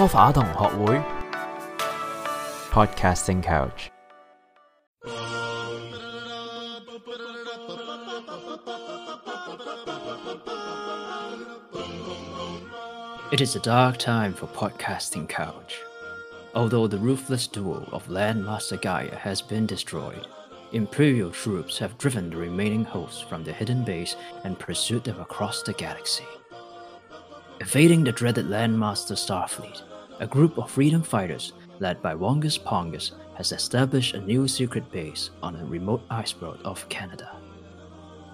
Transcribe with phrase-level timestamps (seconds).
[0.00, 1.00] 梳化同學會
[2.72, 3.90] Podcasting Couch。
[13.30, 15.78] It is a dark time for Podcasting Couch.
[16.54, 20.26] Although the ruthless duo of Landmaster Gaia has been destroyed,
[20.72, 25.62] Imperial troops have driven the remaining hosts from their hidden base and pursued them across
[25.62, 26.24] the galaxy.
[27.60, 29.82] Evading the dreaded Landmaster Starfleet,
[30.20, 35.30] a group of freedom fighters led by Wongus Pongus has established a new secret base
[35.42, 37.36] on a remote iceberg of Canada.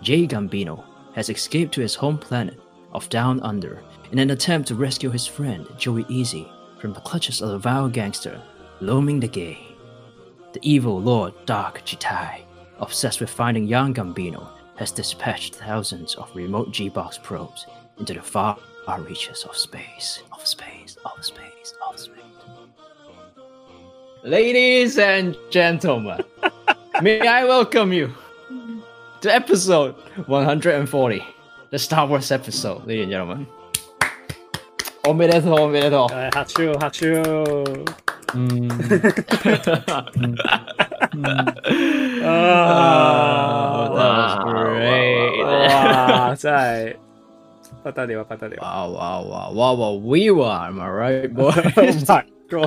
[0.02, 2.60] Jay Gambino has escaped to his home planet
[2.92, 6.48] of Down Under in an attempt to rescue his friend Joey Easy
[6.80, 8.42] from the clutches of the vile gangster
[8.80, 9.58] Looming the Gay.
[10.52, 12.40] The evil Lord Dark Jitai,
[12.78, 17.64] obsessed with finding young Gambino, has dispatched thousands of remote G-Box probes
[17.98, 22.16] into the far are riches of space, of space, of space, of space.
[24.22, 26.22] Ladies and gentlemen,
[27.02, 28.12] may I welcome you
[29.22, 29.94] to episode
[30.26, 31.24] 140,
[31.70, 33.46] the Star Wars episode, ladies and gentlemen.
[35.08, 36.14] おめでとう、おめでとう。
[36.34, 37.10] 拍手、拍手。
[37.12, 38.72] うん。
[42.26, 45.44] 啊，that's great！
[45.44, 47.05] 哇塞！
[47.86, 47.86] 我哋话，
[48.28, 48.86] 我哋话。
[48.86, 51.94] 哇哇哇哇哇！We were，am I right，boy？
[51.94, 52.60] 唔该，哥。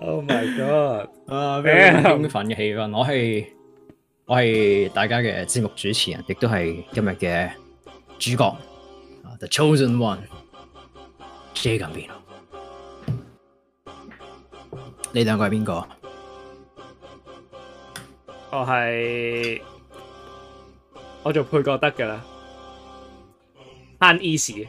[0.00, 1.08] Oh my god！
[1.26, 1.90] 啊咩？
[2.00, 3.46] 好興嘅气氛，我系
[4.26, 7.50] 我系大家嘅节目主持人，亦都系今日嘅
[8.20, 8.56] 主角
[9.38, 10.18] ，the chosen one。
[11.54, 13.12] j 咁边邊？
[15.12, 15.84] 你两个系边个？
[18.52, 19.60] 我系
[21.24, 22.24] 我做配角得噶啦。
[24.02, 24.66] h n e a s y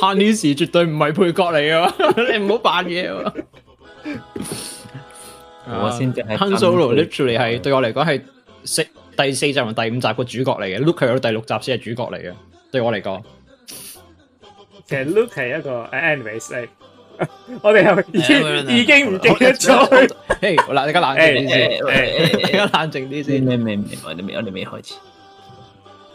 [0.00, 1.94] 悭 e a s y 绝对唔系配角嚟噶，
[2.32, 3.06] 你唔好扮嘢。
[5.66, 8.22] 我先系 h a n Solo literally 系对我嚟讲系
[8.64, 8.82] 四
[9.16, 12.32] 第四集同第五集个主角嚟嘅，Luke 系到第六集先系主角嚟嘅，
[12.72, 13.22] 对我嚟讲。
[14.86, 16.66] 其实 Luke 系一个，anyways，
[17.62, 18.20] 我哋系已
[18.82, 19.84] 已经唔记得咗。
[20.40, 21.70] 嘿，嗱，你家冷静啲先，
[22.40, 23.34] 你家冷静啲先。
[23.46, 24.94] 你明唔明，我哋未，我哋未开始。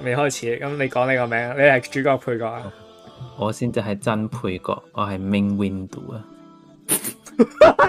[0.04, 2.70] 未开始，咁你讲呢个名，你系主角配角啊？
[3.38, 6.24] 我先至系真配角，我系 main window 啊！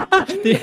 [0.09, 0.57] 哇，你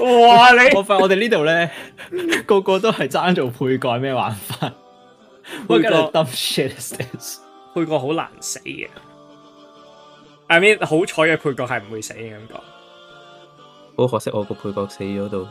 [0.76, 1.70] 我发，我哋呢度咧
[2.46, 4.70] 个个都系争做配角，咩玩法？
[5.68, 6.10] 配角好
[8.14, 8.88] 难死嘅
[10.46, 12.54] ，I mean 好彩嘅配角系唔会死嘅感觉。
[13.96, 15.46] 好可惜，我个配角死咗度。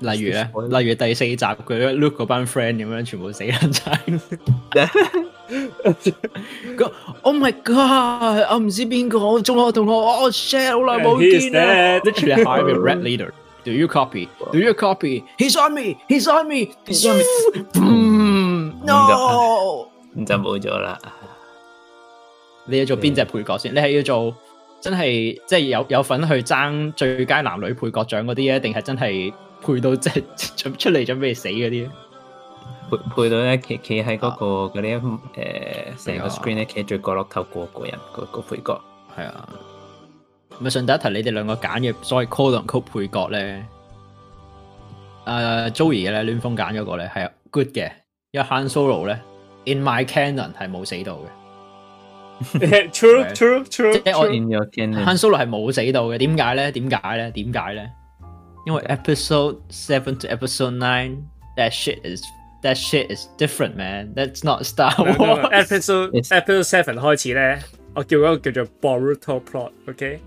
[0.00, 3.92] 例如咧，例如第四集佢 look 嗰班 friend 咁样全部死人仔，
[6.76, 12.00] 个 oh my god，我唔知边个中学同学，我 share 好耐冇见啦。
[12.02, 18.74] t e chair high red leader，do you copy？do you copy？He's on me，He's on me，He's on me。
[18.84, 19.88] No，
[20.26, 20.98] 就冇咗啦。
[22.66, 23.74] 你要做边只配角先？
[23.74, 24.34] 你系要做
[24.80, 28.58] 真系即系有有份去争最佳男女配角奖嗰啲啊？
[28.58, 29.32] 定系真系？
[29.64, 31.88] 配到即系出出嚟准备死嗰啲，
[32.90, 38.78] 配配到咧企企喺嗰个嗰啲诶成个 screen 咧企最角落头过过人嗰个配角，
[39.16, 39.48] 系啊。
[40.60, 43.64] 咪顺第一题，你哋两个拣嘅所谓 call a call 配角咧，
[45.24, 47.20] 诶 Joey 咧暖风拣咗个咧系
[47.50, 47.90] good 嘅，
[48.32, 49.20] 因为 Han Solo 咧
[49.64, 51.18] In My c a n o n 系冇死到
[52.60, 53.94] 嘅， true true true。
[54.04, 56.70] Han Solo 系冇死到嘅，点解咧？
[56.70, 57.30] 点解咧？
[57.30, 57.90] 点解咧？
[58.64, 61.28] You know, episode seven to episode nine,
[61.58, 62.24] that shit is
[62.62, 64.14] that shit is different, man.
[64.14, 65.18] That's not Star Wars.
[65.18, 65.48] No, no, no.
[65.48, 66.32] Episode it's...
[66.32, 67.62] episode seven 開始咧，
[67.94, 69.42] 我叫嗰個叫做 Boruto
[69.86, 70.18] Okay,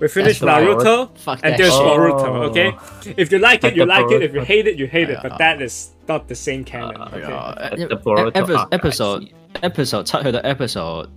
[0.00, 1.10] we finish Naruto
[1.42, 2.24] and there's Boruto.
[2.24, 2.48] Oh.
[2.48, 2.74] Okay,
[3.18, 4.22] if you like it, you like it.
[4.22, 5.18] If you hate it, you hate it.
[5.22, 6.96] But that is not the same canon.
[7.02, 9.30] Uh, okay, episode
[9.62, 11.08] episode 七去到 episode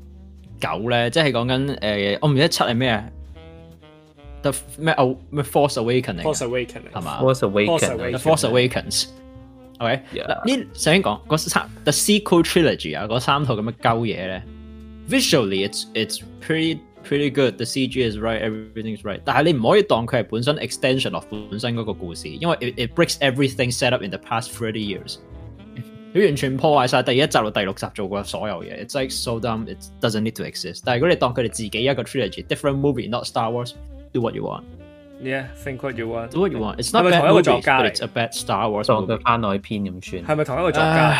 [0.59, 3.05] 九咧，即係講緊誒，我唔記得七係咩啊。
[4.43, 9.05] the 咩啊？Force Awakening，Force oh, Awakening 係嘛？Force Awakening，The Force Awakens。
[9.79, 14.43] OK，嗱呢首先講嗰三 The Sequel Trilogy 啊，嗰三套咁嘅鳩嘢咧
[15.09, 17.55] ，visually it's it's pretty pretty good。
[17.55, 19.21] The CG is right，everything's right。
[19.23, 25.17] 但係你唔可以當佢係本身 extension of 本身嗰個故事，因為 it it breaks everything set up in the past thirty years。
[26.13, 30.81] 佢完全破壞晒第一集到第六集做過所有嘢，it's like so dumb，it does doesn't need to exist。
[30.85, 33.73] 但係如果你當佢哋自己一個 trilogy，different movie，not Star Wars。
[34.13, 34.63] Do what you want.
[35.21, 36.31] Yeah, think what you want.
[36.31, 36.75] Do what you want.
[36.79, 37.89] It's not 係咪同一個作家算。
[40.23, 41.19] 係咪同一個作家？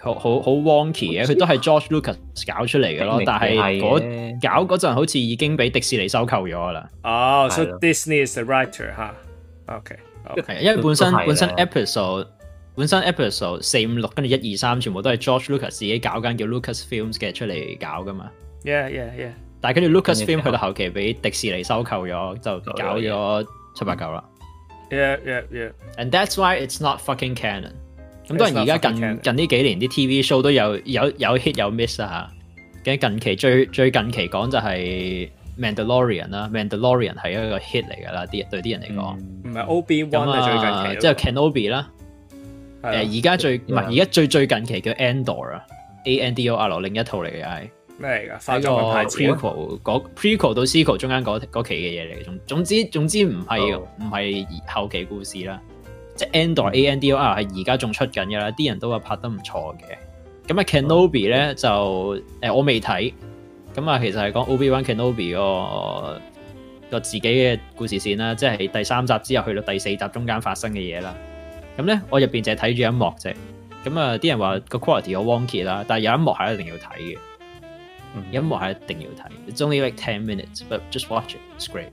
[0.00, 2.14] 好好好，wonky 嘅佢都係 George Lucas
[2.50, 3.20] 搞出嚟嘅咯。
[3.26, 4.08] 但係嗰
[4.40, 6.88] 搞嗰陣好似已經俾迪士尼收購咗啦。
[7.02, 9.14] 哦，所以 Disney is The Writer 嚇。
[9.66, 9.96] OK，
[10.46, 12.26] 係因為本身本身 Episode
[12.74, 18.30] 本身 Episode 四五六跟住一二三全部都係 George Lucas 自己搞間叫 Lucas Films 嘅出嚟搞噶嘛。
[18.64, 19.32] Yeah, yeah, yeah.
[19.60, 24.22] 但系跟住 Lucasfilm 去到后期俾迪士尼收购咗，就搞咗七八九啦。
[24.90, 25.70] Yeah yeah yeah。
[25.96, 27.72] And that's why it's not fucking canon。
[28.26, 32.30] 咁当然而家近近呢几年啲 TV show 都有有有 hit 有 miss 啊
[32.84, 32.92] 嚇。
[32.92, 39.18] 咁近期最最近期讲就系 Mandalorian》啦，《Mandalorian》系一个 hit 嚟噶啦，啲对啲人嚟讲。
[39.18, 39.58] 唔系
[40.04, 41.88] Obi One 係最近期，即系 Kenobi 啦。
[42.82, 45.60] 诶，而家最唔系而家最最近期叫 Andor 啊
[46.04, 47.60] a N D O R 另一套嚟嘅。
[47.62, 47.70] 系。
[47.98, 48.38] 咩嚟噶？
[48.52, 55.60] 喺個 prequel 嗰 prequel 到 sequel 中間嗰期嘅嘢嚟，總总之总之唔係唔系後期故事啦。
[56.14, 58.50] 即系 endor a n d O r 系而家仲出緊嘅啦。
[58.50, 59.84] 啲人都話拍得唔錯嘅。
[60.48, 63.12] 咁啊，Kenobi 咧就诶我未睇。
[63.74, 66.20] 咁啊，其實係講 Obi Wan Kenobi 个
[66.90, 71.14] 個自己嘅故事線啦，即係第三集之後去到第四集中間發生嘅嘢啦。
[71.76, 73.32] 咁咧，我入邊就睇住一幕啫。
[73.84, 77.18] 咁啊，啲人話個 quality 好 w o n k y 啦，但系有一幕係一定要睇嘅。
[78.30, 79.28] 音樂我一定要睇。
[79.28, 81.88] i t s only like ten minutes，but just watch it，it's great。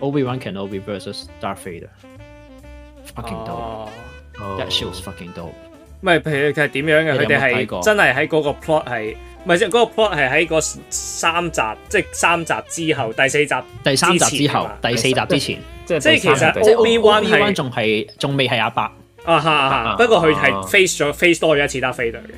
[0.00, 5.44] Obi Wan Kenobi versus Darth Vader，fucking do，that s h o w s fucking do。
[5.44, 7.18] 唔係，佢佢係點樣嘅？
[7.18, 15.58] 佢哋係真係喺嗰個 plot 係，唔係係嗰個 plot 係喺個三集，即系三集之後第四集，第三集之後第四集之前。
[15.84, 18.92] 即係其實 Obi Wan 依仲係仲未係阿伯，啊
[19.34, 22.32] 啊哈，不過佢係 face 咗 face 多咗一次 Darth Vader 嘅。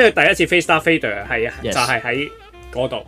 [0.00, 2.30] 即系第一次 face Star f a d e r 系啊，就系喺
[2.72, 3.04] 嗰度，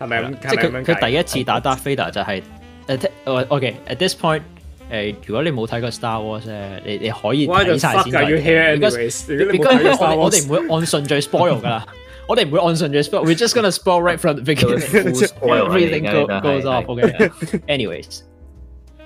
[0.00, 0.34] 系咪咁？
[0.48, 2.42] 即系佢佢第一次打 Star Vader 就系
[2.88, 4.42] 诶，我我嘅 At this point，
[4.90, 8.02] 诶，如果你冇睇过 Star Wars 咧，你你可以睇晒先。
[8.02, 9.46] Why the fuck are you here, anyways？
[10.16, 11.86] 我哋唔会按顺序 spoil 噶，啦，
[12.26, 14.80] 我哋唔会按顺序，but we're just gonna spoil right from the beginning。
[15.40, 16.10] Everything
[16.42, 18.24] goes up，okay？Anyways。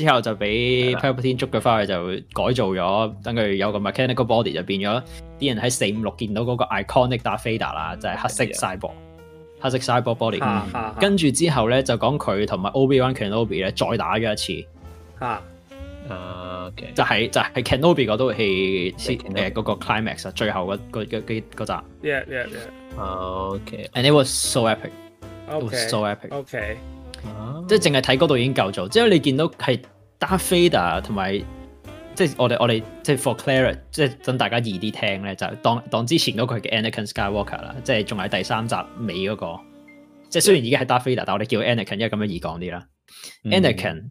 [0.00, 5.02] 之後就俾 p a l p a e r t y 捉佢翻去，就改造咗，等佢有個 mechanical body，就變咗
[5.38, 8.90] 啲人喺四五六見到嗰個 iconic Darth Vader 啦，就係黑色 cyber，
[9.60, 10.94] 黑色 cyber body。
[10.98, 14.68] 跟住之後咧，就講佢同埋 Obi Wan Kenobi 咧再打咗一次。
[15.20, 15.42] 嚇
[16.08, 21.24] ！OK，就係就係 Kenobi 嗰套戲誒嗰個 climax，最後嗰嗰嗰
[21.66, 22.08] 集。
[22.08, 22.96] Yeah, yeah, yeah.
[22.96, 24.90] o k a n d it was so epic.
[25.50, 26.28] It was so epic.
[26.30, 26.76] Okay.
[27.68, 29.76] 即系净系睇嗰度已经够做，即系你见到系
[30.18, 31.38] d 菲达同埋，
[32.14, 39.60] 即系我哋我哋即系 for clarit，即系等大家易啲听咧，就当当之前嗰个嘅 Anakin Skywalker 啦，即系仲系第三集尾嗰个，
[40.28, 42.86] 即系虽然已经系 d 菲达，但我哋叫 Anakin，因为咁样易讲啲啦。
[43.44, 44.02] Anakin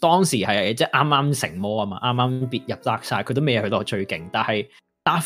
[0.00, 4.62] 当时系即系啱啱成魔啊嘛，啱啱入 d 晒，佢都未去到最劲，但系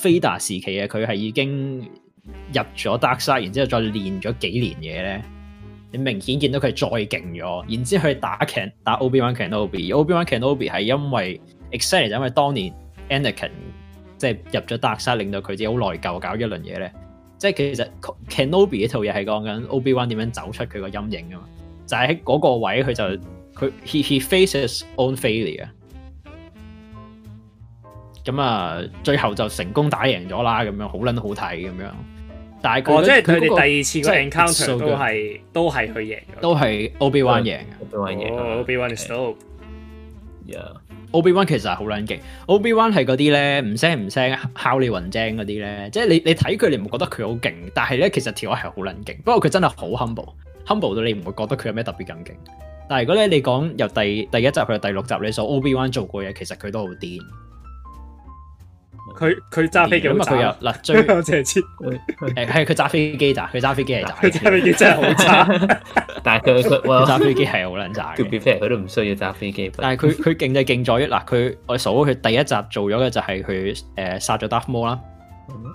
[0.06, 5.22] d d a 时期啊，佢系已经入咗 Side，然之后再练咗几年嘢咧。
[5.98, 11.40] 明顯見到佢再勁咗，然之去打 can 打 Obi Wan Kenobi，Obi Wan Kenobi 係因為
[11.72, 12.72] exactly 就因為當年
[13.08, 13.50] Anakin
[14.18, 16.92] 即係入咗 Dark Side，令到佢自己好內疚，搞一輪嘢咧。
[17.38, 17.88] 即係其實
[18.28, 21.44] Kenobi 呢套嘢係講緊 Obi Wan 點樣走出佢個陰影噶嘛。
[21.86, 23.04] 就喺嗰個位佢就
[23.54, 25.68] 佢 he he faces own failure。
[28.24, 31.90] 咁啊，最後就成功打贏咗啦，咁樣好撚好睇咁樣。
[32.62, 38.62] 但係佢即係佢哋第二次個 encounter 都係都係佢贏，都係 Obi Wan 贏 Obi Wan 贏。
[38.62, 39.36] Obi Wan is e
[40.52, 40.60] 呀
[41.12, 45.90] ，Obi Wan 其實係好撚勁 Obi Wan 係嗰啲咧唔聲唔聲，敲你雲精嗰啲咧。
[45.92, 47.52] 即係你你睇佢，你唔覺得佢好勁？
[47.74, 52.14] 但係咧，其實條友係好撚勁，不過佢真係好 humble，humble 到你唔會覺得佢有咩特別勁。
[52.88, 57.18] 但係如果咧你講由第第一集去到第六集，你所 Obi Wan 做過嘢，其實佢都好癲。
[59.16, 60.26] 佢佢揸飛機咁啊！
[60.30, 60.96] 佢有嗱最，
[61.42, 61.64] 謝黐
[62.34, 64.14] 誒係佢揸飛機咋，佢揸飛機係咋。
[64.28, 65.78] 揸飛機真係好渣，
[66.22, 68.12] 但係佢佢揸飛機係好撚渣。
[68.14, 69.72] 特別係佢都唔需要揸飛機。
[69.78, 74.98] 但係佢佢勁就勁在於嗱，佢我數佢第一集做咗嘅就係佢誒殺咗 Darth Mo 啦。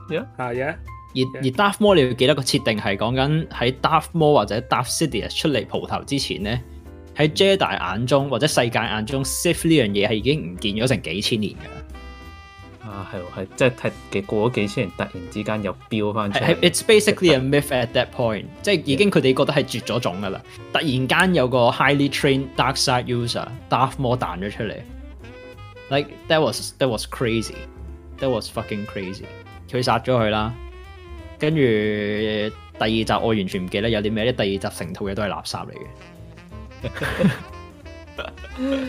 [0.09, 6.61] 而而 Darth Mo 你要記得個設定係講緊喺 Darth Mo 或者 Darth Sidious 出嚟蒲頭之前咧，
[7.17, 11.80] 喺 Jedi 眼中或者世界眼中 s i f e 呢樣嘢係已經唔見咗成幾千年嘅。
[12.91, 16.31] 啊，系喎，系即系，几过咗几千年，突然之间又飙翻。
[16.31, 16.51] 出嚟。
[16.61, 20.41] i t s basically a myth at that point，即系已经佢哋觉得系绝咗种噶啦。
[20.73, 24.75] 突然间有个 highly trained dark side user Darth m 打魔弹咗出嚟
[25.89, 29.23] ，like that was that was crazy，that was fucking crazy。
[29.69, 30.53] 佢杀咗佢啦，
[31.39, 36.91] 跟住第二集我完全唔记得有啲咩，啲第二集成套嘢都系垃圾嚟
[38.17, 38.81] 嘅。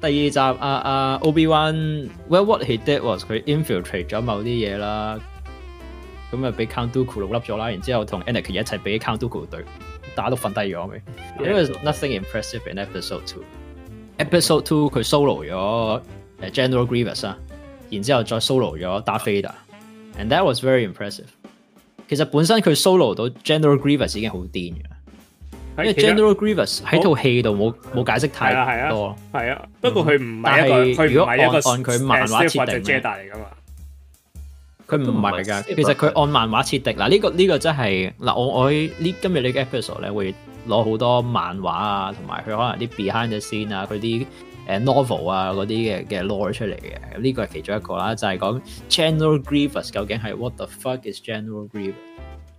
[0.00, 5.18] 第二集啊啊 o b e w e l l what he did was 佢 infiltrate 咗某啲嘢啦，
[6.30, 9.60] 咁啊俾 Count Dooku 笠咗啦，然之後同 Anakin 一齊俾 Count Dooku 對，
[10.14, 11.00] 打到瞓低咗咪？
[11.40, 16.00] 因為 nothing impressive in episode two，episode two 佢 solo 咗
[16.40, 17.36] 诶 General Grievous 啊，
[17.90, 19.52] 然之後再 solo 咗打 e r a
[20.18, 21.24] n d that was very impressive。
[22.08, 24.91] 其實本身佢 solo 到 General Grievous 已經好癲嘅。
[25.78, 31.20] 因为 General Grievous 喺套戏度冇冇解释太多，系啊，不过佢唔系一个，系
[31.70, 32.98] 按佢漫画设定，佢
[35.06, 37.80] 唔系噶，其实佢按漫画设定嗱呢个呢个真系
[38.20, 38.88] 嗱我我呢
[39.22, 40.34] 今日呢个 episode 咧会
[40.68, 44.26] 攞好多漫画啊，同埋佢可能啲 behind the scene 啊，佢啲
[44.66, 51.94] 诶 novel 啊嗰啲嘅嘅 lore 出嚟嘅，咁呢个系其中一个啦，就系讲 General Grievous 究竟系 what the fuck is General Grievous？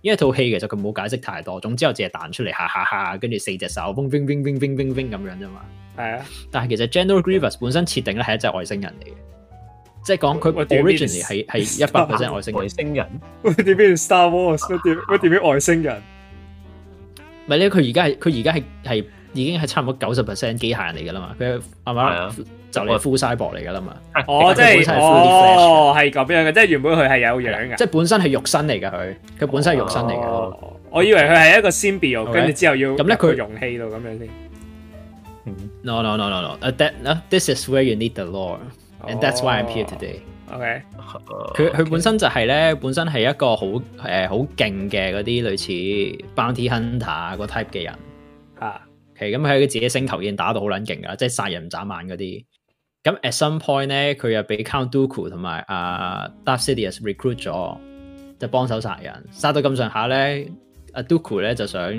[0.04, 5.60] 因为套戏其实佢冇解释太多，总之就只系弹出嚟，哈哈哈，跟住四只手，boom boom boom boom boom boom 咁样啫嘛。
[5.96, 9.14] 系啊，但系其实 General Grievous 本身设定咧系一只外星人嚟嘅，
[10.04, 12.62] 即系讲佢 originally 系系 一百 percent 外星人。
[12.62, 13.54] 外星人？
[13.64, 14.68] 点变 Star Wars？
[14.82, 14.94] 点？
[15.18, 16.02] 点变外星人？
[17.46, 21.36] 唔系咧，佢而家系佢而家系系已经系差唔多九十 percent 机械人嚟噶啦嘛？
[21.40, 21.92] 佢系
[22.42, 22.46] 嘛？
[22.74, 23.96] 就你 full s e 博嚟噶啦嘛？
[24.26, 30.56] 哦，即系哦，系咁样嘅，即系原本佢系有样嘅，即系本身系肉身嚟嘅佢，佢本身系肉身嚟嘅。
[30.90, 34.28] 我以为佢系一个 s y m b i o 跟住之后要咁咧佢容器度咁样先。
[35.82, 36.56] No no no no no.
[36.60, 38.58] That t h i s is where you need the law,
[39.06, 40.16] and that's why I'm here today.
[40.50, 40.82] o k
[41.54, 43.66] 佢佢本身就系咧，本身系一个好
[44.04, 45.70] 诶好劲嘅嗰啲类似
[46.34, 47.94] bounty hunter 個 type 嘅人
[48.58, 48.80] 啊。
[49.16, 52.44] OK，咁喺佢自己星球已经打到好撚劲噶啦，即系杀人唔眨眼嗰啲。
[53.04, 56.88] 咁 at some point 咧，佢又俾 Count Dooku 同埋阿 d a r t i d i o
[56.90, 57.76] recruit 咗，
[58.38, 60.50] 就帮手杀人，杀到咁上下咧，
[60.94, 61.92] 阿 Dooku 咧就想，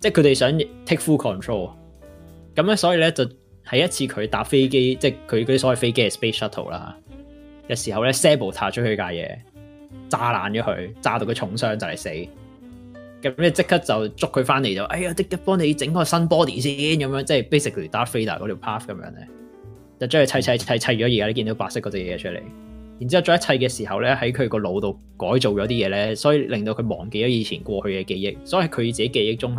[0.00, 0.50] 即系佢哋想
[0.84, 1.70] take full control，
[2.56, 3.30] 咁咧所以咧就系
[3.74, 6.96] 一次佢搭飞机，即系佢嗰啲所谓飞机嘅 space shuttle 啦，
[7.68, 9.30] 嘅时候咧 sabo 塔出去架嘢，
[10.08, 12.08] 炸烂咗佢，炸到佢重伤就嚟死，
[13.22, 19.28] 咁咧即刻就捉佢翻嚟就，哎呀，即刻帮你整个新 body 先，咁样即系 basically d a f t h a d e r 嗰条 path 咁样咧。
[19.98, 22.40] 就將佢砌砌砌砌咗而家，你見到白色嗰隻嘢出嚟。
[23.00, 28.36] 然之后再砌嘅時候咧，喺佢個腦度改造咗啲嘢咧，所以令到佢忘記咗以前過去嘅記憶。
[28.44, 29.56] 所以佢自己記憶中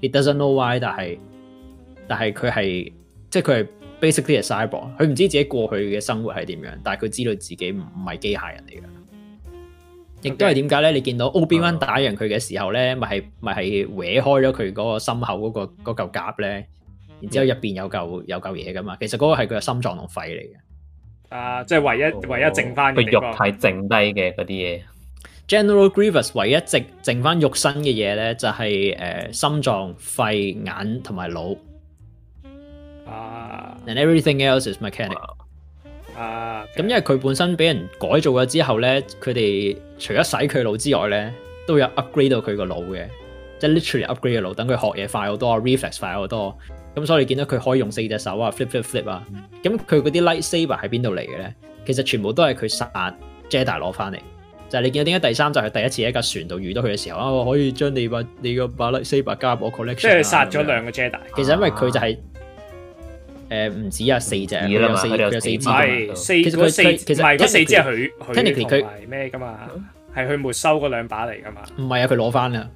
[0.00, 1.18] ，it doesn't know why，但係
[2.08, 2.92] 但係佢係
[3.30, 3.66] 即係佢係
[4.00, 8.82] basically cyber，佢唔知自己過去嘅生活係點樣，但係佢知道自己唔係機械人嚟嘅。
[10.22, 10.90] 亦都係點解咧？
[10.92, 15.50] 你見到 O B One 打贏佢嘅時候咧，咪係咪係歪開咗佢嗰個心口嗰
[15.82, 16.68] 個嗰嚿甲咧？
[17.22, 18.96] 然之后入边有嚿有嚿嘢噶嘛？
[19.00, 20.56] 其实嗰个系佢嘅心脏同肺嚟嘅
[21.34, 24.80] 啊，即系唯一唯一剩翻嘅肉系剩低嘅嗰啲嘢。
[25.46, 31.54] General Grievous 唯一剩剩翻肉身嘅嘢咧，就系诶心脏、肺、眼同埋脑
[33.06, 33.76] 啊。
[33.86, 35.34] And everything else is mechanical
[36.16, 36.66] 啊。
[36.76, 41.32] 咁因为佢本身俾人改造咗之后咧，佢哋除咗洗佢脑之外咧，
[41.68, 43.06] 都有 upgrade 到佢个脑嘅，
[43.60, 46.56] 即系 literally upgrade 嘅脑，等佢学嘢快好多，reflex 快好多。
[46.94, 49.26] 咁所以你見到佢可以用四隻手啊 flip flip flip 啊，
[49.62, 51.54] 咁佢嗰啲 lightsaber 喺邊度嚟嘅咧？
[51.86, 52.86] 其實全部都係佢殺
[53.48, 54.18] Jada 攞翻嚟，
[54.68, 59.96] 就係你見到點解第三集係第一次喺架船度遇到佢嘅時候啊，我可以將你把你個把 lightsaber 加入我 collection。
[60.02, 61.18] 即係殺咗兩個 Jada。
[61.34, 62.18] 其實因為佢就係
[63.50, 65.66] 誒唔止啊四隻，佢有四隻，
[66.14, 69.58] 四隻，其實佢四其實嗰四隻係佢，佢同埋咩噶嘛，
[70.14, 71.62] 係佢沒收嗰兩把嚟噶嘛。
[71.78, 72.68] 唔係啊，佢攞翻啦。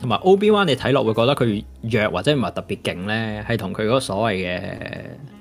[0.00, 4.62] 同埋 Obi Wan 你睇落會覺得佢弱或者唔係特別勁咧，係同佢嗰所謂嘅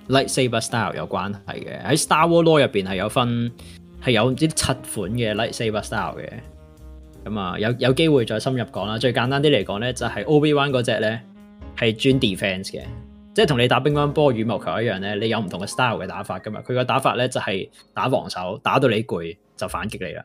[0.10, 1.82] lightsaber style 有關係嘅。
[1.86, 3.50] 喺 Star Wars 入邊係有分
[4.04, 4.78] 係有知七款
[5.14, 6.34] 嘅 lightsaber style 嘅。
[7.27, 8.98] 咁啊，有有機會再深入講啦。
[8.98, 11.22] 最簡單啲嚟講咧，就係 Ob One 嗰只咧
[11.77, 12.81] 係專 defence 嘅，
[13.34, 16.62] 即系同你打乒乓波、羽毛球一樣咧，你有唔同嘅 style 嘅打法噶嘛。
[16.65, 20.24] 佢嘅打法咧就係打防守，打到你攰就反擊你啦。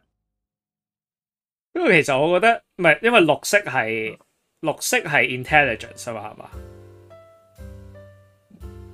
[1.74, 4.16] 因為其實我覺得唔係，因為綠色係
[4.60, 6.48] 綠色係 intelligence 啊嘛，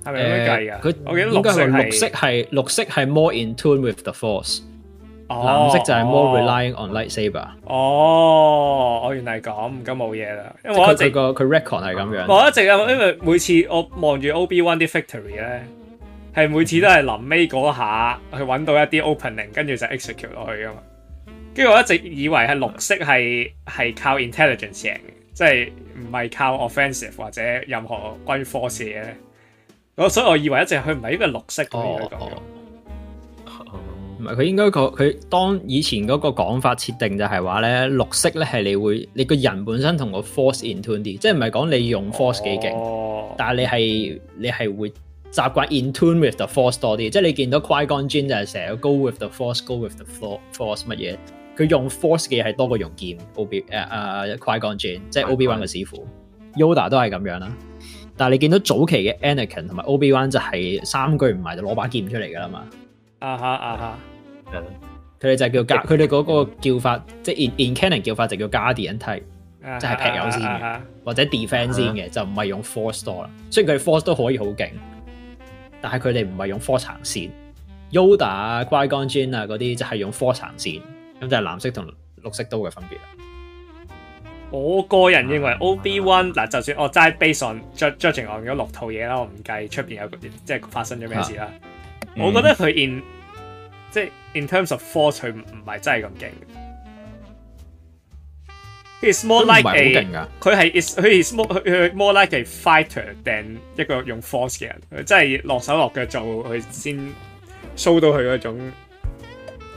[0.03, 0.79] 係咪咁计啊？
[0.81, 2.07] 佢我記得色系绿色
[2.49, 4.63] 系綠色係 more in tune with the force。
[5.29, 7.47] 藍色就係 more relying on lightsaber。
[7.65, 9.51] 哦，我原嚟咁，
[9.85, 10.55] 咁冇嘢啦。
[10.63, 12.33] 我一直個佢 record 係咁樣。
[12.33, 15.67] 我一直因為每次我望住 o b One 啲 factory 咧，
[16.35, 20.77] 係每次都係臨尾嗰下去揾到一啲 opening，跟住就 execute 落去噶嘛。
[21.53, 25.01] 跟住我一直以為係綠色係係靠 intelligence 贏嘅，
[25.33, 29.01] 即係唔係靠 offensive 或者任何關於 force 嘅。
[29.95, 31.69] 我所以我以為一直佢唔係應該綠色咁
[31.99, 32.29] 樣講。
[34.21, 44.89] 唔係佢應該個佢當以前嗰個講法設定就係話咧綠色咧係你會你個人本身同個 force in tune 啲，即系唔係講你用 force 劲、勁，但系你係你係會
[45.31, 49.95] 習慣 in tune with the force 多啲，即系你見到 Qui Gon Jinn 就係成日 go with the force，go with
[49.95, 50.03] the
[50.51, 51.17] force 乜嘢，
[51.55, 56.05] 佢用 force 嘅嘢係多過用劍 Ob 誒啊 Qui Gon Jinn 即系 Ob One 嘅师傅
[56.55, 57.55] Yoda 都係咁樣啦，
[58.17, 62.65] 但系你見到早期嘅 Anakin 同埋 Ob One 就係三句唔埋就攞把劍出嚟噶啦嘛，
[63.19, 63.99] 啊哈啊哈。
[65.19, 69.23] 佢哋就叫加，佢哋嗰个叫法，即系 in in canon 叫法就叫 g u a r d type，
[69.79, 73.29] 即系劈友先嘅，或者 defend 先嘅，就唔系用 force 刀啦。
[73.51, 74.65] 虽然佢 force 都可以好劲，
[75.81, 77.29] 但系佢哋唔系用 force 层线。
[77.91, 80.73] Yoda 啊、怪光 n 啊嗰啲就系用 force 线，
[81.19, 83.03] 咁就系蓝色同绿色都嘅分别啦。
[84.51, 91.47] 我个人认为 Ob One 嗱，就算我斋 Basin 著著成咁六套嘢啦，我唔计出边有即系发生咗咩事啦，
[92.15, 93.03] 我觉得佢 in。
[93.91, 96.29] 即係 in terms of force，佢唔係真係咁勁。
[99.01, 106.97] It's more like 佢系 i t 佢係 more like a fighter，定一個用 force 嘅人，佢真係落手落腳做佢先
[107.77, 108.71] show 到佢嗰種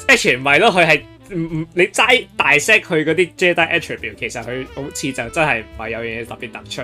[0.08, 0.70] a t t i b 咯。
[0.72, 1.00] 佢係
[1.34, 6.82] 唔唔，你齋大 set 佢嗰啲 j e d e a attribute，其實佢好似就真係唔係有嘢特別突出。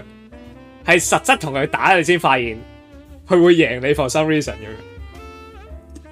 [0.86, 2.56] 係實質同佢打，你先發現
[3.26, 4.87] 佢會贏你 for some reason 咁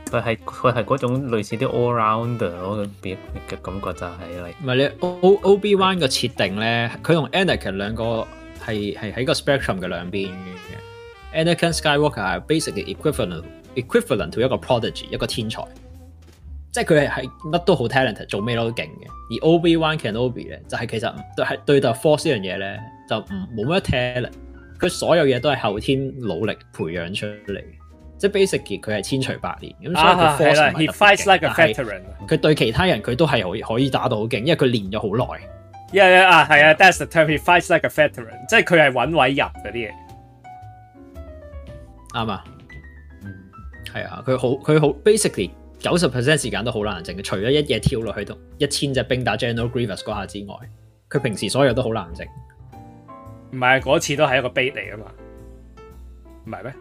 [0.08, 3.16] 佢係佢係嗰種類似啲 all round 嘅
[3.60, 4.50] 感覺就係嚟。
[4.62, 8.04] 唔係你 O O B One 嘅設定咧，佢同 Anakin 兩個
[8.64, 11.34] 係係喺個 spectrum 嘅兩邊嘅。
[11.38, 13.42] Anakin Skywalker 係 basic y equivalent
[13.74, 15.62] equivalent to 一個 prodigy 一個天才，
[16.72, 19.06] 即係佢係乜都好 talent，做咩都勁嘅。
[19.06, 24.30] 而 O B One can O B 咧，就係其實對係對待 force 呢樣嘢咧就唔冇咩 talent，
[24.80, 27.62] 佢所有嘢都係後天努力培養出嚟。
[28.18, 32.00] 即係 basically 佢係千锤百炼，咁所以佢 f i g h t l i k e a veteran。
[32.26, 35.42] 佢對其他人佢都係可以可以打到好勁，因為佢練咗好耐。
[35.92, 39.86] 因為啊係啊，that's the term he fights like a veteran，即係佢係穩位入嗰啲嘢。
[42.14, 42.44] 啱啊，
[43.94, 50.54] 係啊，佢好佢好 basically 九十 percent 時間都好難嘅，除咗一夜跳落去到一千隻兵打 General Grievous 嗰下之外，
[51.10, 52.26] 佢平時所有都好難整。
[53.52, 55.04] 唔係嗰次都係一個 b a i t 嚟噶嘛？
[56.46, 56.72] 唔係咩？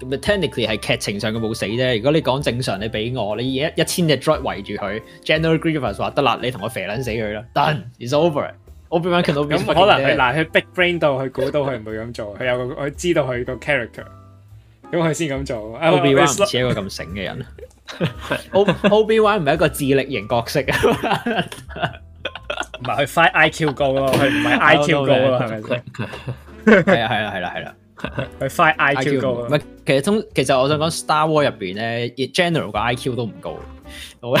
[0.00, 1.96] 咁啊，technically 係劇情上嘅冇死啫。
[1.96, 8.50] 如果你講正常，你俾我，你一一千隻 drop 圍住佢，General Grievous 話得啦，你同我肥撚死佢啦，done，over。
[8.90, 14.04] Obi Wan 可以咁可能佢嗱佢 Big Brain 度佢估到佢唔會咁做，佢有佢知道佢個 character，
[14.92, 15.80] 咁佢先咁做。
[15.80, 17.46] Obi w n 唔似一個咁醒嘅人
[18.52, 21.42] ，Ob i w 唔係一個智力型角色啊，
[22.78, 25.62] 唔係佢 f i g h IQ 高咯，佢唔係 IQ 高咯，係咪
[26.74, 26.84] 先？
[26.84, 27.74] 係啊係啦係啦系啦。
[27.96, 33.56] 佢快 IQ 高唔系，其实通，其实我想讲 Star War 入边咧，general 个 IQ 都唔高。
[34.20, 34.38] my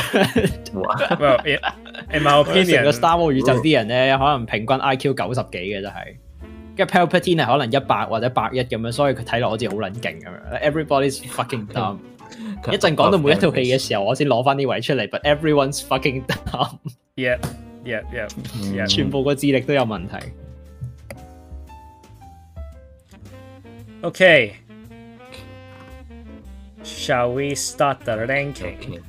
[2.42, 5.94] opinion，个 Star War 宇宙啲人咧，可能平均 IQ 九十几嘅就系，
[6.76, 10.60] 跟 Palpatine 系可能一百或者百一咁样，所以佢睇落好似好冷劲咁样。
[10.72, 11.98] Everybody's fucking dumb。
[12.72, 16.70] 一阵讲到每一套戏嘅时候，我先攞翻啲位出嚟，but everyone's fucking dumb。
[17.14, 18.86] Yeah，yeah，yeah，yeah。
[18.88, 20.14] 全部个智力都有问题。
[24.04, 24.54] Okay，shall
[27.32, 29.00] we start the ranking？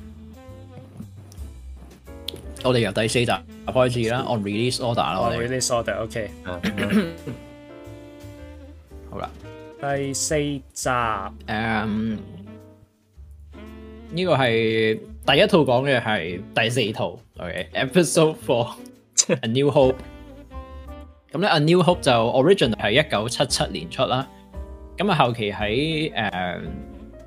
[2.64, 4.24] 我哋由第四集，开始啦。
[4.26, 6.28] On release order 啦，On release order，okay。
[9.10, 9.28] 好啦，
[9.82, 10.90] 第四集。
[11.46, 11.82] 诶，
[14.10, 17.06] 呢个系第一套讲嘅系第四套
[17.36, 19.96] o k episode four，a new hope。
[21.30, 24.26] 咁咧，a new hope 就 original 系一九七七年出啦。
[24.96, 26.60] 咁啊，後期喺誒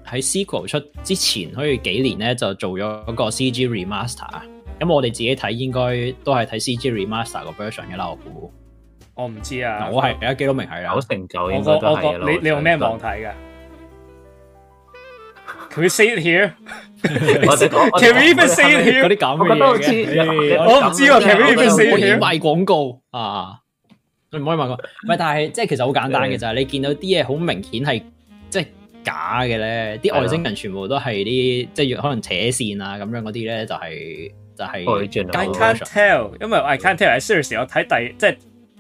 [0.08, 4.28] 喺 SQL 出之前，可以幾年咧就做咗嗰個 CG remaster。
[4.80, 8.08] 咁我哋自己睇應該都係睇 CG remaster 個 version 嘅啦。
[8.10, 8.52] 我估
[9.14, 9.88] 我唔知啊。
[9.94, 12.08] 我係而家幾多名係啦，好成舊應該都係。
[12.20, 13.34] 我你你用咩網睇嘅
[15.70, 16.54] ？Can you see it here？
[17.48, 19.04] 我哋講，Can we even see it？here？
[19.04, 20.90] 嗰啲咁嘅嘢，我唔知。
[20.90, 21.22] 我唔知喎。
[21.22, 21.94] Can we even see it？
[21.94, 23.60] 可以賣廣告啊！
[24.32, 28.02] 你唔可以問我，唔 係，但係即係其實好簡單嘅就系你見到啲嘢好明顯係
[28.50, 28.66] 即係
[29.04, 35.26] 假嘅咧，啲外星人全部都係啲即係可能扯線啊咁樣嗰啲咧，就係就係。
[35.32, 37.10] I can't tell，因為 I can't tell。
[37.10, 38.32] 係 serious，我睇第即係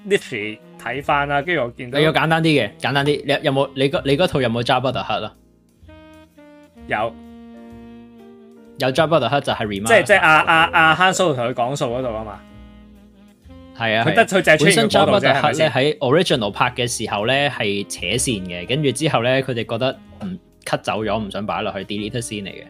[0.03, 0.15] 呢
[0.55, 1.89] y 睇翻啦，跟住我見。
[1.91, 3.21] 你要簡單啲嘅，簡單啲。
[3.25, 5.33] 你有冇你嗰你嗰套有冇 Jabba 扎 u 特克啦？
[6.87, 7.15] 有，
[8.77, 12.39] 有 Jabba 扎 u 特克就係即即阿阿阿 Han 亨蘇同佢講數嗰度啊嘛。
[13.79, 20.27] 系啊，佢得佢就係本身《扎布拉黑咧喺 original 拍嘅时候咧系扯线嘅，跟住之后咧佢哋觉得唔
[20.65, 22.63] cut 走咗，唔想摆落去 delete 线嚟嘅。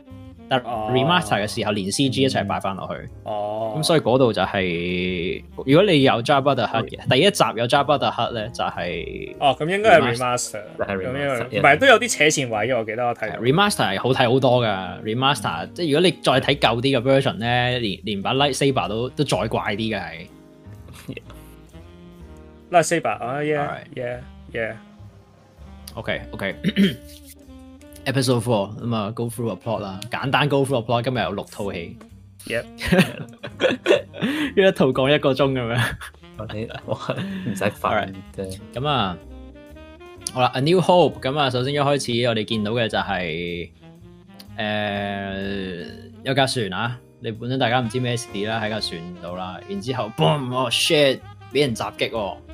[0.48, 3.08] 但 remaster 嘅时候连 C G 一齐摆翻落去。
[3.24, 12.78] 哦，咁所以嗰度就系如果你有《Jabba 扎布黑嘅第一集有《扎布拉黑咧就系哦，咁应该系 remaster 咁样，唔系都有啲扯线位嘅。
[12.78, 20.30] 我记得我睇 remaster 系好睇好多噶，remaster 即系如果你再睇旧啲嘅 version 咧，连连把 lightsaber 都都再怪啲嘅系。
[22.72, 24.76] 嗱 e 百啊，yeah，yeah，yeah。
[25.96, 26.96] o k o k a y
[28.06, 31.02] Episode four 咁啊，go through a plot 啦，簡單 go through a plot。
[31.02, 31.98] 今日有六套戲
[32.46, 32.64] ，h
[34.56, 35.84] 一套講一個鐘咁樣。
[36.38, 36.68] 我哋
[37.50, 38.14] 唔使煩
[38.72, 39.18] 咁啊，
[40.32, 41.20] 好啦，A New Hope。
[41.20, 43.70] 咁啊，首先一開始我哋見到嘅就係
[44.60, 45.88] 誒
[46.24, 51.20] 有架船啊，你本身大家唔知咩事啦，喺架船度啦，然之後 boom，oh shit，
[51.52, 52.49] 俾人襲擊喎。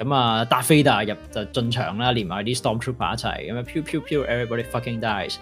[0.00, 5.36] 咁啊达菲达入就进场啦连埋啲 storm trooper 一齐咁啊 pu pu pu everybody fucking dies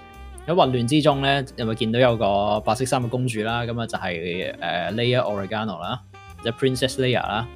[0.49, 4.05] 喺混乱之中咧有冇见到有个白色衫嘅公主啦咁啊就系
[4.61, 6.01] 诶 leah origano 啦
[6.43, 7.47] 即 princess leah 啦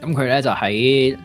[0.00, 1.18] 咁佢咧就喺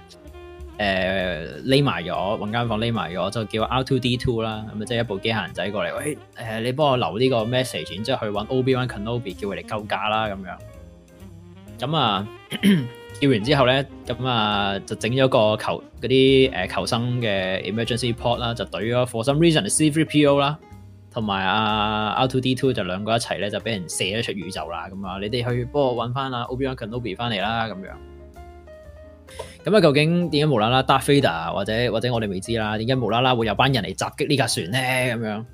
[0.79, 9.17] 诶匿埋咗间房匿埋咗就叫 out two d two 啦咁啊即系一部机械人仔过嚟喂诶你帮我留呢个 message 然之后去 ob one c o n n o
[9.17, 10.59] b i 叫佢哋救假啦咁样
[11.79, 12.27] 咁啊
[13.21, 20.57] 叫完之后咧，咁啊就整咗个求嗰啲诶求生嘅 emergency pod 啦，就怼咗火 o reason C3PO 啦，
[21.11, 24.89] 同埋啊 R2D2 就两个一齐咧就俾人射咗出宇宙啦。
[24.89, 27.97] 咁啊，你哋去帮我搵翻啊 Obi Wan Kenobi 翻嚟啦，咁样。
[29.63, 32.77] 咁啊，究竟点解无啦啦打 Fader，或者或者我哋未知啦？
[32.77, 35.15] 点解无啦啦会有班人嚟袭击呢架船咧？
[35.15, 35.45] 咁样，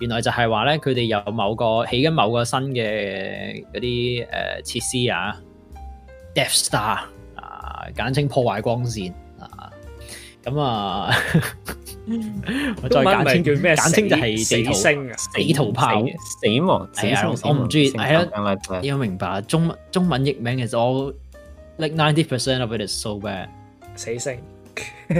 [0.00, 5.36] 原来就系话咧，佢哋有某个起紧某个新嘅嗰啲诶设施啊。
[6.34, 6.98] Death Star
[7.34, 9.70] 啊，简称破坏光线啊，
[10.44, 11.12] 咁啊，
[12.82, 13.02] 我再
[13.34, 13.74] 简称叫咩？
[13.76, 16.88] 简称就系地图星啊，死逃派死亡。
[16.94, 17.88] 係啊，我唔中意。
[17.90, 18.28] 系啊，
[18.80, 21.12] 你要明白中文中文译名其实我
[21.78, 23.46] ，like ninety percent of it is so bad，
[23.96, 24.38] 死星。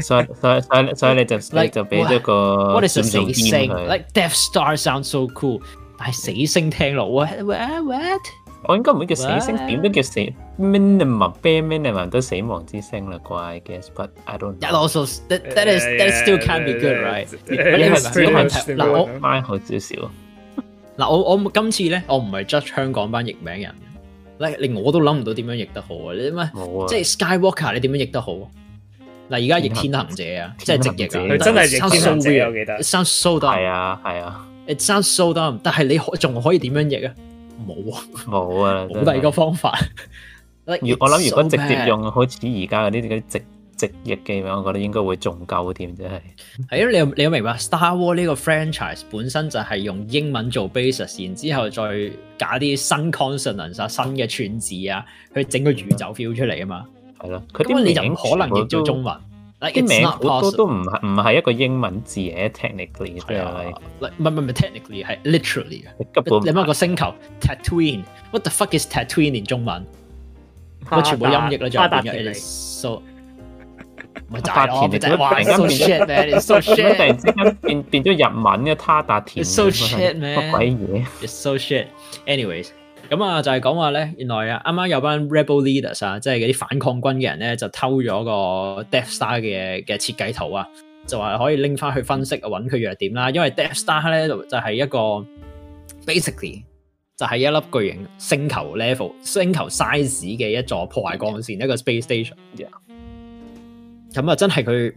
[0.01, 2.89] 所以所以所以所以你就就俾咗个陰字佢。
[2.89, 5.61] What is a t h l i k e Death Star sounds so cool，
[5.99, 8.21] 但系死星听落，what what what？
[8.65, 10.21] 我應該唔會叫死星，點都叫死
[10.61, 14.53] minimum b a r e minimum 都死亡之星啦，怪 g u e s s but I don't。
[14.57, 17.27] 一六首，That that is that still can be good，right？
[17.49, 18.45] 你係咪？
[18.75, 20.11] 嗱我 mind 好少少。
[20.99, 23.75] 嗱我我今次咧，我唔係 judge 香港班譯名人，
[24.61, 26.13] 令令我都諗唔到點樣譯得好啊！
[26.15, 26.51] 你點啊？
[26.89, 28.33] 即系 Skywalker，你點樣譯得好？
[28.33, 28.45] 嗱
[29.31, 31.37] 而家譯天行者啊，即係直譯啊！
[31.39, 32.31] 真係譯天行者
[32.83, 33.57] ，sounds so dumb。
[33.57, 35.59] 係啊係啊，it sounds so dumb。
[35.63, 37.15] 但係你仲可以點樣譯啊？
[37.67, 39.79] 冇啊，冇啊，冇第二个方法。
[40.81, 43.39] 如我谂，如果直接用好似而家嗰啲啲直
[43.87, 46.15] 直译嘅话，我觉得应该会仲够添，真系。
[46.71, 56.87] 系啊，你你明白 Star Wars 呢个 franchise 本身就系用英文做 basis，然之后再加啲新 consonants 啊、新嘅串字啊，去整个宇宙 feel 出嚟啊嘛。
[57.23, 59.30] 系咯，咁你就可能译做中文。
[59.69, 63.61] 啲名好多都唔係唔系一個英文字嘅 technically，啊，
[64.01, 69.87] 唔係唔係 technically 係 literally 啊，根本你問個星球 tattoo，what the fuck is tattoo in 中文？
[70.91, 73.03] 我全部音譯啦，仲變咗 s o
[74.31, 82.69] 唔係渣田，真係話 so shit man，突然之間變咗日文嘅他达田，so shit man，乜鬼嘢？It's so shit，anyways。
[83.11, 90.65] 咁啊，就系讲话咧，原来啊，啱啱有班 Rebel Leaders 啊，即系嗰啲反抗军嘅人咧，就偷咗个 Death Star 嘅嘅设计图啊，
[91.09, 93.29] 就话可以拎翻去分析，揾佢弱点啦。
[93.33, 95.03] 因为 Death Star 咧就系一个
[96.07, 96.63] basically
[97.17, 102.35] 就系一粒巨型星球 level 星球 size 嘅一座破坏光线一个 space station。
[104.13, 104.95] 咁啊，真系佢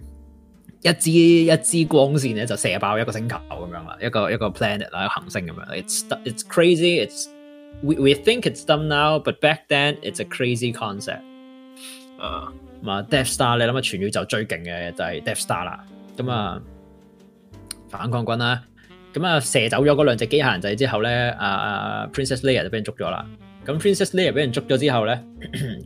[0.83, 5.67] 一支一支光线咧就射爆一个星球咁样啦，一个一个 planet 啦，一行星咁样。
[5.71, 7.32] It's it's crazy。
[7.81, 11.21] We we think it's done now, but back then it's a crazy concept。
[12.19, 15.83] 啊，咁啊，Death Star 你谂下全宇宙最劲嘅就系 Death Star 啦，
[16.15, 16.61] 咁啊，
[17.89, 18.63] 反抗军啦，
[19.13, 23.25] 咁啊射走咗嗰两只机械人仔之后咧，啊啊 Princess Leia 就俾人捉咗啦。
[23.65, 25.21] 咁 Princess Leia 俾人捉咗之后咧，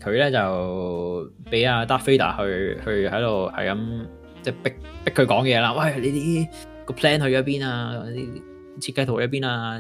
[0.04, 4.06] 佢咧就俾阿 dar Vader 去去喺度系咁
[4.42, 4.70] 即系逼
[5.06, 5.74] 逼佢讲嘢啦。
[5.74, 6.48] 喂，你啲
[6.86, 8.04] 个 plan 去咗边啊？
[8.08, 8.34] 啲
[8.76, 9.80] 设计图去咗边啊？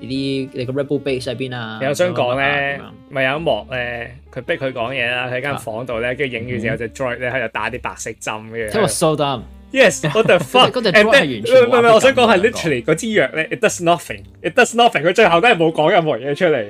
[0.00, 1.80] 呢啲你个 Rebel Base 喺边啊？
[1.82, 8.70] 有想讲咧，咪有一幕咧，佢逼佢讲嘢啦，喺间房度咧，跟住影完之后只 d r i d 咧喺度打啲白色针嘅。
[8.70, 10.70] 听我 s o d u m b y e s w h a t the fuck？
[10.70, 15.02] 嗰只 d r o i 完全唔係唔我想讲系 literally 嗰支药咧，it does nothing，it does nothing。
[15.02, 16.64] 佢最后都系冇讲任何嘢出嚟。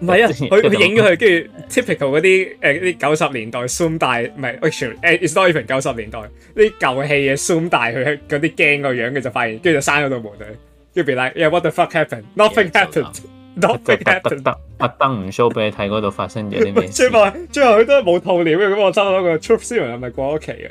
[0.00, 4.36] 唔系啊，佢佢影咗佢，跟住 typical 嗰啲诶，啲九十年代 zoom 大，唔
[4.70, 6.18] 系 actually 诶 h s t even 九十年代
[6.54, 10.56] 啲旧戏嘅 zoom 大佢嗰啲惊个样，佢就发现，跟住就删咗度门佢，
[11.04, 16.86] 跟住 yeah what the fuck happened，nothing happened，nothing happened，特登唔 show 俾你睇嗰度发生咗啲咩？
[16.88, 20.70] 最后最后佢都系冇套料嘅，咁我唔多个 truth serum 系咪过咗期嘅？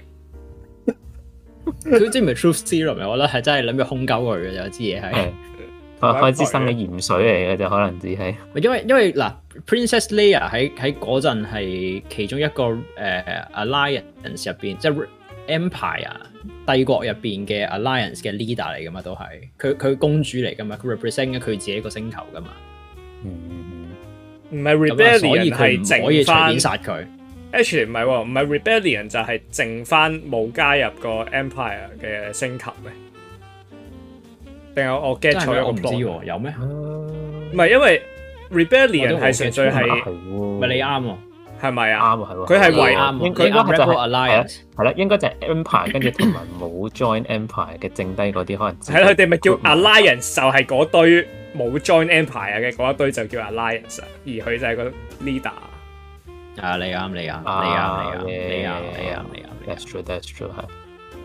[2.00, 3.08] 佢知唔系 truth serum？
[3.10, 5.32] 我得系真系谂住空鸠佢嘅有支嘢系。
[6.00, 9.34] 啊，可支生嘅鹽水嚟嘅就可能只系，因为因为嗱
[9.66, 12.64] ，Princess Leia 喺喺嗰阵系其中一个
[12.96, 13.24] 诶
[13.56, 14.96] ，Alliance 入边，即系
[15.48, 16.08] Empire
[16.68, 19.22] 帝国入边嘅 Alliance 嘅 leader 嚟噶嘛，都系
[19.60, 22.48] 佢佢公主嚟噶嘛，佢 represent 咗佢自己一个星球噶嘛。
[24.50, 25.52] 唔系 rebellion 系
[25.98, 27.06] 唔可以随便杀佢。
[27.52, 32.92] H 唔系唔系 rebellion 就系剩翻冇加入个 Empire 嘅星球咩？
[34.78, 35.72] 定有我 get 咗一個
[36.14, 36.54] 波，有咩？
[37.52, 38.02] 唔係因為
[38.52, 41.16] Rebellion 係純粹係，咪你啱？
[41.60, 42.14] 係咪啊？
[42.16, 42.46] 啱啊，係喎。
[42.46, 42.96] 佢係為
[43.32, 48.78] 佢應該就 e 系啦，應該就係 Empire 跟住同埋冇 join Empire 嘅，剩低嗰啲可能。
[48.78, 51.24] 係佢哋咪叫 a l l i a n c e 就係嗰堆
[51.58, 54.84] 冇 join Empire 嘅嗰一堆就叫 a l l i a n c e 而佢就係個
[55.24, 55.52] leader。
[56.62, 56.76] 啊！
[56.78, 59.76] 你啱，你啱，你啱，你啱，你啱，你啱。
[59.76, 60.02] That's true.
[60.04, 60.50] That's true.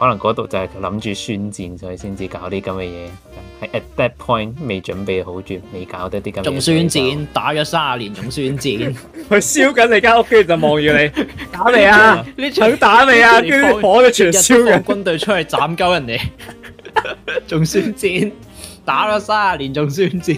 [0.00, 3.08] 可能嗰度就系谂住宣战，所以先至搞啲咁嘅嘢。
[3.60, 6.40] 喺 at that point 未准备好住，未搞得啲咁。
[6.42, 8.72] 仲宣战，打咗三廿年仲宣战，
[9.28, 12.24] 佢烧紧你间屋，跟住就望住你 打未啊？
[12.34, 13.42] 你想打未啊？
[13.42, 16.18] 跟住火嘅全烧嘅军队出去斩鸠人哋，
[17.46, 18.32] 仲宣战，
[18.86, 20.34] 打咗三廿年仲宣战，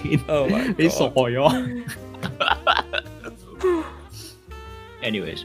[0.77, 1.63] 你傻咗
[5.05, 5.45] ？Anyways。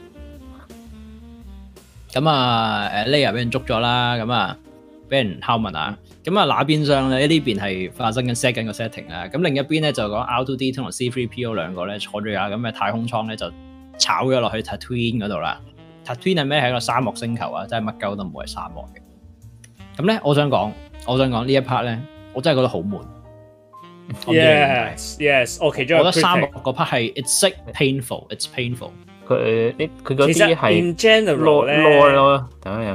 [2.11, 4.57] 咁啊，誒，Layer 俾人捉咗啦，咁啊，
[5.09, 13.51] 俾人敲問啊，咁啊，那邊上咧呢邊係發生緊 set 緊個 setting 啦，咁另一邊咧就講 r o d 同 C3PO 兩個咧坐住啊，咁嘅太空艙咧就
[13.97, 15.59] 炒咗落去 Tatooine 嗰度啦。
[16.05, 16.61] Tatooine 係咩？
[16.61, 20.01] 係一個沙漠星球啊，真係乜鳩都唔會係沙漠嘅。
[20.01, 20.71] 咁咧，我想講，
[21.05, 21.99] 我想講呢一 part 咧，
[22.31, 23.01] 我真係覺得好悶。
[24.27, 25.59] Yes, yes.
[25.59, 28.91] OK，我覺得沙漠嗰 part 係 it's sick, painful, it's painful。
[29.27, 31.77] 佢呢佢嗰 in general 咧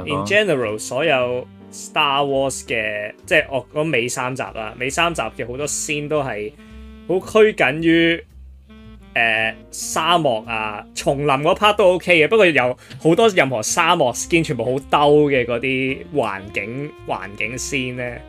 [0.05, 6.51] ，in general 所有 Star Wars 嘅即係我講尾三集啦，尾三集嘅好多先都係
[7.07, 8.23] 好拘緊於。
[9.15, 18.19] 誒、沙漠啊，叢林嗰 part 都 OK 嘅，不過有好多任何沙漠 skin 全部好兜嘅嗰啲環境環境先咧，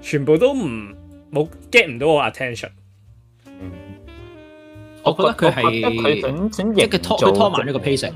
[0.00, 0.99] 全部都唔～
[1.32, 2.70] 冇 get 唔到我 attention。
[5.02, 8.12] 我覺得佢係，因為佢想想營拖緊一個 pacing。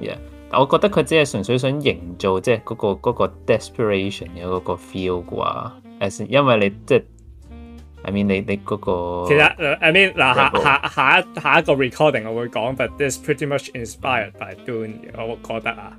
[0.00, 0.16] yeah，
[0.50, 5.70] 我覺得佢只係純粹想營造即係嗰個嗰個 desperation 嘅嗰個 feel 啩。
[6.00, 7.02] as 因為你即係
[8.02, 14.88] ，I mean 你你嗰個其實 I mean 嗱下下下一下一個 recording 我會講，but this pretty much inspired by d o i
[14.88, 15.96] n g 我覺得啊，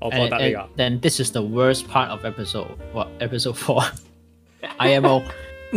[0.00, 5.22] 我覺得你啊，then this is the worst part of episode what episode four，IMO。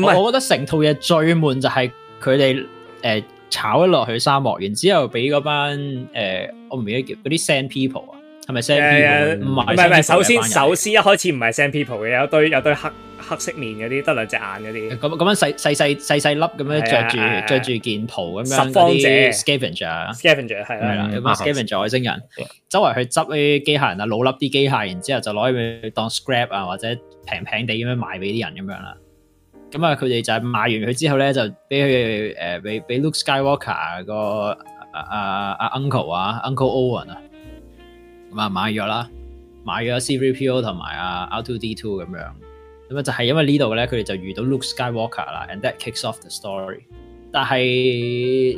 [0.02, 2.66] 我覺得成套嘢最悶就係佢哋
[3.02, 9.46] 诶炒一落去沙漠，然之後俾嗰班誒我唔記得叫嗰啲 s a n d people 啊，係咪 s a n d people？
[9.46, 22.22] 唔系唔系，首先首先一開始唔係 s a n d people 嘅，有堆有堆黑黑色面嗰啲，得兩隻眼嗰啲，咁咁樣細細细细细粒咁樣着住着住件袍咁樣嗰者 scavenger，scavenger 系啦，咁啊 scavenger 外星人，
[22.70, 26.88] 周圍去執啲機械啊，老粒啲機械，然之後就攞去當 scrap 啊，或者
[27.26, 28.96] 平平地咁樣賣俾啲人咁樣啦。
[29.72, 34.58] 咁啊，佢哋就系买完佢之後咧，就俾佢诶，俾俾 Luke Skywalker 个
[34.92, 37.18] 阿阿阿 Uncle 啊，Uncle Owen 啊，
[38.32, 39.08] 咁啊買咗啦，
[39.64, 42.32] 買咗 c v p o 同埋啊，Out to D two 咁樣。
[42.90, 46.80] 咁啊，就係因為呢度咧，佢哋就遇到 Luke Skywalker 啦，and that kicks off the story。
[47.32, 47.60] 但係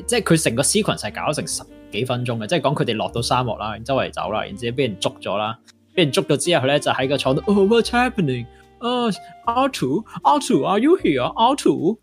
[0.06, 5.60] 即係佢成個 sequence 係搞咗成十幾分鐘嘅，即係講佢哋落到沙漠啦，周圍走啦，然之後俾人捉咗啦，
[5.94, 8.46] 俾人捉咗之後咧，就喺個廠度，oh what's happening？
[8.82, 9.10] 哦，
[9.46, 11.22] 奥土，奥土，Are you here？
[11.22, 11.98] 奥土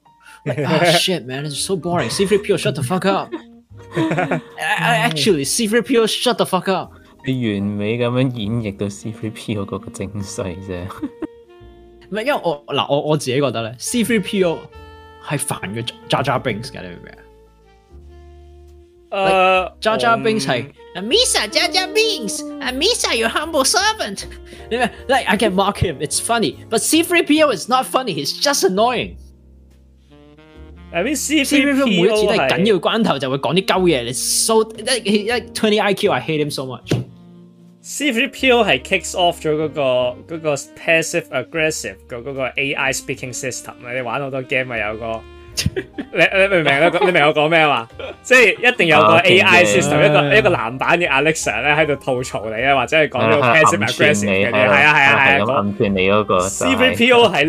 [0.44, 2.08] ，like shit，man，i t s s o boring。
[2.08, 3.30] C t r e e P O，shut the fuck up。
[4.58, 6.92] Actually，C t r e e P O，shut the fuck up。
[7.26, 10.82] 你完美咁样演绎到 C t r e e P O 嗰个精髓啫。
[12.10, 14.58] 唔系，因为我嗱，我我自己觉得咧，C t r e e P O
[15.30, 17.27] 系烦嘅渣渣 brings 嘅，你明唔明啊？
[19.10, 20.22] Uh, like, Jar Jar um...
[20.22, 24.26] Binks 係 Amisa Jar Jar Binks Amisa your humble servant
[25.08, 29.16] like I can mock him it's funny but C3PO is not funny he's just annoying
[30.92, 32.20] I mean C3PO It's
[34.44, 36.90] so like, like 20 IQ I hate him so much
[37.80, 45.22] C3PO 係 kicks off 咗嗰、嗰個嗰、嗰個 passive aggressive 嘅嗰個 AI speaking system 你玩好多 game 咪有個
[45.74, 46.90] 你你明唔明咧？
[47.04, 47.88] 你明我讲咩嘛？
[48.22, 56.96] 即系一定有个 AI system，一个一个男版嘅 Alexa 咧喺度吐槽你啊，或者系讲呢个歧视、歧视嗰啲，系啊系啊系啊，困住你嗰个 CVPO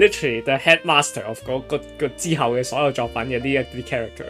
[0.09, 4.25] 系 literally t headmaster h e of 嗰个个之后嘅所有作品嘅呢一啲 character。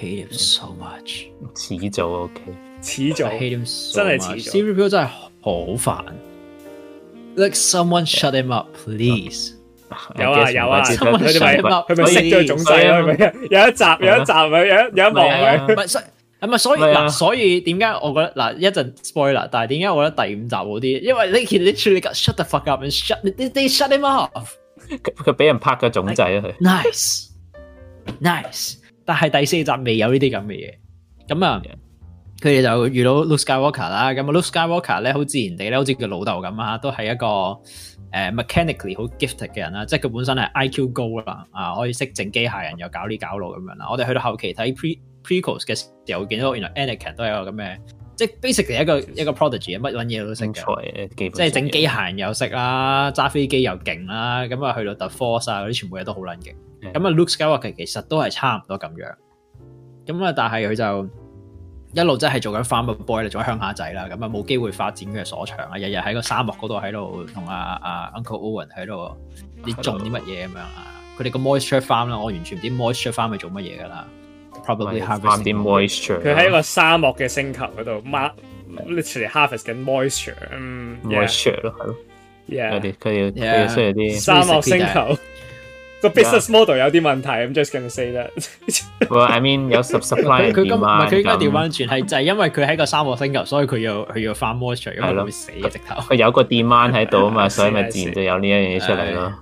[0.00, 1.26] Hate him so much。
[1.56, 2.34] 始早 OK，
[2.80, 6.04] 始早，真系始早，CVPO 真系好烦。
[7.36, 9.53] Let someone shut him up, please.
[10.16, 24.00] 有啊有啊，佢咪佢咪识咗种仔咯，有一集有一集咪有一有一幕咪，系所，所以嗱，所以点解我觉得嗱一阵 spoiler，但系点解我觉得第五集好啲，因为 c n literally shut the fuck up and shut they t shut him
[24.00, 24.30] off，
[25.16, 27.28] 佢俾人拍个种仔啊佢，nice
[28.22, 31.62] nice，但系第四集未有呢啲咁嘅嘢，咁啊
[32.40, 37.26] 佢哋就遇到 Lucas Walker 啦，咁啊 Lucas Walker 咧好自然地咧好似佢老豆咁啊，都系一个。
[38.14, 43.88] 誒 mechanically 好 gifted 嘅人啦，即係佢本身係 IQ 高啦，啊可以識整機械人又搞呢搞路咁樣啦。
[43.90, 47.76] 我哋去到後期睇 pre prequel 嘅時候，見到原來 Anakin 都係個咁嘅，
[48.14, 56.54] 即係 basically 一個一個 prodigy，乜撚嘢都識嘅，即係整機械人又識啦，揸飛機又勁啦，咁啊去到 The Force 啊嗰啲全部嘢都好撚勁。
[56.92, 59.10] 咁啊 Luke Skywalker 其實都係差唔多咁樣，
[60.06, 61.23] 咁啊但係佢就。
[61.94, 69.16] 一路真系做紧 farmboy 啦，做乡下仔啦，咁啊冇机会发展佢嘅所长啊，日日喺个沙漠嗰度喺度同阿阿 uncle Owen 喺度，
[69.64, 70.90] 你種啲乜嘢咁样啊？
[71.16, 74.08] 佢哋个 moisture farm 啦，我完全唔知 moisture farm 系做乜嘢噶啦
[74.66, 76.20] ，probably harvest 啲 moisture。
[76.20, 78.02] 佢喺一个沙漠嘅星球嗰度
[78.90, 81.94] ，literally harvest 緊 moisture，moisture 咯，
[82.48, 85.16] 系咯，佢哋佢哋佢哋需要啲沙漠星球。
[86.04, 88.26] 個 business model 有啲問題，咁 just g o n say 啦。
[89.08, 96.00] l l i mean 有十十塊錢，佢今唔係佢應該掉翻轉係就係因為佢喺個沙漠星球，所以佢要佢要翻 moisture，因為佢會死嘅直頭。
[96.02, 99.32] 佢有個 demand 喺度啊嘛，所以咪自然就有呢一樣嘢出嚟咯。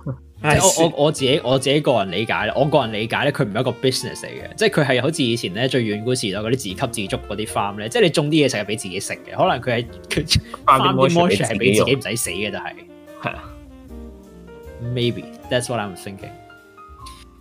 [0.45, 12.71] 我我我自己我自己個人理解咧，我個人理解咧，佢唔係一個 business 嚟嘅，即係佢係好似以前咧最遠古時代嗰啲自給自足嗰啲 farm 咧，即係你種啲嘢食係俾自己食嘅，可能佢係佢啲 moisture 係俾自己唔使死嘅就係
[13.21, 13.43] 係啊。
[14.93, 16.27] Maybe that's what I'm thinking.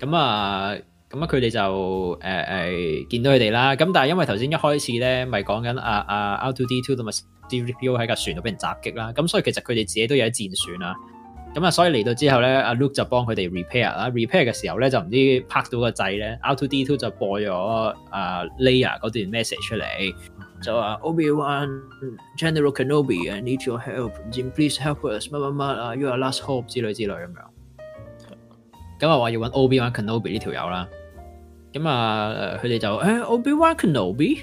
[0.03, 0.73] 咁啊，
[1.09, 3.77] 咁啊，佢哋就诶诶见到佢哋啦。
[3.77, 7.13] 咁但系因为头先一开始咧，咪讲紧阿阿 Out to D two 同埋
[7.49, 9.13] D V P O 喺架船度俾人袭击啦。
[9.15, 10.97] 咁所以其实佢哋自己都有啲战损啦。
[11.55, 14.11] 咁啊，所以嚟到之后咧，阿 Luke 就帮佢哋 repair 啦。
[14.11, 16.37] repair 嘅时候咧，就唔知拍到个掣咧。
[16.45, 17.55] Out to D two 就播咗
[18.11, 19.85] 啊 l e a 嗰段 message 出嚟，
[20.61, 21.81] 就話 Obi Wan
[22.37, 24.11] General Kenobi，I need your help。
[24.53, 25.29] Please help us。
[25.29, 27.52] 乜乜乜啊，You are last hope 之類之類咁樣。
[29.03, 30.89] 咁啊話要揾 Obi-Wan Kenobi 呢條友啦
[31.73, 34.39] 咁啊誒佢哋就誒 Obi-Wan Kenobi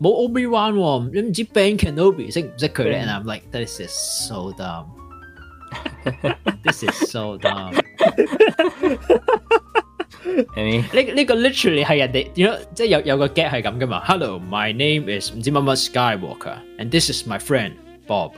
[0.00, 1.10] 冇 Obi-Wan
[1.52, 4.84] Ben Kenobi 識唔識佢咧 and I'm like this is so dumb.
[6.62, 7.72] This is so dumb.
[10.22, 10.62] 呢
[11.12, 17.72] 呢個 literally 係人哋，如果即係有有個 get 系咁噶嘛？Hello, my name is 唔知乜乜 Skywalker, and this is my friend
[18.06, 18.32] Bob.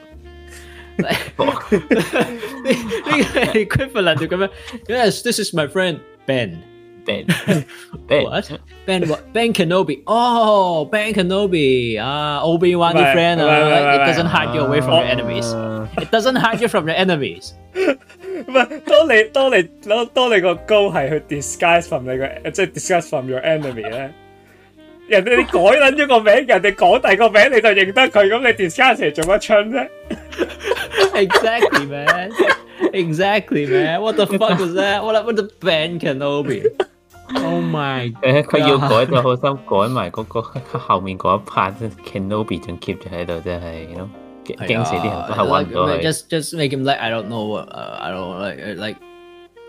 [0.98, 1.76] 呢個
[3.54, 4.52] equivalent
[4.88, 6.62] this is my friend Ben.
[7.06, 8.50] Ben what
[8.84, 14.16] Ben what Ben Kenobi Oh, Ben Kenobi 啊 Obi Wan 啲 friend ah, It does
[14.16, 15.14] doesn't hide you away from your uh.
[15.14, 15.46] enemies
[16.02, 23.30] it doesn't hide you from your enemies 唔係當你當你當當你個 goal 係去 disguise from 你個即係 disguise from
[23.30, 24.12] your enemy 咧。
[25.08, 29.88] 人哋你改捻咗個名，人哋讲第二個名你就認得佢，咁你 d i s c u s s e 嚟做乜春啫
[31.14, 32.30] ？Exactly man,
[32.92, 34.00] e x a c t l y man.
[34.02, 38.24] w h a t the fuck is that？What what the Ben Kenobi？Oh my god！
[38.46, 40.42] 佢要改就好心改埋嗰個
[40.78, 43.60] 後面嗰一 part，Kenobi 仲 keep 住喺度，真
[43.94, 44.08] 咯，
[44.66, 45.88] 惊死啲人都係揾到。
[45.98, 48.96] Just just make him like I don't know，I don't like like。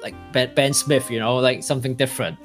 [0.02, 0.16] like
[0.56, 2.36] Ben Smith，you know，like something different。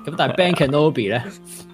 [0.05, 1.23] 咁但系 Ben Kenobi 咧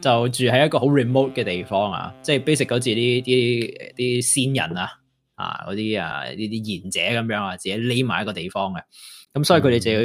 [0.01, 4.89] 就住喺一個好 remote 嘅地方啊，即係 basic 嗰啲啲啲仙人啊
[5.35, 8.79] 啊嗰啲啊呢啲賢者咁樣啊，自己匿埋一個地方嘅。
[9.33, 9.99] 咁所以佢哋就要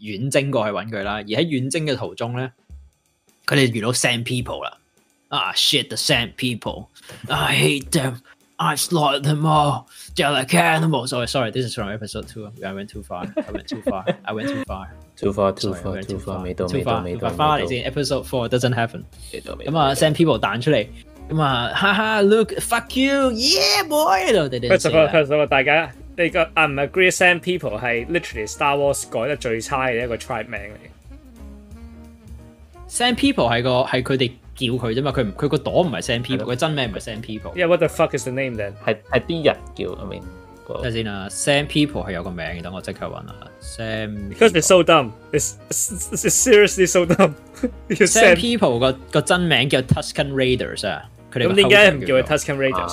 [0.00, 1.14] 遠征過去揾佢啦。
[1.16, 2.50] 而喺遠征嘅途中咧。
[3.52, 4.78] 佢哋遇到 Sand People 啦。
[5.30, 6.88] Ah ah, shit, the Sand People.
[7.28, 8.16] I hate them.
[8.58, 9.88] I slaughtered them all.
[10.14, 11.10] They're like animals.
[11.26, 12.50] Sorry, This is from episode two.
[12.64, 13.26] I went too far.
[13.36, 14.04] I went too far.
[14.24, 14.90] I went too far.
[15.16, 17.58] Too far, too far, too far.
[17.58, 19.04] episode 4 four doesn't happen。
[19.32, 20.86] 咁啊，Sand People 彈出嚟。
[21.30, 24.54] 咁啊，哈哈，Look，fuck you，yeah boy 喺度。
[24.68, 31.01] First of all，first of all，大家你個 I'm agree Sand People 係 literally Star Wars 改得最差嘅一個 tribe 名嚟。
[32.92, 37.54] s a m people 係個係佢哋叫佢啫嘛，佢佢個朵唔係 s a m people，佢真名唔係 s a m people。
[37.54, 38.72] Yeah，what the fuck is the name then？
[38.86, 40.20] 係係啲人叫，I mean。
[40.90, 43.34] 先啦 s a m people 係有個名，等我即刻揾下。
[43.60, 45.10] s a m Because it's so dumb.
[45.32, 47.32] It's it's seriously so dumb.
[47.88, 51.02] s a m people 個個真名叫 Tuscan Raiders 啊。
[51.32, 52.90] 佢哋咁點解唔叫佢 Tuscan Raiders？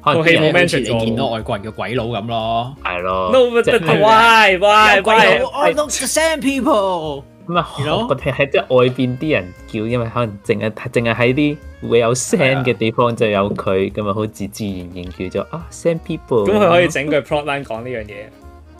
[0.00, 2.76] 好 i o n 你見到外國人嘅鬼佬咁咯。
[2.84, 3.30] 係咯。
[3.32, 7.33] No，why？Why？Why？I o the same people。
[7.46, 7.66] 咁啊，
[8.08, 11.56] 我哋喺即系外边啲人叫，因为可能净系净系喺啲
[11.90, 16.46] 会有声嘅地方就有佢，咁啊，好似自然然叫咗啊 s e n d people。
[16.46, 18.28] 咁佢可以整句 plotline 讲呢样嘢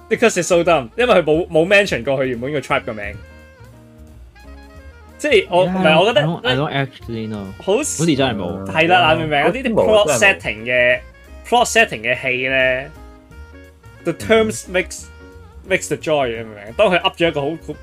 [0.09, 3.15] ，because it's so dumb，因为佢冇冇 mention 过佢原本个 trib 嘅名，
[5.19, 9.45] 即系我唔系，我觉得 don't a c t u a l l y 咯，好好似真系冇，系啦，明唔明啊？
[9.49, 11.01] 呢啲 plot setting 嘅
[11.47, 12.91] plot setting 嘅戏咧
[14.05, 15.09] ，the terms mix。
[15.69, 16.73] makes the joy 明唔明？
[16.77, 17.75] 當佢 up 咗一個好好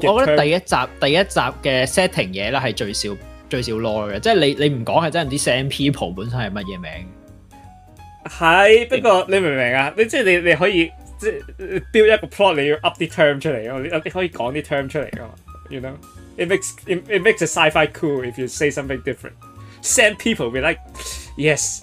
[0.00, 0.12] 刀。
[0.12, 3.16] 我觉覺得第一集第一集嘅 setting 嘢啦，係最少
[3.48, 4.20] 最少攞嘅。
[4.20, 7.08] 即係你你唔講係真係知 sand people 本身係乜嘢名？
[8.26, 9.92] 係不過你明唔明啊？
[9.96, 11.26] 你即係你你可以即
[11.92, 15.30] build 一個 plot，你要 up 啲 term 出嚟啊，你你可以講啲 term 出嚟噶嘛
[15.70, 15.92] ？You know
[16.36, 19.32] it makes it it makes the sci-fi cool if you say something different.
[19.82, 20.80] Sand people b e like.
[21.36, 21.82] Yes,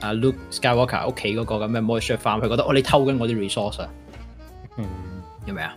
[0.00, 3.88] 阿 Luke Skywalker 屋企嗰个咁嘅 moisture farm，佢觉得哦你偷紧我啲 resource 啊？
[4.78, 4.84] 嗯，
[5.46, 5.76] 系咪啊？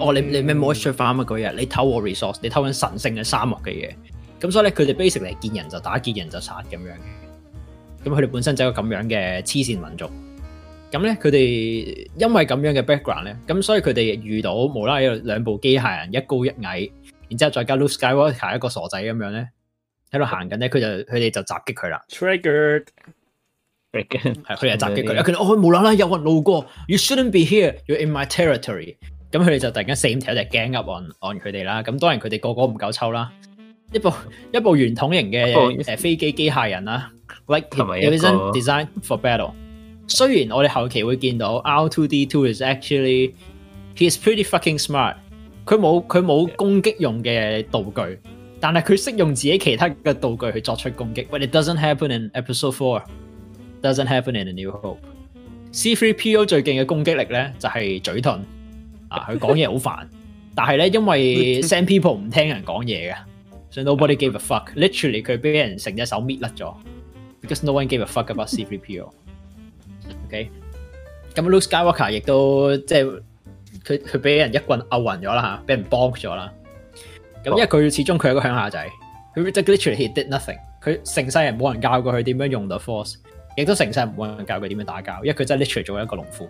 [0.00, 1.52] 哦你你咩 moisture farm 啊嗰嘢？
[1.54, 2.36] 你偷我 resource？
[2.40, 3.90] 你偷紧神圣嘅沙漠嘅嘢？
[4.44, 8.06] 咁所以咧，佢哋 b a s i c 嚟见人就打，见人就杀咁样嘅。
[8.10, 10.04] 咁佢哋本身就一个咁样嘅黐线民族。
[10.92, 16.88] 咁咧，佢哋因为咁样嘅 background 咧，咁所以佢哋遇到无啦啦有两部机械人，一高一矮，
[17.30, 19.48] 然之后再加 k e Skywalker 一个傻仔咁样咧，
[20.12, 22.02] 喺度行紧咧，佢就佢哋就袭击佢啦。
[22.10, 22.84] Trigger，
[23.94, 25.16] 系佢哋袭击佢。
[25.22, 28.96] 佢哋哦，无啦啦有人路过，You shouldn't be here, you're in my territory。
[29.32, 31.82] 咁佢哋就突然间四点调只 gun up on on 佢哋啦。
[31.82, 33.32] 咁当然佢哋个个唔够抽啦。
[33.92, 34.12] 一部
[34.52, 37.10] 一部圆筒型嘅诶飞机机械人啦
[37.46, 39.52] ，like it w a s designed for battle。
[40.06, 43.32] 虽然我哋后期会见到，R two D two is actually
[43.96, 45.16] he is pretty fucking smart。
[45.66, 48.18] 佢冇佢冇攻击用嘅道具，
[48.60, 51.22] 但系佢识用自己其他嘅道具去作出攻击。
[51.24, 53.02] But it doesn't happen in episode four。
[53.82, 54.98] Doesn't happen in a new hope。
[55.72, 58.34] C three P O 最劲嘅攻击力咧就系嘴盾
[59.08, 60.08] 啊，佢讲嘢好烦，
[60.54, 63.14] 但系咧因为 s e n d people 唔听人讲嘢嘅。
[63.74, 66.72] 所以 nobody gave a fuck，literally 佢俾人成隻手搣甩咗
[67.42, 69.10] ，because no one gave a fuck about C3PO。
[70.26, 70.48] OK，
[71.34, 73.00] 咁 Luke Skywalker 亦都即系
[73.84, 76.52] 佢佢俾人一棍拗暈咗啦吓，俾人 block 咗啦。
[77.44, 78.88] 咁因為佢始終佢係個鄉下仔，
[79.34, 80.56] 佢即 literally he did nothing。
[80.80, 83.16] 佢成世人冇人教過佢點樣用 The Force，
[83.58, 86.48] 亦都成世人冇人教佢點樣打交，因為佢真係 literally 做一個農夫。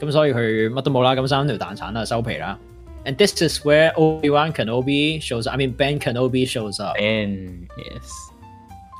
[0.00, 2.58] 咁所以佢乜都冇啦，咁三条條蛋散啦，收皮啦。
[3.06, 5.54] And this is where Obi Wan Kenobi shows up.
[5.54, 6.96] I mean Ben Kenobi shows up.
[6.98, 8.30] And yes.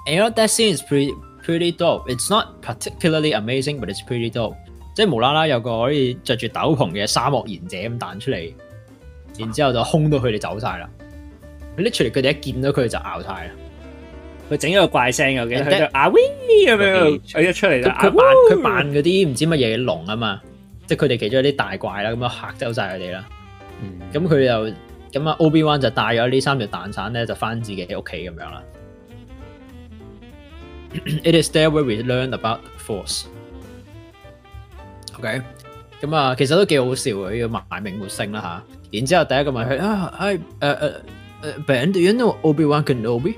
[0.07, 2.09] And you know that scene is pretty pretty dope.
[2.09, 4.57] It's not particularly amazing, but it's pretty dope.
[4.95, 8.53] 即系无啦啦有个可以着住斗篷嘅沙漠贤者咁弹出嚟，
[9.39, 10.91] 然之后就轰到佢哋走晒啦。
[11.77, 13.51] a l 出嚟佢哋一见到佢哋就咬晒啦。
[14.51, 16.21] 佢整一个怪声，我惊佢阿威
[16.67, 16.79] 咁样。
[17.09, 18.13] 佢一出嚟，佢扮
[18.51, 20.43] 佢扮嗰啲唔知乜嘢龙啊嘛，
[20.87, 23.27] 即系佢哋其中一啲大怪啦，咁样吓走晒佢哋啦。
[24.13, 24.75] 咁佢又
[25.13, 28.63] 咁啊 o b One 就带咗呢三条蛋散咧，就翻自己屋企咁样啦。
[31.25, 33.25] It is there where we learn about force。
[35.19, 35.43] OK，
[36.01, 38.99] 咁啊，其实都几好笑嘅，要埋命活星啦吓。
[38.99, 40.27] 然之后第一个问佢啊 h
[40.61, 40.95] 诶诶
[41.67, 43.35] b e n d o you know Obi a n Kenobi？w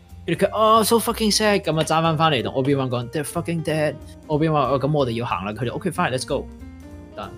[0.27, 3.95] 佢哋佢哦，so fucking sad，咁啊，揸翻翻嚟同 Obi Wan 讲，they're fucking dead。
[4.27, 5.51] Obi Wan，咁我哋要行啦。
[5.51, 6.45] 佢哋，OK fine，let's go。
[7.15, 7.29] 但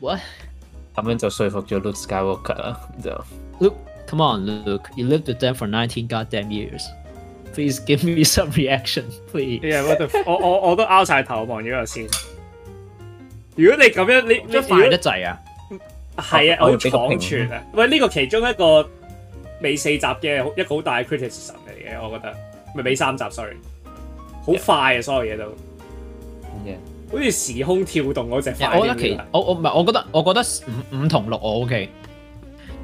[0.00, 0.20] what？
[0.94, 3.78] 咁样就说服咗 Luke Skywalker 啦，你知 l u k e
[4.10, 6.84] c o m e on，Luke，you lived with them for nineteen goddamn years。
[7.54, 9.60] Please give me some reaction，please。
[9.60, 9.84] Yeah，
[10.24, 12.04] 我我我我都拗晒头，望住嗰先。
[13.54, 15.38] 如果你咁样，你你快得滞啊？
[16.30, 17.62] 系啊，我要闯权啊！
[17.74, 18.88] 喂，呢个其中一个。
[19.60, 22.34] 尾四集嘅一个好大嘅 criticism 嚟嘅，我觉得，
[22.74, 23.56] 咪尾三集 sorry，
[24.44, 25.44] 好快啊，所有嘢都，
[27.10, 30.44] 好似时空跳动嗰只，我得其我我唔系，我觉得我觉得
[30.92, 31.88] 五五同六我 ok，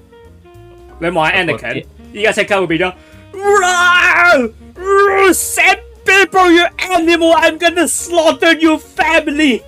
[0.99, 1.84] 你望下 Anakin，
[2.14, 2.90] 依家即刻会变咗。
[5.33, 7.33] Send people, you animal!
[7.37, 9.64] I'm gonna slaughter your family!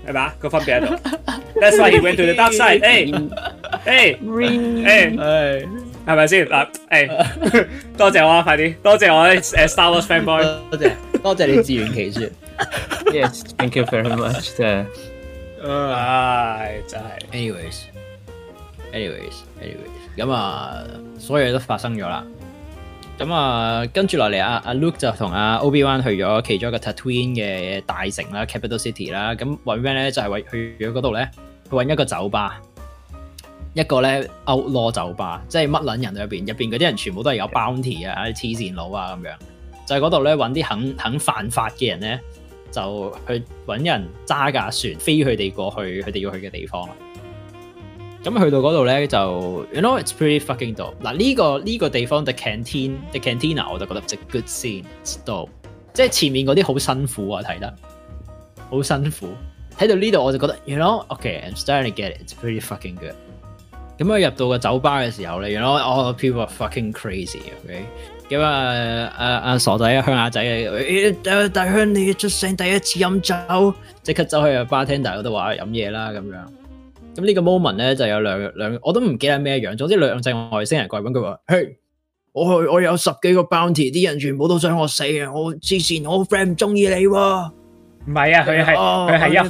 [0.00, 0.32] Diba?
[0.40, 0.88] Ko fan piano.
[1.60, 2.82] That's why he went to the dark side.
[2.86, 3.10] Hey!
[3.84, 4.14] Hey!
[4.86, 5.66] Hey!
[6.10, 6.66] 係咪先嗱？
[6.90, 7.66] 誒，
[7.98, 8.74] 多謝我啊，快啲！
[8.82, 10.42] 多謝我啲誒 uh, uh, Star Wars fanboy。
[10.72, 10.90] 多謝，
[11.22, 12.32] 多謝你自圓其説。
[13.12, 14.56] Yes, thank you very much。
[14.56, 14.64] 真
[15.62, 17.30] 係，唉，真係。
[17.36, 18.09] Anyways。
[18.92, 20.82] anyways，anyways，咁啊，
[21.18, 22.24] 所有嘢都發生咗啦。
[23.18, 29.34] 咁啊，跟住落嚟啊，阿 Luke 就同阿 o b i w a 去咗其中一個 Tatooine 嘅大城啦，Capital City 啦。
[29.34, 30.10] 咁為咩咧？
[30.10, 31.30] 就係為去嗰度咧，
[31.68, 32.60] 去揾一個酒吧，
[33.74, 36.44] 一個咧 outlaw 酒吧，即系乜撚人入边？
[36.46, 39.34] 入边嗰啲人全部都係有 bounty 啊，啲黐線佬啊咁樣。
[39.86, 42.20] 就喺嗰度咧揾啲肯肯犯法嘅人咧，
[42.70, 46.88] 就去揾人揸架船飛佢哋過去，佢哋要去嘅地方。
[48.22, 50.94] 咁去到嗰度咧就，you know it's pretty fucking do。
[51.02, 57.74] 嗱呢个呢個地方 the canteen the canteena 我就覺得即 good scene s t o p 即系前面嗰啲好辛苦啊睇得，
[58.68, 59.28] 好辛苦。
[59.78, 63.14] 睇到呢度我就覺得，you know okay I'm starting to get it it's pretty fucking good。
[63.96, 67.38] 咁啊入到個酒吧嘅時候咧，you know all the people are fucking crazy。
[68.28, 70.42] 咁啊阿阿傻仔啊鄉下仔
[71.34, 76.44] 啊，大乡你出声第一次飲酒，即刻走去阿 bartender 嗰度話飲嘢啦咁樣。
[77.14, 81.76] 咁呢个 moment 咧就有两两，我都唔记得咩样，总之两只外星人鬼揾佢话：，嘿，
[82.32, 85.32] 我去我有十几个 bounty，啲人全部都想我死啊！
[85.32, 87.50] 我之前我 friend 唔中意你喎。
[88.06, 89.42] 唔系啊，佢系佢系一开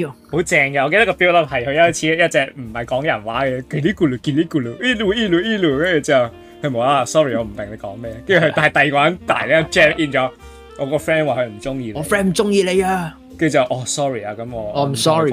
[0.00, 6.24] 始好正嘅，我记得个 buildup 系佢一开始一只唔系讲人话嘅，叽哩咕噜叽哩咕噜一路一路一路，跟住之后
[6.62, 10.30] 佢冇啦 s o r r y 我唔明你讲咩，跟住佢但系第二个人大咧 j a m in 咗，
[10.78, 15.32] 我个 friend 话佢唔中意我 friend 唔中意你啊，跟住就哦 sorry 啊，咁我我唔 sorry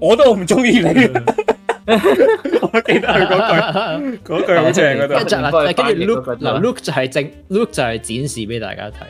[0.00, 1.06] 我都唔中意你，我記
[2.98, 3.32] 得嗰句，
[4.24, 5.14] 嗰句好正嗰度。
[5.72, 9.00] 跟住 look，嗱 look 就係正，look 就係展示俾大家睇。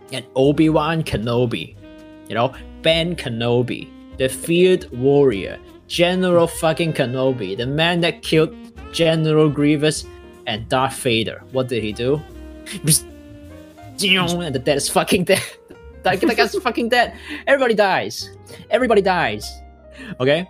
[0.09, 2.51] And Obi Wan Kenobi，you know
[2.81, 5.57] Ben Kenobi，the feared warrior。
[5.87, 8.53] General fucking Kenobi, the man that killed
[8.91, 10.05] General Grievous
[10.45, 11.41] and Darth Vader.
[11.51, 12.21] What did he do?
[12.69, 12.99] and
[14.53, 15.41] the dead is fucking dead.
[16.03, 17.13] The guy's fucking dead.
[17.47, 18.29] Everybody dies.
[18.69, 19.47] Everybody dies.
[20.19, 20.45] Okay.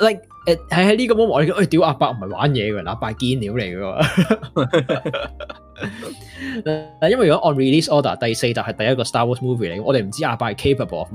[0.00, 1.44] like 誒係喺呢個 moment on
[7.54, 11.14] release order 第四集係第一個 Star Wars movie 嚟，我哋唔知阿伯係 capable of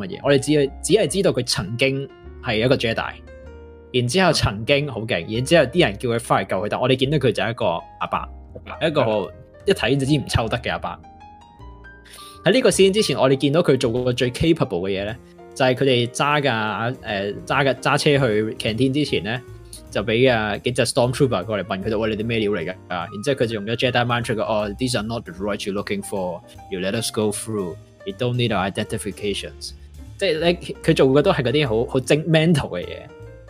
[2.46, 3.25] a Jedi。
[4.02, 7.66] 然之後曾經好勁，然之後啲人叫佢翻嚟救佢，但我哋見到佢就係一個
[8.02, 8.30] 阿伯，
[8.86, 9.32] 一個
[9.66, 11.00] 一睇就知唔抽得嘅阿伯。
[12.44, 15.16] 喺呢個先之前，我哋見到佢做過最 capable 嘅嘢咧，
[15.56, 16.96] 就係佢哋揸架誒
[17.46, 19.42] 揸架揸車去 c a n t e e n 之前咧，
[19.90, 22.72] 就俾啊幾隻 stormtrooper 過嚟問佢哋：，我哋啲咩料嚟㗎？
[22.90, 23.08] 啊！
[23.14, 27.32] 然之後佢就用咗 Jedi mantra 講：，哦，these are not the right you r e looking for，，you let us go
[27.32, 27.78] t h r o u g h
[28.08, 29.72] You don't need our identifications。
[30.18, 33.04] 即係你佢做嘅都係嗰啲好好精 mental 嘅嘢。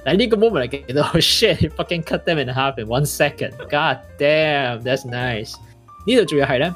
[0.05, 5.03] 来呢个 moment 来给到 shit fucking cut them in half in one second god damn that's
[5.09, 5.55] nice
[6.05, 6.71] 呢度仲要系咧，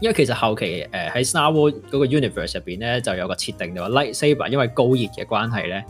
[0.00, 5.84] 因为其实后期诶喺、Star Wars 嗰个 universe 入边咧就有个设定就话 lightsaber 因为高热嘅关系咧，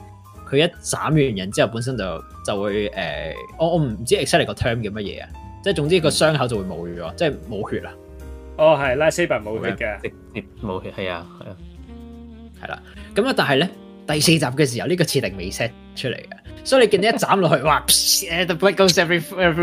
[0.48, 5.28] 佢一斩完人之后本身就就会诶、我我唔知 exactly 个 term 叫乜嘢啊，
[5.62, 7.92] 即系总之个伤口就会冇血即系冇血啦。
[8.56, 8.82] 哦，系
[9.24, 10.12] lightsaber 冇血嘅，
[10.62, 11.56] 冇血系啊系啊，
[12.62, 12.82] 系啦。
[13.14, 13.68] 咁啊，但系咧
[14.06, 15.70] 第四集嘅时候呢、這个设定未 set。
[15.96, 17.82] 出嚟嘅，所以你見到一斬落去，哇
[18.46, 19.56] ！The blood goes every Blood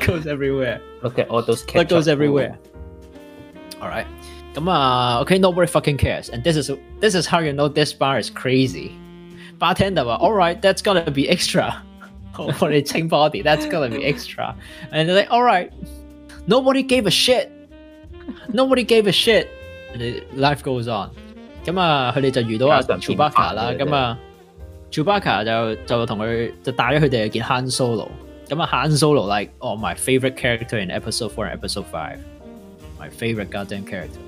[0.00, 0.80] goes everywhere。
[1.02, 2.06] Look at all those blood goes
[5.38, 5.98] nobody fucking
[6.32, 6.70] And this is
[7.00, 8.92] this is how you know this bar is crazy。
[9.58, 11.72] Bartender that's right，that's gonna be extra
[12.36, 14.54] 我哋清 that's body，that's gonna be extra。
[14.92, 15.70] And they're like, all right,
[16.46, 17.48] nobody gave a shit.
[18.52, 19.48] Nobody gave a shit。
[20.34, 21.10] Life goes on。
[21.64, 24.18] 咁啊，佢哋就遇到阿 Chewbacca 啦，咁啊。
[24.92, 28.08] Chewbacca 就就同佢就帶咗佢哋去見 Han Solo，
[28.46, 34.20] 咁啊 Solo like oh my favorite character in episode four and episode five，my favorite goddamn character.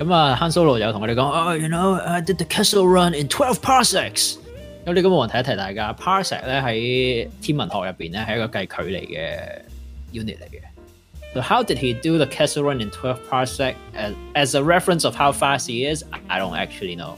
[0.00, 4.38] 咁啊，Han Han Solo 又同佢哋講，oh you know I did the castle run in twelve parsecs。
[4.86, 9.38] 咁呢個我提一提大家，parsec 咧喺天文學入邊咧係一個計距離嘅
[10.14, 10.62] unit 嚟嘅。
[11.34, 15.14] So how did he do the castle run in twelve parsec as as a reference of
[15.14, 16.02] how fast he is?
[16.28, 17.16] I don't actually know。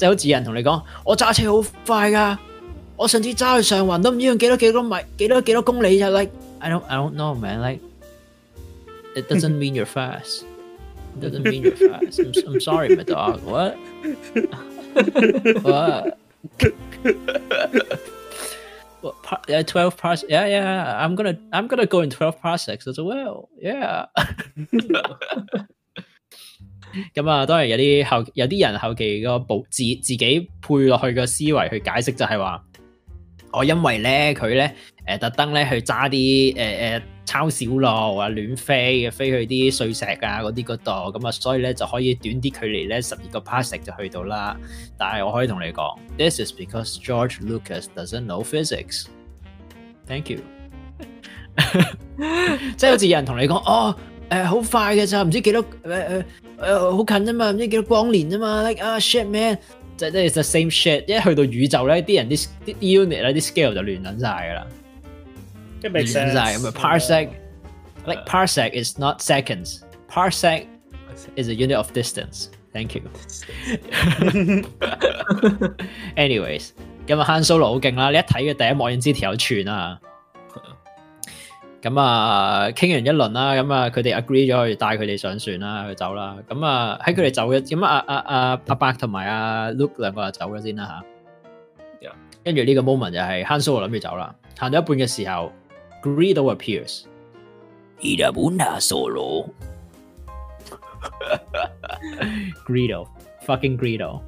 [0.00, 2.36] 即係好似有人同你講，我揸車好快㗎，
[2.96, 7.80] 我上次揸去上環都唔知用幾多幾多米、幾多幾多公里咋，like I don't I don't know man like
[9.14, 10.44] it doesn't mean you're fast
[11.20, 13.76] it doesn't mean you're fast I'm I'm sorry my dog what
[15.64, 16.18] what
[19.02, 20.22] what par yeah twelve parts?
[20.30, 24.04] yeah yeah I'm gonna I'm gonna go in twelve parsecs as well yeah
[27.14, 32.62] 咁啊，当然有啲后，有啲人后期个补自自己配落去个思维去解释，就系话
[33.52, 34.74] 我因为咧佢咧
[35.06, 37.86] 诶特登咧去揸啲诶诶抄小路
[38.16, 44.56] 啊，乱飞飞去啲碎石啊嗰啲嗰度，咁啊，所以咧就可以短啲距离咧十二个 passage 就去到啦。
[44.98, 45.84] 但系我可以同你讲
[46.16, 49.06] ，this is because George Lucas doesn't know physics。
[50.06, 50.38] Thank you。
[52.78, 53.96] 即系好似有人同你讲哦。
[54.30, 55.22] 诶，好快嘅咋？
[55.22, 56.24] 唔知几多诶诶
[56.58, 58.62] 诶，好近啫嘛，唔知几多光年啫嘛。
[58.66, 59.58] Like 啊，shit man，
[59.96, 61.04] 即即系 the same shit。
[61.06, 64.66] 一去到宇宙咧，啲人啲啲 unit 咧啲 scale 就乱晒噶啦。
[65.82, 67.28] 乱晒，咁啊 parsec。
[68.06, 69.80] Like parsec is not seconds.
[70.08, 70.64] Parsec
[71.36, 72.46] is a unit of distance.
[72.72, 73.02] Thank you.
[76.16, 76.70] Anyways，
[77.06, 80.00] 今日 h a n solo 好劲啦，你一睇嘅第一幕已经知条有串啦。
[81.82, 86.36] 咁啊，傾完一輪啦，咁啊，佢哋 agree 咗去帶佢哋上船啦，去走啦。
[86.46, 91.02] 咁啊，喺佢哋走嘅，咁啊啊啊，阿伯同埋阿 l u k e 兩個就走咗先啦
[92.02, 92.08] 吓，
[92.44, 95.52] 跟住呢個 moment 就係 l 蘇諗住走啦，行到一半嘅時候
[96.02, 97.04] ，Greedo appears。
[98.00, 98.28] 伊拉
[98.78, 99.50] s o l o
[102.66, 104.20] Greedo，fucking Greedo。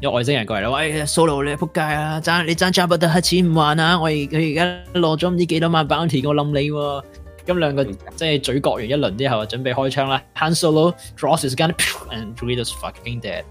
[0.00, 2.20] 有外星人过嚟啦，喂，Solo 你仆街啊！
[2.20, 3.98] 争你争差不得黑钱唔还啊！
[3.98, 6.70] 我而佢而家落咗唔知几多万 bounty，我冧你。
[7.50, 10.22] 咁两个即系嘴角完一轮之后，准备开枪啦。
[10.34, 11.74] Han Solo，Dross is g u n
[12.10, 13.44] and Greedo's fucking dead。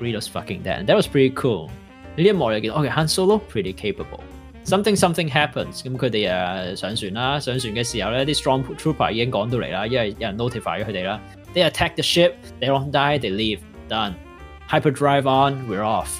[0.00, 1.66] Greedo's fucking dead，that was pretty cool。
[2.14, 4.20] 呢一幕又见到，我嘅 Han Solo pretty capable。
[4.64, 7.40] Something something happens，咁佢哋诶上船啦。
[7.40, 11.20] 上船嘅时候咧，啲 Strong Trooper 已经赶到嚟啦，因为有人 notify 咗佢哋啦。
[11.54, 14.14] They attack the ship，they don't die，they leave，done。
[14.74, 16.12] Hyperdrive on, we're off.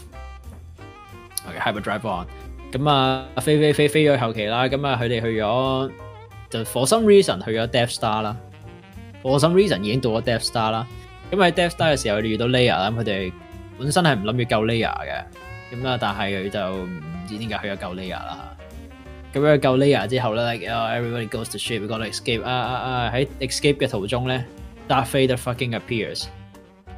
[1.48, 2.26] o k hyperdrive on.
[2.72, 4.64] 咁啊，飛飛飛飛咗後期啦。
[4.64, 5.90] 咁啊，佢哋去咗
[6.50, 8.36] 就 for some reason 去咗 Death Star 啦。
[9.22, 10.86] For some reason 已經到咗 Death Star 啦。
[11.30, 12.90] 咁喺 Death Star 嘅時候，佢哋遇到 Layer 啦。
[12.90, 13.32] 佢哋
[13.78, 15.24] 本身係唔諗住救 Layer 嘅。
[15.74, 18.56] 咁啊，但係佢就唔知點解去咗救 Layer 啦。
[19.32, 22.74] 咁样救 Layer 之後咧，like everybody goes to ship，佢講到 escape 啊啊
[23.06, 23.12] 啊！
[23.14, 24.44] 喺 escape 嘅途中咧
[24.88, 26.26] ，Dark Vader fucking appears。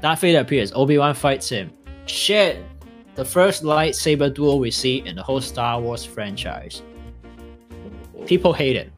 [0.05, 0.71] Darth Vader appears.
[0.73, 1.73] Obi Wan fights him.
[2.05, 2.63] Shit!
[3.15, 6.83] The first lightsaber duel we see in the whole Star Wars franchise.
[8.27, 8.93] People hate it.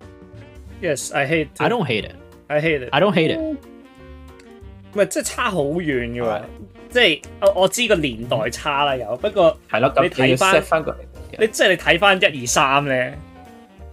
[0.80, 1.42] Yes, I hate.
[1.46, 1.61] It.
[1.61, 2.16] I don't hate it.
[2.50, 2.88] I hate it.
[2.92, 3.38] I don't hate it.
[3.38, 6.42] 唔係，即係差好遠嘅喎。
[6.88, 9.92] 即係我我知個年代差啦，有不過係咯。
[10.02, 10.96] 你睇翻翻過嚟，
[11.38, 13.18] 你即係你睇翻一二三咧，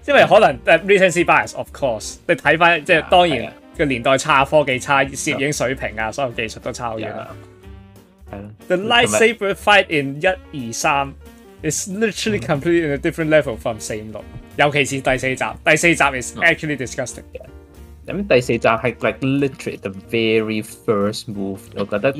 [0.08, 3.54] 因為可能誒 recency bias of course，你睇翻即係當然。
[3.76, 3.86] the
[8.70, 10.28] lightsaber fight in 一
[10.68, 11.14] 二三
[11.64, 14.22] is literally completely in a different level from 四五六，
[14.58, 15.44] 尤其是第四集。
[15.66, 17.24] 第四集 is actually disgusting。
[18.06, 22.16] 咁第四集係 like literally the very first But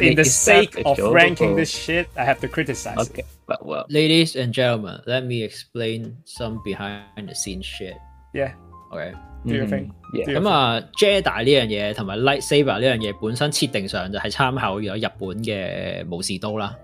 [0.00, 4.36] in the sake of ranking this shit, I have to criticize Okay, But well, ladies
[4.36, 7.92] and gentlemen, let me explain some behind the scenes shit.
[8.32, 8.52] Yeah.
[8.90, 9.12] Okay.
[9.44, 16.74] 咁啊，J a 呢样嘢同埋 Light Saber 呢样嘢本身设定上就系参考咗日本嘅武士刀啦，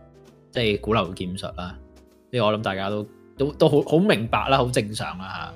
[0.50, 1.76] 即系古流剑术啦。
[2.30, 3.04] 呢个我谂大家都
[3.36, 5.54] 都都好好明白啦，好正常啦吓。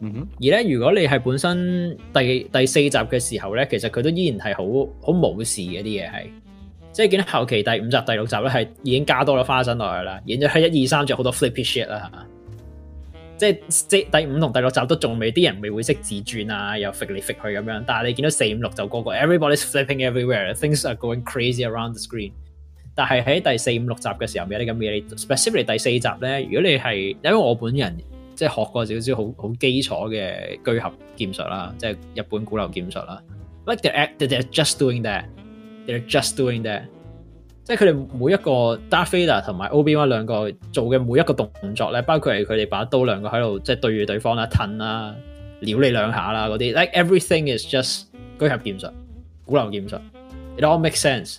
[0.00, 0.20] 嗯哼。
[0.38, 4.62] 而咧，如果你系本身第第四集嘅时候咧，其实佢都依然系好
[5.02, 6.32] 好武士嘅啲嘢系，
[6.92, 12.10] 即系见到后期第五集、第六集咧系已经加多咗花生落去啦，演咗系一二三就好多 flippy shit 啦。
[13.40, 17.82] 即係第五同第六集都仲未，啲人未會識自轉啊，又揈嚟揈去咁樣。
[17.86, 22.32] 但係你見到四五六就個個 everybody s flipping everywhere，things are going crazy around the screen。
[22.94, 25.24] 但係喺第四五六集嘅時候，有啲咁嘅。
[25.24, 27.96] specifically 第四集咧，如果你係因為我本人
[28.34, 33.22] 即係學過少少好好基礎嘅居合劍術啦，即係日本古流劍術啦
[33.64, 36.82] ，like they're they're just doing that，they're just doing that。
[37.70, 45.14] 即系佢哋每一个 d a r t h v a d e r 同埋 ob i Wan 两个做嘅每一个动作咧，包括系佢哋把刀两个喺度即系对住对方啦，吞啦，
[45.60, 48.06] 撩你两下啦嗰啲，like everything is just
[48.40, 48.88] 居合剑术，
[49.46, 49.94] 古流剑术
[50.58, 51.38] ，it all makes sense。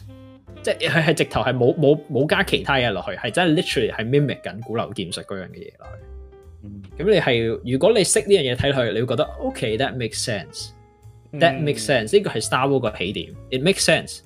[0.62, 7.04] 即系系直头系冇冇冇加其他嘢落去，系真系 literally 系 mimic 紧古流剑术嗰样嘅嘢落去。
[7.04, 12.14] 咁你系如果你识呢样嘢睇落去，你会觉得 ok that makes sense，that makes sense。
[12.18, 14.22] 呢个系 Star Wars 个起点，it makes sense。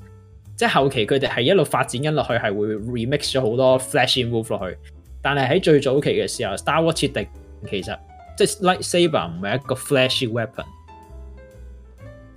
[0.55, 4.77] 即係後期佢哋係一路發展跟落去，係會 remix 咗好多 f l a s h and move 落去。
[5.21, 7.27] 但係喺最早期嘅時候，Star Wars 設定
[7.69, 7.99] 其實
[8.37, 10.65] 即係 lightsaber 唔係一個 flashy weapon，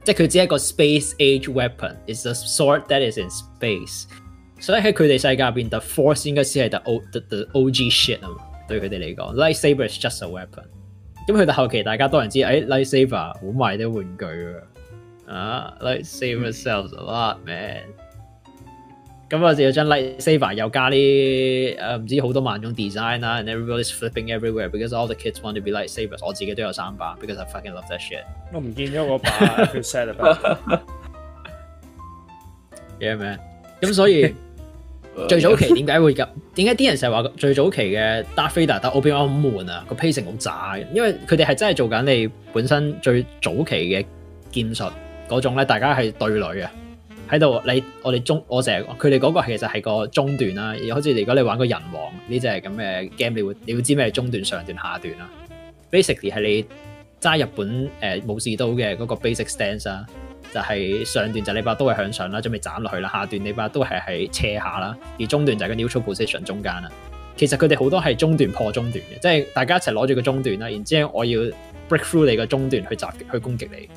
[0.05, 1.95] 即係佢只係一個 space age weapon。
[2.07, 4.05] It's a sword that is in space。
[4.61, 8.37] 所以喺佢哋世界入邊，the force 應該先係 the o the the O.G shit 啊嘛。
[8.66, 10.64] 對佢哋嚟講，lightsaber is just a weapon。
[11.29, 14.59] 咁去到後期，大家多人知，哎，lightsaber 好賣啲玩具
[15.27, 17.83] 啊，lightsaber sells a lot man。
[19.31, 25.14] 咁我仲有張 Light s a b e r 又加啲誒唔知好多萬種 design 啦，and everybody's flipping everywhere because all the
[25.14, 27.85] kids want to be light s a b e r s 我自己都有三把，because I fucking love
[27.91, 28.24] that shit。
[28.55, 30.14] 我唔見咗我把 p r e t
[33.07, 33.39] Yeah man，
[33.83, 34.35] 咁所以
[35.29, 36.26] 最早期點解會咁？
[36.55, 39.85] 點解啲人成日話最早期嘅 Dark Vader、d Obi Wan 好悶啊？
[39.91, 44.03] 個 pacing 好渣，因為佢哋係真係做緊你本身最早期嘅
[44.51, 44.91] 劍術
[45.29, 46.72] 嗰種咧，大家係對壘啊。
[47.29, 55.31] 喺度，你我哋中我成日佢哋嗰個其實係個中段啦，好似如果你玩個人王呢只咁嘅 game，你會你会知咩中段、上段、下段啦。
[55.93, 56.64] basically 係你
[57.20, 60.07] 揸日本誒武士刀嘅嗰個 basic stance 啦，
[60.55, 66.89] 就係上段就你把刀係向上啦，準備斬落去啦；下段你把刀係喺斜下啦，而中段就係個 neutral position 中間啦。
[67.37, 70.68] 其實佢哋好多係中段破中段嘅，即系大家一齊攞住個中段啦。
[70.68, 71.41] 然之後我要
[71.89, 73.89] break through 你個中段去襲去攻擊你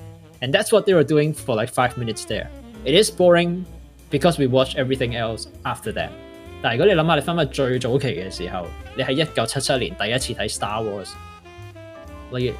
[0.45, 2.45] ，and that's what they were doing for like five minutes there。
[2.83, 3.63] It is boring
[4.09, 6.09] because we watch everything else after that。
[6.63, 8.65] 但係如果你諗下，你翻返最早期嘅時候，
[8.97, 11.09] 你喺一九七七年第一次睇 Star Wars，
[12.31, 12.51] 你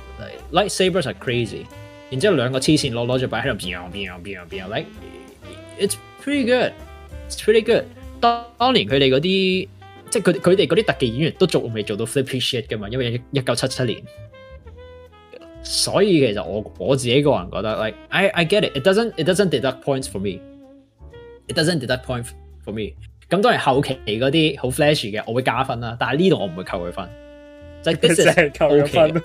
[0.52, 1.66] lightsabers are crazy，
[2.12, 4.88] 然之後兩個黐線佬攞住擺喺度，biang biang biang biang，like
[5.80, 7.84] it's pretty good，it's pretty good。
[8.20, 9.22] 當當年佢哋嗰啲
[10.10, 14.04] 即係佢佢哋嗰啲特技演員都仲未做到 flippy shit 㗎嘛，因為一九七七年。
[15.64, 20.40] 所以其实我我自己个人觉得，like I I get it, it doesn't it doesn't deduct points for me,
[21.48, 22.26] it doesn't deduct point
[22.66, 22.94] for me。
[23.30, 27.10] 咁当然后期嗰啲好 flash 嘅，我会加分啦，但系呢度我唔会扣佢分，
[27.82, 29.22] 即系 this is 扣 k 分，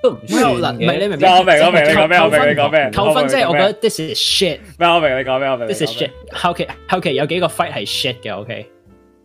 [0.00, 0.98] 都唔可能嘅。
[0.98, 2.16] 你明我明我明，讲咩？
[2.18, 2.90] 我明你讲咩？
[2.94, 4.60] 扣分即系我觉得 this is shit。
[4.78, 4.88] 咩？
[4.88, 5.48] 我明你讲咩？
[5.48, 5.66] 我明。
[5.66, 6.10] this is shit。
[6.32, 8.73] 后期后期有几个 fight 系 shit 嘅，OK。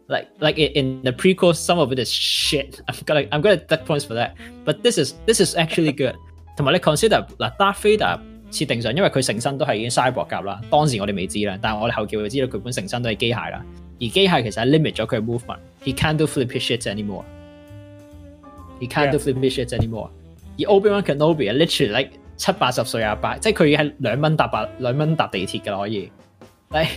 [0.10, 3.55] like like in the prequel some of it is shit i have got, i'm gonna
[3.57, 4.36] deduct points for that
[4.66, 6.16] but this is this is actually good
[6.57, 8.20] To 同埋你 consider 嗱 Darth Vader
[8.51, 20.10] 設定上，因為佢成身都係已經嘥薄甲啦，當時我哋未知啦，但係我哋後期會知道佢本成身都係機械啦，而機械其實係 limit 咗佢嘅 movement，he can't do flip shit anymore，he can't do flip shit anymore，
[20.57, 26.12] 而 Obi-Wan Kenobi 係 literally like 七八十歲阿伯，即係佢係兩蚊搭八兩蚊搭地鐵㗎啦可以
[26.72, 26.91] ，like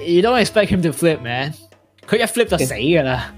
[0.06, 1.54] you don't expect him to flip man。
[2.08, 3.34] 佢一 flip 就死噶啦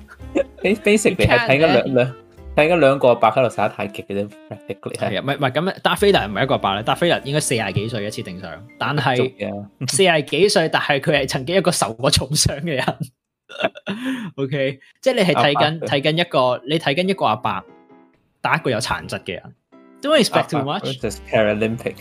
[0.63, 2.15] b a s i c a l l y 系睇紧两两
[2.57, 4.09] 睇紧两个阿伯喺度耍太极嘅
[4.65, 5.09] 啫。
[5.11, 5.77] 系啊，唔系唔系咁啊！
[5.83, 9.35] 达飞人唔系一个阿伯咧，达飞人应该四廿几岁一次定上，但系
[9.89, 12.85] 四廿几岁，但系佢系曾经一个受过重伤嘅人。
[14.37, 17.65] OK，即系你系睇紧睇紧一个，你睇紧一个阿伯
[18.41, 19.43] 打一个有残疾嘅人。
[20.03, 20.99] Don't expect too much.
[21.01, 21.97] Just Paralympic.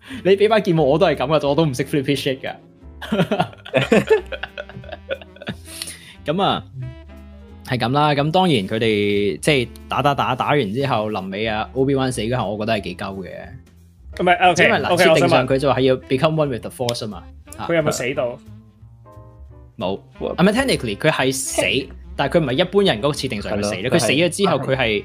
[0.24, 2.56] 你俾翻节目我都系咁噶，我都唔识 flip shit 噶。
[6.24, 6.64] 咁啊，
[7.68, 8.10] 系咁啦。
[8.12, 13.28] 咁当然佢哋即系打打打打完之后，临尾啊 Obi Wan 死嗰下，我觉得系几鸠嘅。
[14.16, 17.22] 咁咪 O K 因为设定上佢就系要 become one with the force 啊嘛。
[17.66, 18.38] 佢有咪死到？
[19.78, 20.00] 冇。
[20.18, 21.62] 咪 t e n c a l l y 佢系死，
[22.16, 23.88] 但系佢唔系一般人嗰个设定上面死咧。
[23.90, 25.04] 佢死咗之后，佢系。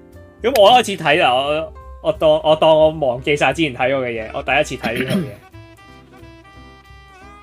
[0.41, 5.31] 咁我开始睇啦，我我当我当我忘记晒之前睇过嘅嘢，我第一次睇呢套嘢。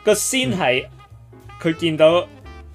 [0.04, 0.58] 个先系
[1.62, 2.26] 佢见到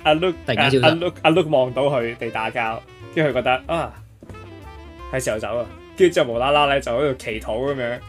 [0.03, 2.81] 阿 Luke，阿 l o k 阿 Luke 望到佢哋打交，
[3.13, 3.91] 跟住佢觉得啊，
[5.13, 5.65] 系时候走啦，
[5.97, 7.99] 跟住之后无啦啦咧就喺度祈祷咁样，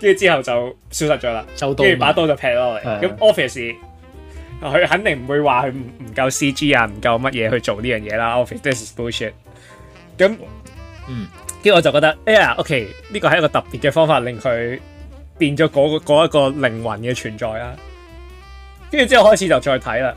[0.00, 2.84] 跟住之后就消失咗啦，跟住把刀就劈落嚟。
[3.00, 3.74] 咁 Office，
[4.62, 8.36] 佢肯定唔会话佢唔唔够 C G 啊，唔够乜嘢去做呢样嘢啦。
[8.36, 9.32] Office，this is bullshit。
[10.16, 10.36] 咁，
[11.08, 11.26] 嗯。
[11.64, 14.78] 跟住我就覺得，哎呀，OK，呢個係一個特別嘅方法，令佢
[15.38, 17.74] 變咗嗰嗰一個靈魂嘅存在啦。
[18.90, 20.14] 跟住之後開始就再睇啦。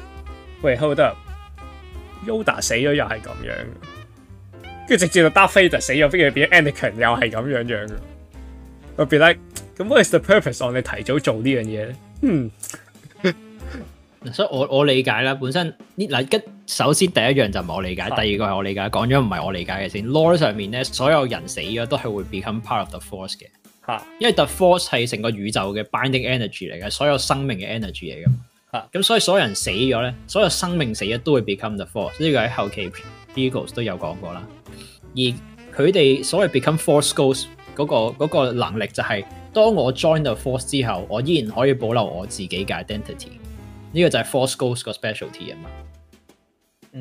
[0.61, 6.93] 喂，h o l d u p y o d a 死咗又係咁樣，跟住直接就 darth Vader 死咗，跟住變 Anakin
[6.95, 7.89] 又係咁樣樣。
[8.97, 9.39] 我變咧，
[9.77, 11.95] 咁 what is the purpose 我哋提早做呢樣嘢咧？
[12.23, 12.51] 嗯。
[14.33, 20.07] 所以我我理解啦，本身呢嗱，跟首先第一样就唔系我理解，第二个系我理解，讲咗唔系我理解嘅先。
[20.07, 23.45] Law 上面咧，所有人死咗都系会 become part of the force 嘅，
[23.85, 28.27] 吓，因为 the force 系成个宇宙嘅 binding energy 嚟嘅，所有生命嘅 energy 嚟嘅，
[28.73, 32.11] 吓，咁所以所有人死咗咧，所有生命死咗都会 become the force。
[32.23, 32.81] 呢个喺后期
[33.33, 34.43] v i g l e s 都有讲过啦，
[35.15, 39.23] 而佢哋所谓 become force goals 嗰个嗰个能力就系
[39.53, 43.46] 当我 join the force 之后，我依然可以保留我自己嘅 identity。
[43.97, 45.69] 呢個就係 Force Ghost 嘅 specialty 啊嘛，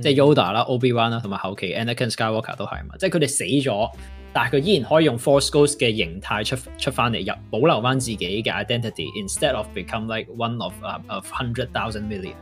[0.00, 3.90] 即係 Yoda 啦、Obi Wan 啦，同埋后期 Anakin Skywalker 都係啊嘛，即係佢哋死咗，
[4.32, 12.32] 但係佢依然可以用 Force Ghost 嘅形態出出翻嚟，入保留翻自己嘅 identity，instead of become like one of a o f hundred thousand million。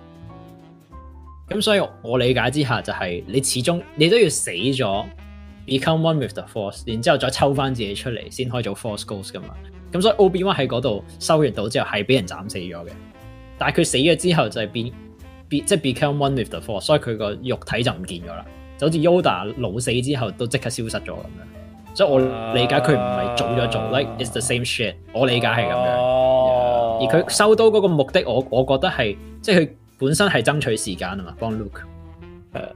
[1.48, 5.04] 咁所以我理解之下就係你始終你都要死咗
[5.66, 9.48] ，become one with the force，然之後再抽翻自己出嚟，先可以做 Force Ghost 噶嘛。
[9.90, 12.90] 咁所以 Obi Wan 喺嗰度收完到之後，係俾人斬死咗嘅。
[13.58, 14.90] 但系佢死咗之后就系变
[15.48, 18.44] 变即系 become one with the force，所以佢个肉体就唔见咗啦，
[18.78, 21.30] 就好似 Yoda 老死之后都即刻消失咗咁样，
[21.94, 22.18] 所以我
[22.54, 31.80] 理解佢唔系做咗做，like is t the same shit，我理解系咁样，而佢收刀嗰个目的，我我觉得系即系佢本身系争取时间啊嘛，帮 Luke，
[32.52, 32.68] 系啊，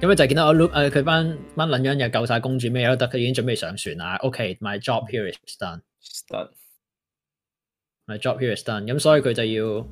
[0.00, 9.84] 咁咪就见到我 Luke 诶佢班班捻样又救晒公主咩都得，佢已经准备上船啦，OK，my job here is done，done，my job here is done，咁所以佢就要。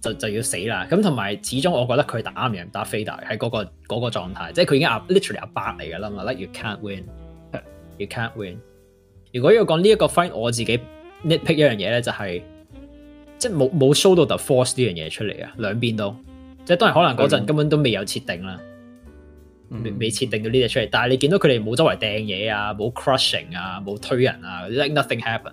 [0.00, 0.86] 就就要死啦！
[0.90, 6.22] 咁同埋，始終我覺得佢打啱人打飛大，喺嗰個嗰個狀態，即係佢已經阿 literally 阿八嚟噶啦嘛。
[6.24, 7.04] Like you can't win,
[7.98, 8.56] you can't win。
[9.32, 10.78] 如果要講呢一個 f i h t 我自己
[11.26, 12.42] nitpick 一樣嘢咧，就係
[13.36, 15.52] 即係冇冇 show 到 the force 呢樣嘢出嚟啊！
[15.58, 16.10] 兩邊都
[16.64, 18.58] 即系當然可能嗰陣根本都未有設定啦，
[19.68, 20.88] 未未設定到呢只出嚟。
[20.90, 25.52] 但係你見到佢哋冇周圍掟嘢啊，冇 crushing 啊，冇推人啊，嗰啲 nothing happen。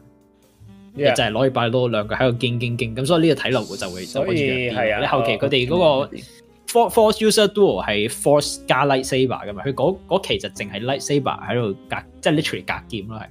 [0.97, 4.69] 就係攞佢拜多兩個喺度競競競，咁所以呢個睇落就會就可你
[5.05, 6.09] 後期佢哋嗰個
[6.89, 9.63] Force User Duo 係 Force 加 Light Saber 噶嘛？
[9.63, 13.25] 佢嗰期就淨係 Light Saber 喺度隔，即系 literally 隔劍咯，系。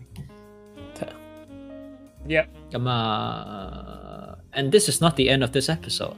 [2.72, 6.16] 咁啊，And this is not the end of this episode.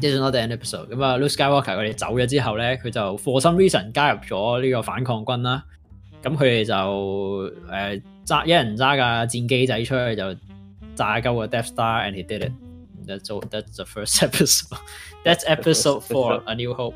[0.00, 0.88] This is not the end episode。
[0.88, 5.64] 咁啊，Luke Skywalker 佢哋走咗之後咧，佢就 for some reason 加入咗呢個反抗軍啦。
[6.22, 6.74] 咁佢哋就
[7.70, 8.02] 誒。
[8.26, 10.34] 揸一人揸架战机仔出去就
[10.94, 12.52] 炸鳩个 d e a h Star，and he did it。
[13.06, 14.76] That's that's the first episode。
[15.24, 16.94] That's episode four，A New Hope。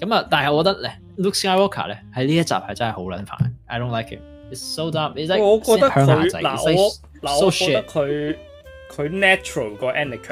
[0.00, 3.38] 咁啊，但系我觉得咧，Luke Skywalker 咧喺呢一集系真系好卵烦。
[3.66, 4.18] I don't like him。
[4.50, 5.10] It's so dumb。
[5.40, 6.90] 我覺得佢，嗱我
[7.22, 8.36] 嗱我得佢
[8.90, 10.30] 佢 natural 個 actor，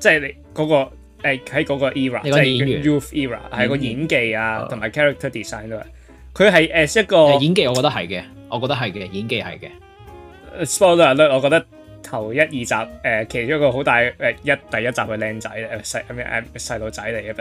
[0.00, 5.82] 即係你嗰個喺嗰個 era，即系 youth era，係個演技啊同埋 character design 都係
[6.34, 8.24] 佢係 as 一個演技，我覺得係嘅。
[8.50, 9.70] 我覺得係嘅，演技係嘅。
[10.64, 11.64] Spoiler 咧，我覺得
[12.02, 17.36] 頭一二集誒，其中一個好大誒一第一集嘅靚仔咧，細咁樣路仔嚟嘅。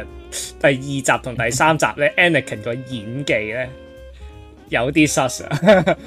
[0.62, 0.74] 第二
[1.18, 3.68] 集同第三集咧， Anakin 個演技咧
[4.70, 5.43] 有啲失，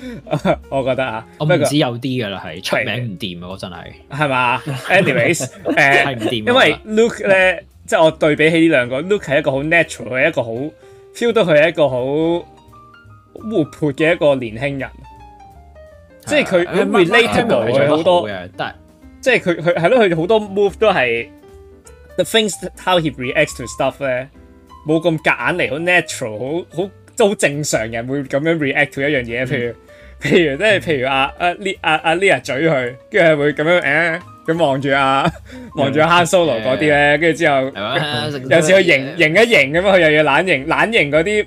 [0.70, 3.84] 我覺得啊，我唔知有啲嘅啦，係出名唔掂啊，嗰真係
[4.20, 10.50] 係嘛？Anyways，诶 係唔掂，因為 Luke 咧，即系我對比起呢兩個 Luke 係一個好 natural，係一個好
[11.12, 12.61] feel 到佢係一個好。
[13.34, 14.88] 活泼嘅一个年轻人，
[16.26, 18.28] 即系佢佢 relatable 好多，
[19.20, 21.30] 即系佢佢系咯，佢好多 move 都系
[22.16, 22.54] the things
[22.84, 24.28] how he reacts to stuff 咧，
[24.86, 29.74] 冇咁夹硬嚟，好 natural，好好都好正常人会咁样 react to 一样嘢，譬如
[30.20, 35.30] 譬如即系譬如阿阿 Lee 阿阿 Lee 嘴佢，跟住会咁样诶咁望住阿
[35.76, 37.62] 望住 Han Solo 嗰啲咧，跟住之后
[38.56, 41.46] 有时佢型型一型咁样，佢又要懒型懒型嗰啲。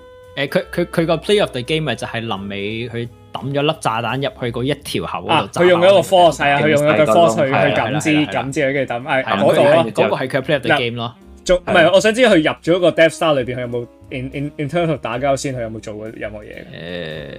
[0.35, 5.27] 诶，佢佢佢个 play of the game 咪就系临尾佢抌咗粒炸弹入去嗰一条口嗰度。
[5.29, 9.09] 啊，佢用咗个 force 细啊，用咗个 force 去感知感知佢嘅抌。
[9.09, 9.47] 诶，嗰
[9.83, 11.15] 个嗰个系佢 play of the game 咯。
[11.49, 15.53] 唔系，我想知佢入咗个 Death Star 里边，佢有冇 in in internal 打交先？
[15.53, 16.55] 佢有冇做过任何嘢？
[16.71, 17.37] 诶，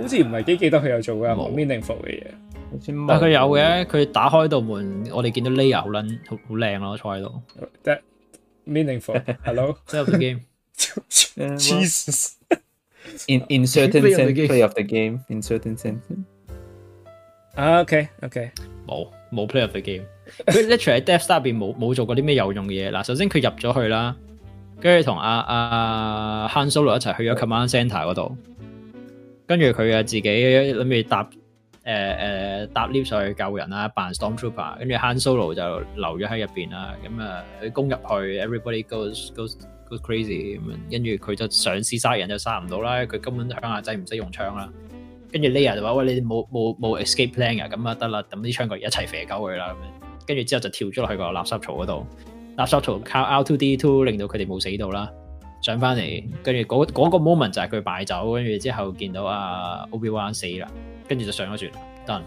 [0.00, 3.06] 好似唔系几记得佢有做何 m e a n i n g f u l 嘅嘢。
[3.08, 7.42] 但佢有嘅，佢打开道门，我哋见到 layer 好捻好好靓咯，坐喺度。
[7.84, 8.00] That
[8.68, 10.40] meaningful，hello，y o the game。
[11.08, 16.24] Jesus！in in certain play of the game in certain sentence。
[17.54, 18.50] 啊，OK OK，
[18.86, 20.04] 冇冇 play of the game。
[20.46, 23.02] 佢 literally death star 入边冇冇做过啲咩有用嘅嘢嗱。
[23.06, 24.14] 首先佢入咗去啦，
[24.80, 28.36] 跟住同阿阿 Han Solo 一齐去咗 Command Center 嗰度，
[29.46, 31.28] 跟住佢啊自己谂住搭誒
[31.86, 36.94] 誒搭 lift 上去救人啦，扮 Stormtrooper，跟住 Han Solo 就留咗喺入边啦。
[37.02, 38.02] 咁啊，佢攻入去
[38.42, 39.54] ，everybody goes goes。
[39.90, 44.70] g crazy 咁樣，跟住佢就嘗試殺人就殺唔到啦，佢根本鄉下仔唔識用槍啦。
[45.30, 47.68] 跟住 l a e a 就話：，喂，你冇冇冇 escape plan 啊？
[47.70, 49.66] 咁啊得啦，咁啲槍佢一齊射鳩佢啦。
[49.74, 52.06] 咁樣跟住之後就跳咗落去個垃圾槽嗰度，
[52.56, 55.10] 垃圾槽靠 out to D two 令到佢哋冇死到啦，
[55.62, 60.68] 上翻嚟，跟住嗰個 moment 就係佢擺走，跟住之後見到阿 Obi Wan 死啦，
[61.08, 61.72] 跟住就上咗船
[62.06, 62.22] ，done。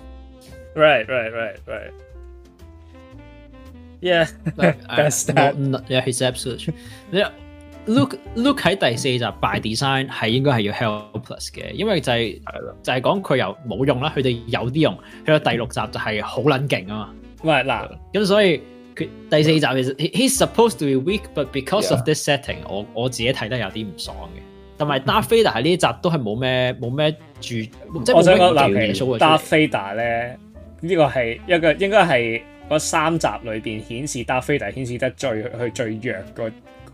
[0.75, 1.91] Right, right, right, right.
[4.01, 4.29] Yeah,
[4.87, 5.55] best that.
[5.89, 6.73] Yeah, he's a b s o t e
[7.11, 7.31] l y h
[7.85, 12.39] look look 喺第四集 by design 係應該係要 helpless 嘅，因為就係
[12.83, 14.97] 就系講佢又冇用啦，佢哋有啲用。
[15.25, 17.09] 去到第六集就係好撚勁啊嘛。
[17.43, 18.61] 喂，嗱，咁所以
[18.97, 24.39] 第四集其實 he supposed to be weak，but because of this setting，我我自己睇得有啲唔爽嘅。
[24.77, 27.11] 同埋，darfida 呢一集都係冇咩冇咩
[27.41, 27.71] 住，即
[28.05, 30.37] 係我想講，darfida 咧
[30.81, 36.51] 呢個係一個應該係嗰三集裏边顯示 darfida 顯示得最去最弱個。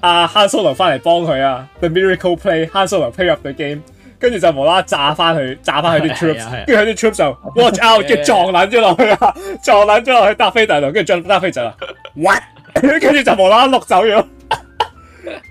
[0.00, 3.82] 阿 Han Solo 翻嚟帮佢啊，The Miracle Play，Han Solo play the game，
[4.18, 7.30] 跟住就无啦炸翻佢，炸翻佢啲 troops，跟住佢啲 troops 就
[7.60, 11.74] 哇 out 叫撞卵咗落去啊，撞卵咗落去搭飞度，跟住再搭飞 h 啦
[12.74, 14.24] ，t 跟住就无啦碌走咗，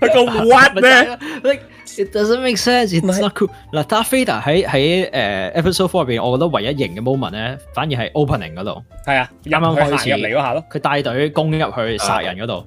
[0.00, 1.62] 个 w 咩？Like
[1.98, 3.50] it doesn't make sense, it's not cool。
[3.74, 12.66] 嗱，搭飞弹喺喺诶 episode four 入边，我觉得唯一型嘅 moment 咧，反而系 opening 嗰度，系啊，啱啱开始，入嚟嗰下咯，佢带队攻入去杀人嗰度。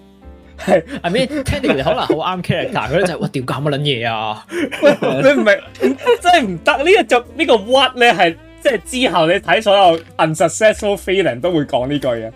[0.65, 0.71] 系
[1.01, 4.45] ，I mean，Tandy 可能好啱 character，佢咧就系，哇，屌，搞乜捻嘢啊？
[4.51, 5.45] 你唔明，
[6.21, 6.77] 真系唔得。
[6.77, 8.69] 呢一集呢个 what 咧，系即
[8.99, 12.31] 系之后你睇所有 unsuccessful feeling 都会讲呢句嘅。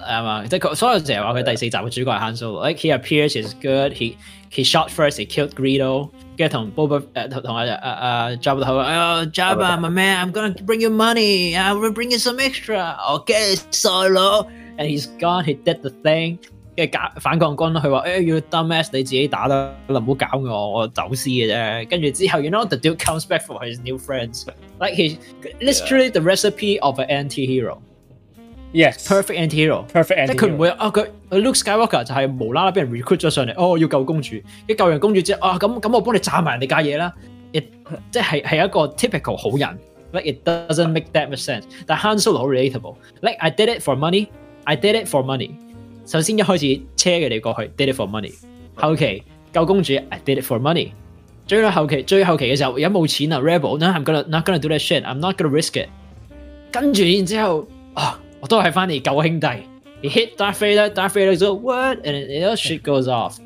[0.00, 0.44] 係嘛？
[0.46, 2.66] 即係佢，所以成日話佢第四集嘅主角係 Han Solo。
[2.66, 3.92] Like he appears is good.
[3.92, 4.14] He
[4.50, 5.18] he shot first.
[5.18, 6.08] He killed Greedo.
[6.38, 11.54] 跟住同 Boba 誒同阿阿 Jabba 頭啊，Jabba my man，I'm gonna bring you money.
[11.54, 12.96] I to bring you some extra.
[12.96, 14.46] Okay，細佬。
[14.78, 16.38] and he's gone, he did the thing。
[16.78, 21.88] 跟住反抗軍佢話：誒、hey, you dumbass，你自己打啦，唔好搞我，我走私嘅啫。
[21.90, 25.18] 跟住之後，you know the dude comes back for his new friends，like he
[25.60, 27.78] literally the recipe of an anti-hero。
[28.72, 34.36] Yes，perfect anti-hero，perfect 即係佢唔會啊，佢 Luke Skywalker 就係無啦啦俾人 recruit 咗上嚟，哦要救公主，
[34.68, 37.12] 一救完公主之後啊咁咁我幫你炸埋人哋架嘢啦，
[37.52, 39.76] 即係係一個 typical 好人
[40.12, 44.28] ，like it doesn't make that much sense，但係 Han Solo 好 relatable，like I did it for money。
[44.68, 45.48] I did it for money。
[46.04, 48.34] 首先一开始车嘅你过去，did it for money。
[48.74, 50.90] 后期救公主，I did it for money。
[51.46, 55.02] 最到后期最后期嘅时候，而家冇钱啊 r e b e l o i m gonna not gonna do that shit。
[55.04, 55.88] I'm not gonna risk it。
[56.70, 59.46] 跟住然之后，啊，我都系翻嚟救兄弟。
[60.02, 63.38] 你 hit Darth Vader，Darth Vader 做 what？And it all shit goes off。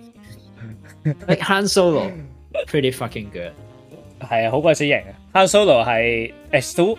[1.04, 3.52] Like Han Solo，pretty fucking good。
[4.28, 4.96] 系啊，好鬼死型。
[4.96, 6.98] 啊 Han Solo 系 S2。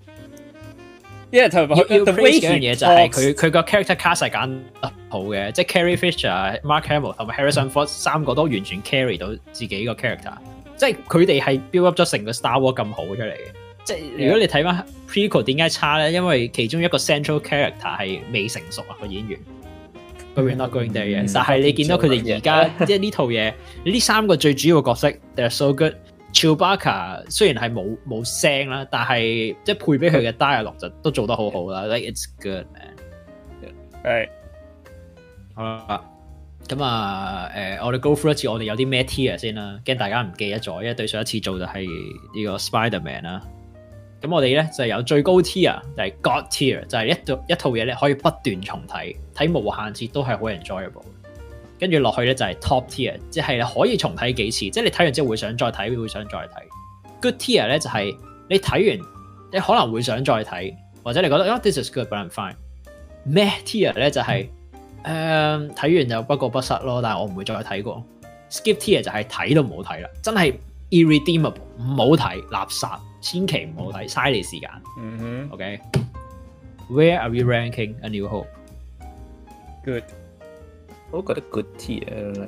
[1.31, 1.65] 因為佢
[2.11, 4.59] 佢嘅嘢就係佢佢個 character cast 係揀
[5.09, 8.83] 好嘅，即係 c a r r i s h e r Mark Hamill 同埋 Harrison Ford 三個都完全
[8.83, 10.33] carry 到自己個 character，
[10.75, 13.37] 即係佢哋係 build up 咗成個 Star War 咁好出嚟嘅。
[13.83, 16.11] 即係如果你睇翻 Prequel 點解差咧？
[16.11, 19.39] 因為其中一個 central character 係未成熟啊個演員，
[20.35, 23.53] 佢 y o u n g t o o i n g there 嘅，但係你見到佢哋而家即係呢套嘢
[23.85, 25.93] 呢三個最主要嘅角色，they're so good。
[26.33, 31.81] c h e w b a c a 雖然係冇冇聲啦，但係即系配俾佢嘅 dialog 就都做得好好啦。
[31.83, 32.65] Like it's good，
[34.03, 34.27] 係
[35.53, 36.03] 好啦。
[36.67, 41.81] 咁啊，誒，我哋 go through 一次，我哋有啲咩 tier 先啦，驚大家唔記得咗，因為對上一次做就係
[42.35, 43.41] 呢個 Spiderman 啦。
[44.21, 47.09] 咁我哋咧就有最高 tier 就係 God tier，就係一
[47.51, 51.03] 一套嘢咧可以不斷重睇，睇無限次都係好 enjoyable。
[51.81, 53.47] 跟住落去咧就係 top tier，即系
[53.79, 56.51] 可以重睇幾次，即系你睇完之後會想再睇，會想再睇。
[57.19, 58.15] good tier 咧就係
[58.47, 59.09] 你睇完
[59.51, 60.71] 你可能會想再睇，
[61.03, 62.53] 或者你覺得 oh, t h i s is good but I'm fine。
[63.23, 64.47] 咩 tier 咧就係
[65.03, 68.03] 誒睇完就不過不失咯，但系我唔會再睇過。
[68.51, 70.53] skip tier 就係睇都唔好睇啦，真係
[70.91, 74.69] irredeemable，唔好睇，垃圾，千祈唔好睇，嘥你時間。
[74.99, 75.79] 嗯哼，OK。
[76.91, 80.03] Where are we ranking a new hope？Good。
[81.11, 82.47] 我都覺得 good tea 啊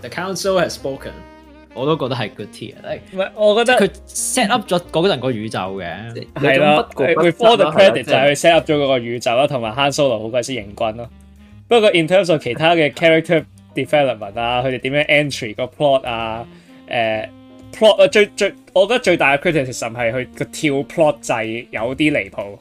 [0.00, 1.12] ！The council has spoken。
[1.74, 2.82] 我都覺得係 good tea 啊！
[3.12, 11.08] 唔係，我覺得佢 set up 咗嗰陣個宇宙嘅，係啦，佢 for the credit 就係佢 set up 咗嗰個宇宙啦，同埋 Han Solo 好鬼先認君咯。
[11.68, 13.44] 不過，in terms of 其他嘅 character
[13.74, 16.46] development 啊，佢哋點樣 entry 个 plot 啊，
[16.90, 17.28] 誒
[17.72, 22.58] plot 啊，最最我覺得最大嘅 criticism 係佢个跳 plot 制有啲離譜，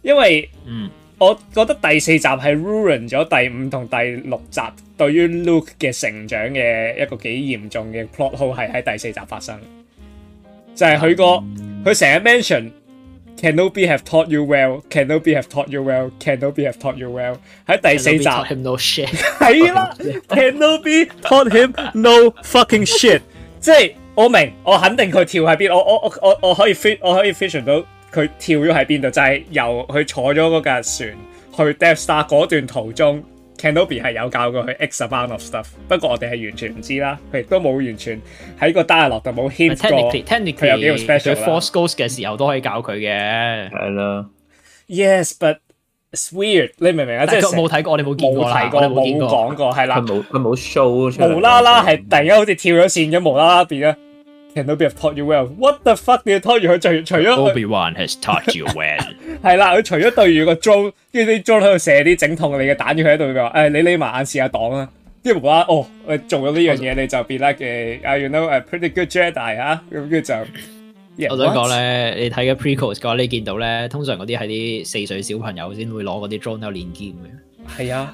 [0.00, 0.90] 因為嗯。
[1.22, 3.96] 我覺得第四集係 ruin 咗第五同第
[4.28, 4.60] 六集
[4.96, 9.56] 對於 Luke 嘅成長嘅一個幾嚴重嘅 plot hole 係喺第四集發生，
[10.74, 11.24] 就係佢個
[11.92, 12.72] 佢成日 m e n t i o n
[13.36, 14.98] c a n n o d y have taught you w e l l c
[15.00, 16.34] a n n o d y have taught you w e l l c a
[16.34, 17.36] n n o d y have taught you well，
[17.68, 18.18] 喺第四集。
[18.18, 18.44] 係啦
[19.96, 23.20] c a n n o d y taught him no fucking shit。
[23.60, 27.80] 即係我明，我肯定佢跳喺邊，我我我我我可以 fit，我可以 fiction 到。
[28.12, 29.10] 佢跳咗喺邊度？
[29.10, 31.08] 就係由佢坐咗嗰架船
[31.56, 33.24] 去 Death Star 嗰段途中
[33.58, 35.42] c a n d o b i 係有教過佢 x a m u n d of
[35.42, 37.18] stuff，不過我哋係完全唔知啦。
[37.32, 38.20] 佢亦都冇完全
[38.60, 40.12] 喺個 d 入落就冇 hint 過。
[40.12, 43.70] Technically，佢有幾 special Force Ghost 嘅時候都可以教佢嘅。
[43.70, 44.26] 係啦。
[44.88, 45.56] Yes，but
[46.12, 46.72] it's weird。
[46.76, 47.24] 你明唔明啊？
[47.24, 48.70] 即係冇睇過，你冇見過啦。
[48.70, 49.96] 冇講過係啦。
[50.02, 53.96] 佢冇佢冇 show 无無啦啦係突然间好似跳咗線咁，無啦啦變咗。
[54.52, 56.78] can have taught Obi you well，what the fuck 你要 o u 佢？
[56.78, 64.88] 除除咗 Obi Wan has taught you well，系啦，佢除咗对住个 o 钟，跟住啲 o 钟喺度射啲整痛你嘅弹住佢喺度，佢话诶，你匿埋眼试下挡啦。
[65.24, 65.86] 跟住无啦哦，
[66.28, 67.98] 做咗呢样嘢你就变啦嘅。
[68.04, 70.34] 阿元都诶，pretty good Jedi 啊，咁跟住就
[71.28, 77.76] 我想讲咧，你睇嘅 prequel 嘅话，你见到咧，通常嗰啲系啲四岁小朋友先会攞嗰啲钟嚟练剑嘅。
[77.76, 78.12] 系啊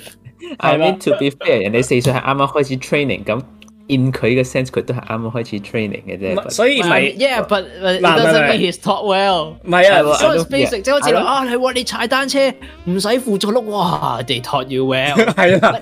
[0.60, 3.40] I need to be fair，人哋四岁系啱啱开始 training，咁
[3.88, 6.50] in 佢嘅 sense 佢都系啱啱开始 training 嘅啫。
[6.50, 7.62] 所以唔係，yeah，but
[8.00, 9.54] not well。
[9.62, 12.52] 唔係啊，所以 basic 即系我知啦，啊，你你踩单车
[12.84, 15.12] 唔使辅助碌，哇，they taught you well。
[15.34, 15.78] 係啦，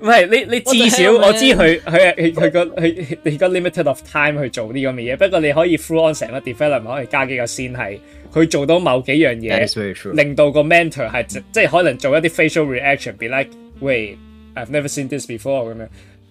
[0.00, 5.16] 唔係你你至少我知佢佢佢佢你佢 limited of time 去做呢咁嘅嘢。
[5.16, 8.00] 不過你可以 full on 成日 develop，m e n t 可以加几个先系
[8.32, 13.50] 佢做到某几样嘢，令到个 mentor 係即係可能做一啲 facial reaction，be like。
[13.82, 14.16] Wait,
[14.54, 15.88] I've never seen this before 咁樣。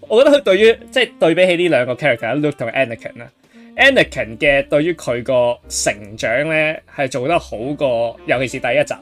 [0.07, 3.31] 我覺得佢對於即係對比起呢兩個 character，Look 同 Anakin 啦。
[3.75, 8.93] Anakin 嘅對於佢個成長咧係做得好過，尤其是第一集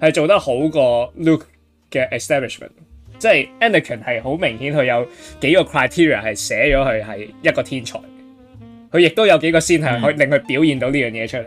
[0.00, 1.44] 係做得好過 Look
[1.92, 2.70] 嘅 establishment。
[3.18, 5.08] 即係 Anakin 係好明顯佢有
[5.40, 8.00] 幾個 criteria 係寫咗佢係一個天才。
[8.90, 11.46] 佢亦都有幾個先系可以令佢表現到呢樣嘢出嚟。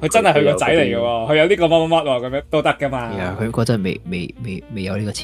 [0.00, 3.10] 佢真係佢個仔嚟嘅喎，佢有呢個乜乜乜咁樣都得噶嘛。
[3.38, 5.14] 佢嗰陣未未未未有呢個 a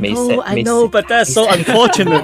[0.00, 0.80] 未 e 未有啊，未有啊。
[0.86, 2.22] I know, but that's so unfortunate。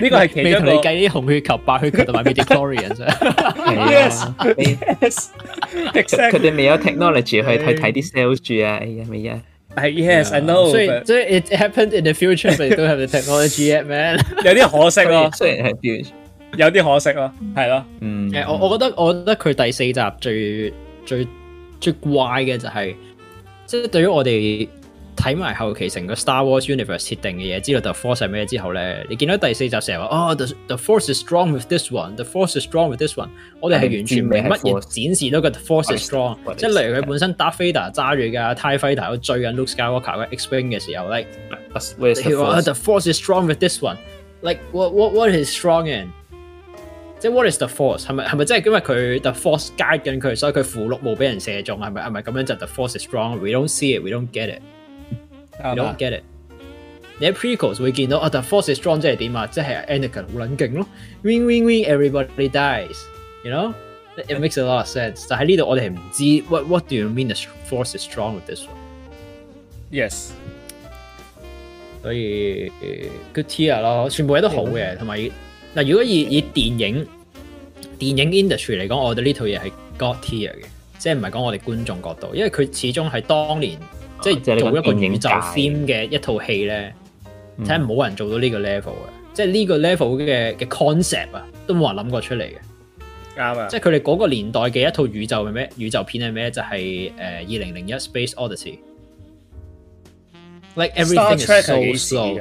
[0.00, 2.96] 呢個係其中你計啲紅血球、白血球同埋 m i t o c h o n r i a n
[3.90, 4.22] Yes,
[5.02, 5.34] yes,
[6.30, 8.78] 佢哋未有 technology 去睇睇啲 s a l e s 住啊！
[8.82, 9.38] 哎呀，未呀。
[9.76, 10.70] Yes, I know。
[10.70, 14.18] 所以所以 it happened in the future，但係佢哋冇呢個 technology yet，man。
[14.42, 15.30] 有啲可惜咯。
[15.34, 16.19] 虽然系 future。
[16.56, 20.72] 有啲可惜咯，系咯，嗯，诶，我我觉得我觉得佢第四集最
[21.06, 21.28] 最
[21.80, 22.12] 最怪
[22.42, 22.96] 嘅就系，
[23.66, 24.68] 即系对于我哋
[25.16, 32.58] 睇埋后期成个 Star Wars Universe 设定嘅嘢，知道 The Force 系咩之后咧，你见到第四集成日话，哦，the the Force is strong with this one，the Force
[32.58, 33.28] is strong with this one，
[33.60, 41.28] 我哋系完全明乜嘢展示到个 Force is strong，即系例如佢本身 darth Vader 揸住嘅，tie fighter，追紧 Luke Skywalker 嘅 X-wing 嘅时候，like
[41.72, 41.78] the
[42.58, 46.08] force？the force is strong with this one，like what what what is strong in？
[47.20, 53.68] 即係 what is the force 係咪係咪即係因為佢 the force guide 緊佢，所以佢附錄冇俾人射中係咪係咪咁樣就 the force is strong we don't
[53.68, 54.60] see it we don't get it
[55.62, 56.22] we don't get it
[57.18, 60.86] 你 prequel 會見到啊 the force is strong 即係點啊即係 e n a g g n 好冷勁咯
[61.22, 62.96] wing wing wing everybody dies
[63.44, 63.74] you know
[64.16, 67.34] it makes a lot of sense 但係呢度我哋唔知 what what do you mean the
[67.68, 68.80] force is strong with this one
[69.92, 70.30] yes
[72.00, 72.72] 所以
[73.34, 75.30] good t e r 咯全部嘢都好嘅同埋。
[75.74, 77.06] 嗱，如果以以電影
[77.98, 80.64] 電影 industry 嚟講，我哋呢套嘢係 god tier 嘅，
[80.98, 83.78] 即系唔係講我哋觀眾角度，因為佢始終係當年
[84.20, 86.92] 即係做一個宇宙 theme 嘅一套戲咧，
[87.60, 88.96] 睇下冇人做到呢個 level 嘅，
[89.32, 92.54] 即系呢個 level 嘅嘅 concept 啊，都冇人諗過出嚟嘅。
[93.36, 93.68] 啱啊！
[93.68, 95.70] 即系佢哋嗰个年代嘅一套宇宙系咩？
[95.76, 96.50] 宇宙片系咩？
[96.50, 101.78] 就系诶二零零一 Space Odyssey，like everything is so
[102.18, 102.40] slow。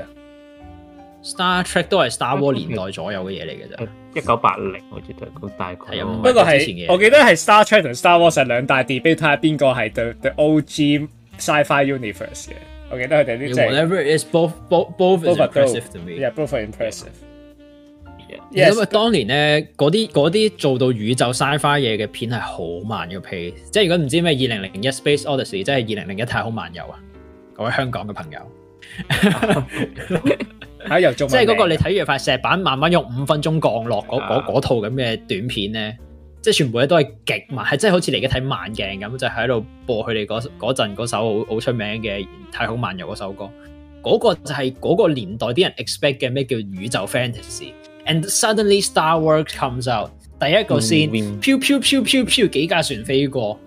[1.24, 6.02] Star Trek 都系 Star Wars 年代左右嘅嘢嚟嘅啫，一九八零我記得，咁大概。
[6.04, 11.00] 不過係，我記得係 Star Trek 同 Star Wars 两兩大 debate，睇下邊個係對對 O G
[11.38, 12.54] sci fi universe 嘅。
[12.92, 18.40] 我記得佢哋啲即係 whatever is both both both impressive to me，b o t h impressive。
[18.52, 26.98] 因為當年咧，嗰啲啲做到宇宙 sci fi 嘢嘅片係好慢嘅 pace，即系如果唔知咩二零零一 Space Odyssey，即係二零零一太空漫游啊，
[27.54, 28.40] 各位香港嘅朋友。
[30.88, 35.98] 喺 即系嗰个你睇住块石板慢慢用五分钟降落嗰套咁嘅短片咧，
[36.42, 40.26] 即系全部咧都系极慢，系即系好似嚟家睇慢镜咁，就喺度播佢哋
[40.58, 42.20] 嗰阵嗰首好好出名嘅
[42.52, 43.50] 《太空漫游》嗰首歌。
[44.02, 50.12] 嗰个就系嗰个年代啲人 expect 嘅咩叫宇宙 fantasy？And suddenly Star Wars comes out。
[50.40, 51.12] 第一个先
[51.42, 53.60] 飘飘飘飘飘几架船飞过，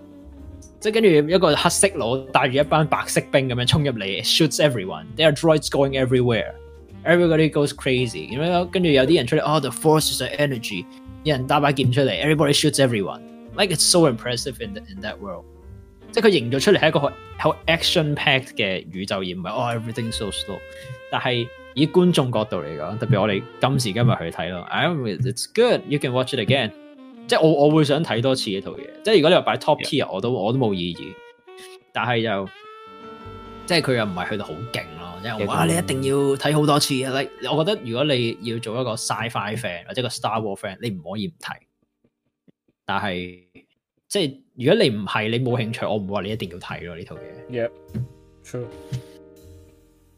[0.79, 5.05] 即系跟住一个黑色佬带住一班白色兵咁样冲入嚟，shoots everyone。
[5.15, 6.62] There are droids going everywhere。
[7.05, 10.85] Everybody goes crazy，因為跟住有啲人出嚟，哦，The Force is the energy，
[11.23, 15.43] 有人搭把劍出嚟，Everybody shoots everyone，like it's so impressive in in that world。
[16.11, 17.13] 即係佢營造出嚟係一個好
[17.67, 20.57] action packed 嘅宇宙，而唔係哦 everything so slow。
[21.11, 26.71] 但係以觀眾角度嚟講，特別我哋今時今日去睇咯，I'm it's good，you can watch it again。
[27.27, 28.87] 即係我我會想睇多次呢套嘢。
[29.03, 30.97] 即係如果你話擺 top tier，我都我都冇意义，
[31.91, 32.47] 但係又
[33.65, 35.02] 即係佢又唔係去到好勁咯。
[35.45, 35.65] 哇！
[35.65, 37.11] 你一定要睇好多次啊！
[37.51, 41.53] 我我觉得如果你要做一个 s c i f i e fan 或者个 Star War fan，你唔可以唔睇。
[42.85, 43.47] 但系
[44.09, 47.15] 即系如果你唔系你冇兴趣，我唔话你一定要睇咯呢套
[47.49, 47.69] 嘢。
[48.43, 48.67] Yep，true。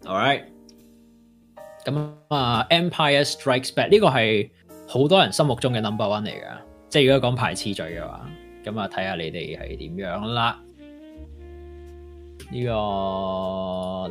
[0.04, 0.44] All right。
[1.86, 4.52] 咁啊，《Empire Strikes Back》呢个系
[4.88, 8.28] 好多人心目中嘅 number one 嚟噶，即系如果讲排次序嘅话，
[8.64, 10.60] 咁啊睇下你哋系点样啦。
[12.52, 12.72] 呢個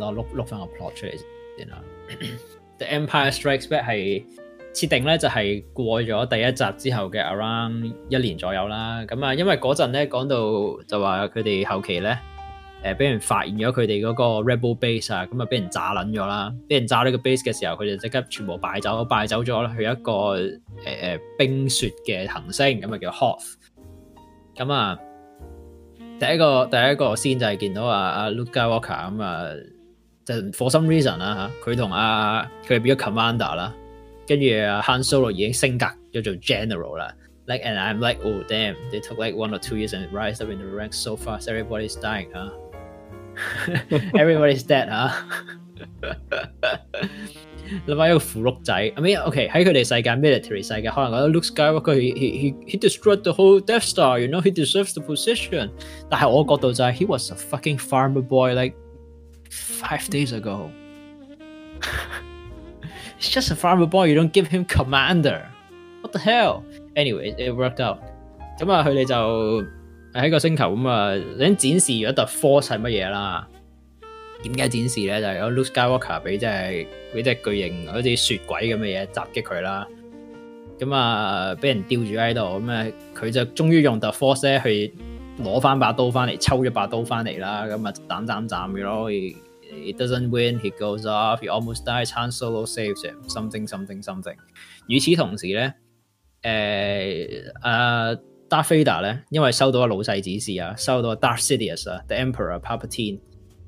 [0.01, 1.20] 攞攞攞翻個 plot 出嚟
[1.59, 1.82] 先啦。
[2.78, 4.24] The Empire Strikes Back 係
[4.74, 9.02] 設定咧就係過咗第一集之後嘅 around 一年左右啦。
[9.06, 12.19] 咁啊，因為嗰陣咧講到就話佢哋後期咧
[12.82, 20.12] 诶，俾人發現咗佢哋嗰個 rebel base 啊，咁啊俾人炸撚咗啦，俾人炸呢個 base 嘅時候，佢哋即刻全部敗走，敗走咗啦去一個
[20.85, 23.55] 诶、誒冰雪嘅行星，咁啊叫 Hoth。
[24.56, 25.03] 咁啊～
[26.20, 29.43] 第一個第一個先就係見到阿阿 Luke w a l k e r 咁啊，
[30.24, 33.74] 就 for some reason 啦吓，佢同阿佢變咗 Commander 啦，
[34.27, 37.12] 跟住 Han Solo 已經升格叫做 General 啦
[37.47, 40.53] ，like and I'm like oh damn they took like one or two years and rise up
[40.53, 42.53] in the ranks so fast everybody's dying 啊
[44.12, 45.27] ，everybody's dead 啊。
[47.86, 54.41] 諗下一個符碌仔，I mean，OK、okay，喺佢哋世界 military 世界，可能覺得 Luke Skywalker he he he he destroyed the whole Death Star，you know
[54.41, 55.70] he deserves the position。
[56.11, 58.74] 但係我角度就係、是、he was a fucking farmer boy like
[59.51, 60.70] five days ago。
[63.19, 64.07] It's just a farmer boy.
[64.09, 65.43] You don't give him commander.
[66.03, 66.62] What the hell?
[66.95, 67.99] Anyway, it worked out。
[68.59, 69.65] 咁啊，佢哋就
[70.12, 73.49] 喺個星球咁啊，已經展示咗 The Force 係乜嘢啦。
[74.49, 75.21] 點解展示咧？
[75.21, 76.47] 就係有 Loose Skywalker 俾只
[77.15, 79.89] 俾只巨型好似雪鬼咁嘅嘢襲擊佢啦。
[80.79, 82.41] 咁啊，俾人吊住喺度。
[82.41, 84.93] 咁啊，佢就終於用 The Force 咧去
[85.43, 87.65] 攞翻把刀翻嚟，抽咗把刀翻嚟啦。
[87.65, 89.11] 咁啊，斩斩斩嘅咯。
[89.11, 91.39] It doesn't win, he goes off.
[91.41, 92.07] He almost dies.
[92.09, 93.16] Chance solo saves him.
[93.29, 94.37] Something, something, something。
[94.87, 95.75] 與此同時咧，
[96.43, 98.15] 誒啊
[98.49, 103.21] ，Dark Vader 咧，因為收到老细指示啊，收到 d a r c Sidious 啊，The Emperor Palpatine。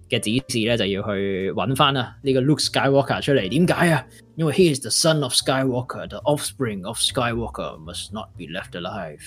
[0.09, 3.49] 嘅指示咧就要去揾翻啊呢個 Luke Skywalker 出嚟。
[3.49, 4.07] 點解啊？
[4.37, 9.19] 因為 He is the son of Skywalker，the offspring of Skywalker must not be left alive。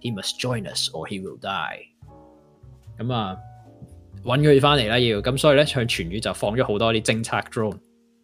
[0.00, 1.80] He must join us or he will die。
[2.98, 3.36] 咁啊，
[4.22, 5.20] 揾佢翻嚟啦要。
[5.22, 7.76] 咁所以咧，向全宇就放咗好多啲侦察 Dron。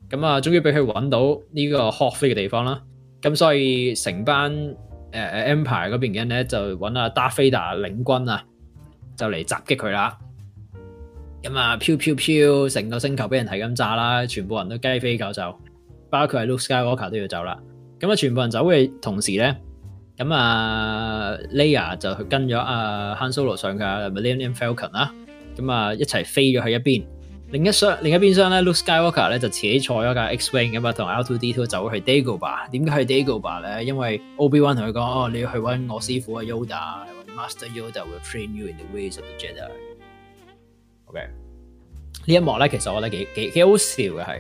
[0.08, 2.80] 咁啊，終於俾佢揾到呢個 h o 嘅地方啦。
[3.22, 4.52] 咁所以成班
[5.10, 8.44] 诶、誒 Empire 嗰邊人咧就揾阿 darth Vader 領軍啊，
[9.16, 10.16] 就嚟襲擊佢啦。
[11.44, 15.54] 咁啊，飄飄飄，成個星球俾人係咁炸啦，全部人都雞飛狗走，
[16.08, 17.58] 包括係 Luke Skywalker 都要走啦。
[18.00, 19.54] 咁啊，全部人走嘅同時咧，
[20.16, 24.54] 咁啊 l e a 就去跟咗阿 Han Solo 上架，m 咪 l e o n i r d
[24.54, 25.12] Falcon 啦？
[25.54, 27.04] 咁啊，一齊飛咗去一邊。
[27.50, 31.06] 另一箱另一邊箱咧，Luke Skywalker 咧就自己坐咗架 X-wing 咁啊，同
[31.38, 32.70] L2D2 走去 Dagobah。
[32.70, 33.84] 點解去 Dagobah 咧？
[33.84, 39.93] 因為 Obi Wan 同佢講：哦，你要去搵我師傅啊 Yoda，Master Yoda will train you in the ways of the Jedi。
[41.14, 41.22] 嘅
[42.26, 44.38] 呢一幕咧，其實我覺得幾幾幾好笑嘅係，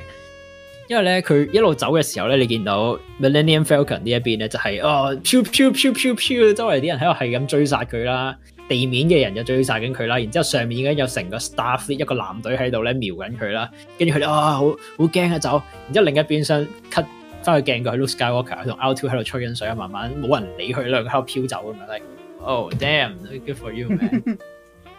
[0.88, 8.36] 因為咧佢一路走嘅時候咧，你見到 Millennium Falcon 呢一邊咧就係哦飄飄飄飄飄，周圍啲人喺度係咁追殺佢啦，
[8.68, 17.04] 地面嘅人就追殺緊佢啦，然之後上面已經有成個 s t a f f 一個男隊喺度咧瞄緊佢啦，跟住佢哋啊好好驚啊走，然之後另一邊想 cut
[17.42, 22.06] 翻去鏡佢 l o k Skywalker 同 Two 喺度吹緊水，慢慢冇人理佢兩喺度飄走咁樣，like
[22.40, 23.14] oh damn
[23.44, 24.22] good for you man。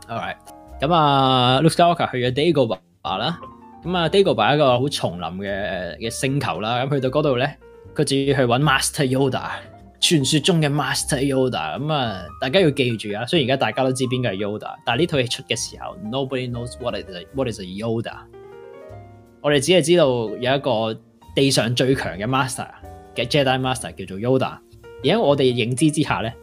[0.07, 0.35] All right，
[0.79, 3.39] 咁啊，Luke Skywalker 去咗 d a g o b a r 啦。
[3.83, 6.83] 咁啊 d a g o b a r 一个好丛林嘅嘅星球啦。
[6.85, 7.57] 咁去到嗰度咧，
[7.95, 9.59] 佢主要去揾 Master Yoda。
[9.99, 13.25] 傳說中嘅 Master Yoda，咁啊，大家要記住啊！
[13.25, 18.13] 雖然而家大家都知邊個係 Yoda，但系呢套戲出嘅時候，Nobody knows what is what is Yoda。
[19.41, 20.07] 我哋只係知道
[20.37, 20.99] 有一個
[21.35, 22.67] 地上最強嘅 Master
[23.13, 24.57] 嘅 Jedi Master 叫做 Yoda。
[25.01, 26.33] 而喺我哋認知之下咧，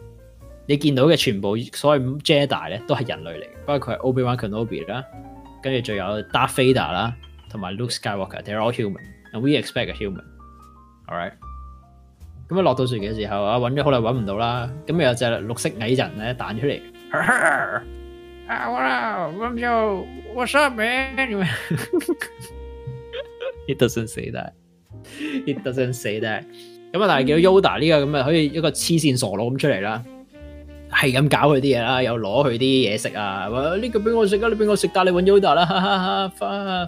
[0.67, 5.03] 你見到嘅全部所謂 Jedi 咧都係人類嚟，包括佢係 Obi Wan Kenobi 啦，
[5.63, 7.17] 跟住仲有 Darth Vader 啦，
[7.51, 10.25] 同埋 Luke Skywalker，They're all human，and we expect a human。
[11.09, 11.46] All right。
[12.49, 16.81] 咁啊落到船嘅时候啊，揾咗好耐揾唔到啦，咁有只绿色蚁人咧弹出嚟。
[17.19, 20.47] 啊我
[23.69, 24.53] It doesn't say that.
[25.19, 26.45] It doesn't say that。
[26.93, 30.05] 咁啊，但系见到 Yoda 呢个咁啊，可以一个黐线傻佬咁出嚟啦，
[31.01, 36.29] 系咁搞佢啲嘢啦，又攞佢啲嘢食啊，话呢个俾我食啊，你俾我食，但你揾 Yoda 啦，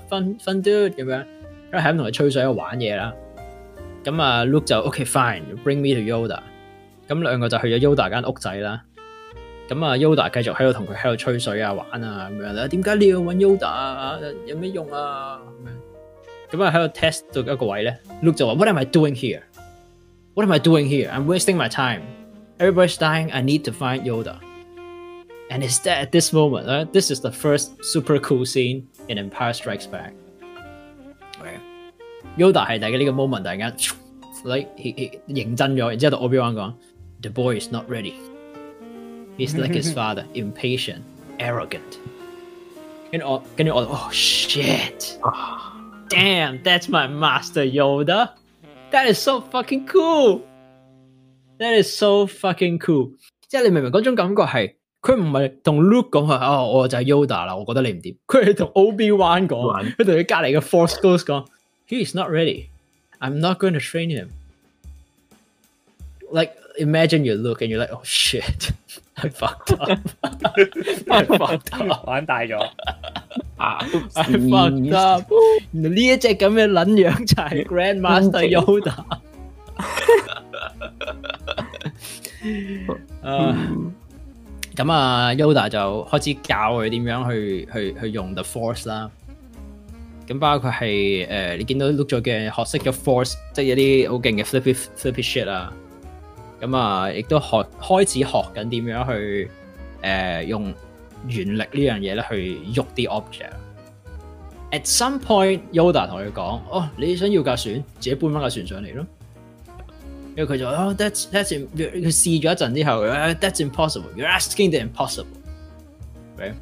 [0.09, 1.25] 分分 do 咁样，
[1.73, 3.13] 系咁同佢吹水玩嘢啦。
[4.09, 6.41] 咁啊 Luke 就 OK fine，bring me to Yoda。
[7.07, 8.83] 咁兩個就去咗 Yoda 間屋仔啦。
[9.69, 12.67] 咁啊，Yoda 繼續喺度同佢喺度吹水啊、玩啊咁樣啦。
[12.69, 14.19] 點解你要揾 Yoda 啊？
[14.47, 15.39] 有咩用啊？
[16.51, 19.43] 咁樣咁啊，喺度 test 到一個位咧，Luke 就話：What am I doing here?
[20.33, 21.11] What am I doing here?
[21.11, 22.01] I'm wasting my time.
[22.59, 23.31] Everybody's dying.
[23.31, 24.37] I need to find Yoda.
[25.51, 26.91] And it's at this moment, right?
[26.91, 30.13] This is the first super cool scene in Empire Strikes Back.
[32.37, 33.75] Yoda 係大家呢個 moment 突然間，
[35.25, 36.73] 你認真咗，然之後同 Obi-Wan 講
[37.23, 38.13] ：The boy is not ready.
[39.37, 41.01] He's like his father, impatient,
[41.39, 41.99] arrogant.
[43.11, 45.17] 跟住我，跟住我，Oh shit!
[46.09, 48.31] Damn, that's my master Yoda.
[48.93, 50.41] That is so fucking cool.
[51.59, 53.13] That is so fucking cool.
[53.49, 54.73] 即係你明唔明嗰種感覺係？
[55.01, 58.17] 佢唔係同 Luke 講話，哦，我就係 Yoda 啦，我覺得你唔掂。
[58.27, 61.45] 佢係同 Obi-Wan 講，佢同佢隔離嘅 Force Ghost 講。
[61.89, 62.69] he is not ready.
[63.21, 64.33] I'm not going to train him.
[66.31, 68.71] Like, imagine you look and you're like, oh shit,
[69.17, 69.99] I fucked up.
[70.23, 72.07] I fucked up.
[72.07, 72.61] 玩大咗。
[73.57, 73.79] 啊
[74.15, 75.27] ！I fucked up。
[75.71, 78.95] 呢一隻咁嘅撚樣就係 Grandmaster Yoda。
[82.45, 83.93] 誒，
[84.77, 85.69] 咁啊，Yoda ah.
[85.71, 89.11] 就開始教佢點樣去去去用 The Force 啦。
[90.29, 95.73] 咁包括係誒，你見到 look 咗嘅學識咗 force，即係一啲好勁嘅 flippy flippy shit 啊！
[96.61, 99.51] 咁啊，亦都學開始學緊點樣去
[100.03, 100.75] 誒用
[101.29, 103.51] 原力呢樣嘢咧，去喐啲 object。
[104.71, 109.07] At some point，Yoda 同佢講：哦，你想要架船，自己搬翻架船上嚟咯。
[110.37, 114.13] 因為佢就哦，that's that's 佢試咗一陣之後，that's impossible。
[114.15, 115.25] You're asking the impossible。
[116.37, 116.53] 喂？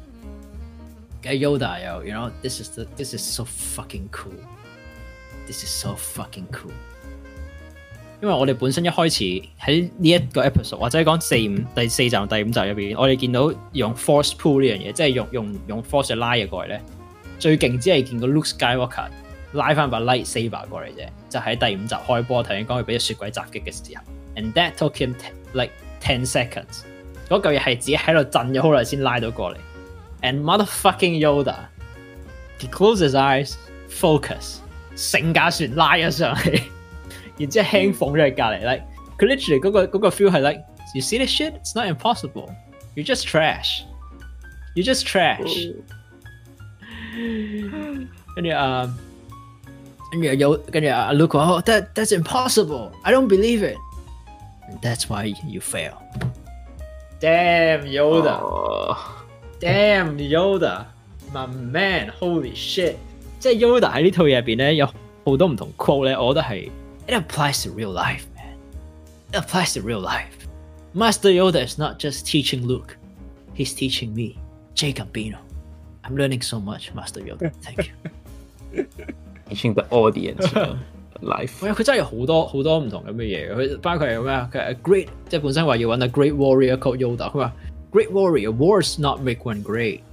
[1.33, 6.71] Yoda, y o u know，this is this is so fucking cool，this is so fucking cool。
[8.19, 9.23] 因為我哋本身一開始
[9.61, 16.81] 喺呢一個 episode，或者讲講四五第四集、第五集入边，我哋見到用 force pull 呢樣嘢，即係用用用 force 拉嘢過嚟咧，
[17.37, 19.07] 最勁只係見個 Luke Skywalker
[19.53, 24.03] 拉翻把 light saber 過嚟啫，就喺第五集開波头先講佢俾雪鬼襲擊嘅時候
[24.35, 25.13] ，and that took him
[25.53, 25.69] like
[26.01, 26.85] ten seconds，
[27.29, 29.57] 嗰嚿嘢係自己喺度震咗好耐先拉到過嚟。
[30.23, 31.67] and motherfucking Yoda.
[32.59, 33.57] He closes his eyes,
[33.89, 34.61] focus，
[34.95, 36.63] 成架船拉咗上去，
[37.37, 38.83] 然之後輕放咗喺隔離，like
[39.19, 40.63] Like, literally go feel like
[40.93, 41.55] you see this shit?
[41.55, 42.53] It's not impossible.
[42.95, 43.83] You're just trash.
[44.75, 45.67] You're just trash.
[48.37, 48.95] And um,
[50.13, 50.43] and
[50.85, 52.91] uh, look, oh, that that's impossible.
[53.03, 53.77] I do don't believe it.
[54.83, 55.99] That's why you fail.
[57.19, 58.95] Damn Yoda.
[59.59, 60.85] Damn Yoda,
[61.33, 62.91] my Holy shit!
[62.91, 62.95] shit！
[63.39, 64.85] 即係 Yoda 喺呢套嘢入邊咧，有
[65.25, 66.69] 好多唔同 quote 咧，我覺得係
[67.07, 68.53] it applies to real life man.
[69.31, 70.35] It applies to real life.
[70.93, 72.95] Master Yoda is not just teaching Luke,
[73.55, 74.37] he's teaching me,
[74.75, 75.37] Jay Bino.
[76.03, 77.51] I'm learning so much, Master Yoda.
[77.61, 77.89] Thank
[78.71, 78.85] you.
[79.49, 80.45] Teaching the audience.
[81.21, 81.61] life.
[81.63, 81.67] a
[84.83, 87.51] great a great warrior called Yoda
[87.91, 90.03] great warrior, wars not make one great.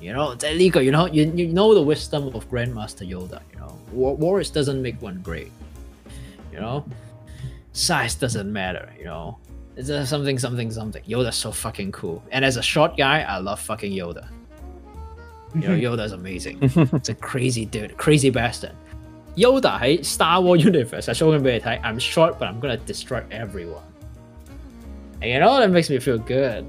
[0.00, 3.40] You know, You know, you you know the wisdom of Grandmaster Yoda.
[3.52, 5.52] You know, war wars doesn't make one great.
[6.52, 6.84] You know,
[7.72, 8.92] size doesn't matter.
[8.98, 9.38] You know,
[9.76, 11.02] it's something something something.
[11.04, 12.22] Yoda's so fucking cool.
[12.30, 14.28] And as a short guy, I love fucking Yoda.
[15.54, 16.58] You know, Yoda's amazing.
[16.62, 18.72] it's a crazy dude, crazy bastard.
[19.36, 23.82] Yoda hey, Star War Universe I'm show i am short, but I'm gonna destroy everyone.
[25.16, 26.62] know, t h a t makes me feel good。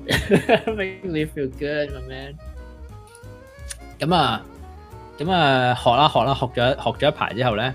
[0.82, 2.30] makes me feel good，my man。
[4.00, 4.46] 咁啊，
[5.18, 7.74] 咁啊，学啦学啦，学咗学咗一排之后咧，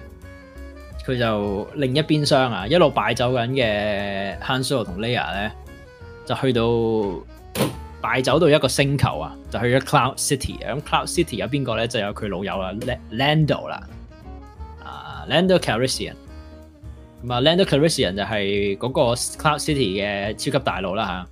[1.07, 5.51] 佢就另一边厢啊，一路败走紧嘅 Hansel 同 l e a 咧，
[6.25, 7.71] 就去到
[8.01, 10.59] 败走到一个星球啊，就去咗 Cloud City。
[10.59, 12.73] 咁 Cloud City 有边个咧，就有佢老友啦
[13.13, 13.83] ，Lando 啦，
[14.83, 16.15] 啊 Lando Calrissian。
[17.23, 21.25] 咁啊，Lando c a r i s s i a n 就係嗰個 Cloud City 嘅超級大佬啦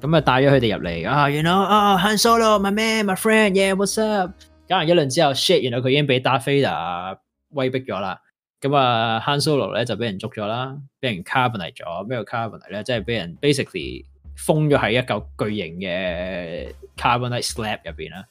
[0.00, 4.32] 嚇，咁啊帶咗佢哋入嚟啊，然後啊 Han Solo，my man，my friend，yeah，what's up？
[4.68, 7.16] 搞完一輪之後，shit，原來佢已經被打 d a
[7.50, 8.20] 威逼咗啦。
[8.60, 12.04] 咁啊，Han Solo 咧就俾人捉咗啦，俾人 carbonite 咗。
[12.08, 12.82] 咩叫 carbonite 咧？
[12.82, 14.04] 即系俾人 basically
[14.34, 18.24] 封咗喺一嚿巨型嘅 carbonite slab 入邊啦。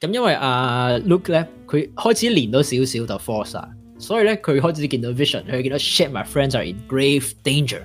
[0.00, 3.75] 咁因為啊 Luke 咧，佢開始連到少少就 force。
[3.98, 7.80] 所以咧，佢開始見到 vision，佢見到 shit，my friends are in grave danger。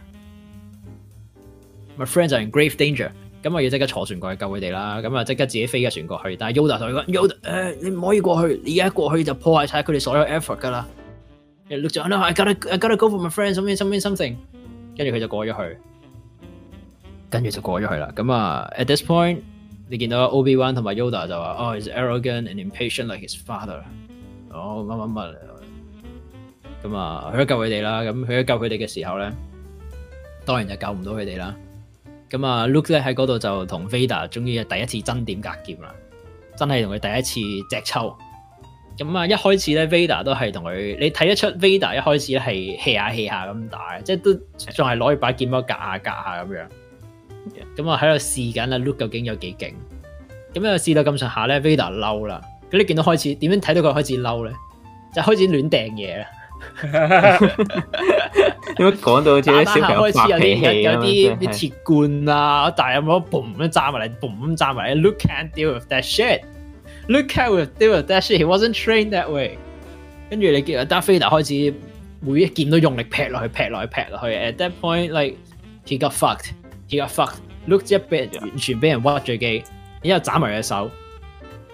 [1.98, 3.12] my friends are in grave danger。
[3.42, 4.98] 咁啊，要即刻坐船過去救佢哋啦。
[5.02, 6.36] 咁啊，即刻自己飛架船過去。
[6.36, 10.88] 但系 Yoda 就話：Yoda，誒，你唔可以過去，你而家過去就破坏晒佢哋所有 effort 噶啦。
[11.70, 14.36] l o o k n o i gotta，I gotta go for my friends，something，something，something。
[14.98, 15.78] 跟住佢就過咗去，
[17.30, 18.12] 跟住就過咗去啦。
[18.14, 19.38] 咁啊，at this point，
[19.90, 23.82] 你見到 Obi Wan 同埋 Yoda 就話：哦，is arrogant and impatient like his father。
[24.52, 25.51] 哦，乜乜乜。
[26.84, 28.02] 咁啊，去咗救佢哋啦。
[28.02, 29.32] 咁去咗救佢哋嘅时候咧，
[30.46, 31.56] 当然就救唔到佢哋啦。
[32.30, 35.94] 咁啊，Luke 咧喺嗰度就同 Vader 终于第一次真点格剑啦，
[36.56, 37.40] 真系同佢第一次
[37.70, 38.18] 只抽。
[38.98, 46.70] 咁啊，一开始咧 Vader 都系同佢，你睇得出 Vader 一开始咧系气下气下咁打，即系都仲系攞把剑咁格下格下咁样。
[47.76, 49.74] 咁啊，喺度试紧啊 l u k e 究竟有几劲？
[50.54, 52.42] 咁样试到咁上下咧 Vader 嬲啦。
[52.72, 54.54] 咁你见到开始点样睇到佢开始嬲咧？
[55.14, 56.26] 就开始乱掟嘢啦。
[56.76, 57.38] 哈
[58.76, 65.02] 点解讲到似小朋友发脾气，有啲啲铁罐啊，但系冇一咁炸埋嚟 b 咁炸埋嚟。
[65.02, 66.42] Look can deal with that shit。
[67.08, 68.40] Look can w i t h deal with that shit。
[68.42, 69.58] He wasn't trained that way。
[70.30, 71.74] 跟住你见阿达 i 就开始
[72.22, 74.36] 每一件都用力劈落去，劈落去，劈落去。
[74.36, 75.36] At that point, like
[75.86, 76.50] he got fucked,
[76.90, 77.38] he got fucked。
[77.66, 79.64] Look，一被完全俾人屈最机，
[80.04, 80.90] 然后斩埋只手。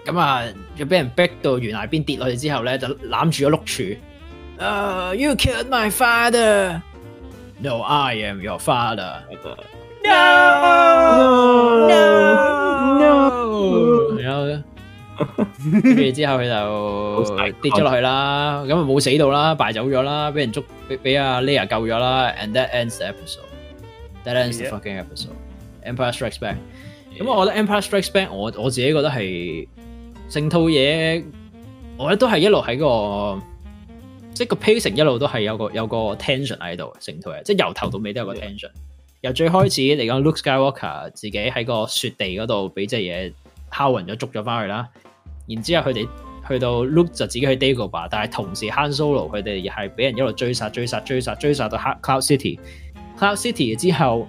[0.04, 0.42] 咁啊，
[0.76, 3.94] 又俾人逼到悬崖边跌落去之后咧，就揽住咗碌柱。
[4.60, 6.82] Oh, you killed my father.
[7.60, 9.22] No, I am your father.
[9.30, 9.54] No!
[11.86, 12.34] No!
[12.98, 14.16] No!
[14.20, 14.62] 然後咧，
[15.78, 17.32] 跟住之後佢就
[17.62, 23.42] 跌咗落去啦，咁啊冇死到啦，敗走咗啦，俾人捉，俾俾阿 Leia 救咗啦，and that ends the episode.
[24.24, 25.36] That ends the fucking episode.
[25.84, 26.56] Empire Strikes Back。
[27.16, 29.68] 咁我覺得 Empire Strikes Back，我我自己覺得係
[30.28, 31.22] 成套嘢，
[31.96, 33.40] 我覺得都係一路喺個。
[34.38, 38.70] 即係個 pacing 一路都係有個有個 tension 喺度成套嘢，即係由頭到尾都有個 tension。
[39.22, 43.32] 由最開始嚟講，Luke Skywalker 自己喺個雪地嗰度俾只嘢
[43.72, 44.88] 敲暈咗，捉咗翻去啦。
[45.48, 46.08] 然之後佢哋
[46.46, 52.20] 去到 Luke 就自己去 d a g o b a 但係同時 h a n solo 佢哋係俾人一路追殺、追殺、追殺、追殺到 Cloud
[52.20, 52.60] City。
[53.18, 54.28] Cloud City 之後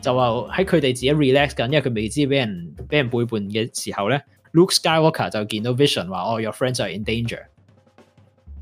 [0.00, 0.26] 就話
[0.56, 4.22] 喺佢哋自己 relax 緊，因為佢未知俾人俾人背叛嘅時候咧
[4.52, 7.40] ，Luke Skywalker 就見到 Vision 話：哦，Your friends 就係 in danger，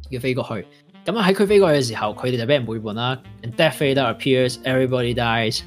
[0.09, 0.67] 要飛過去。
[1.07, 3.17] 咁喺佢飞过嘅时候，佢哋就俾人背叛啦。
[3.41, 5.61] And death Vader appears, everybody dies.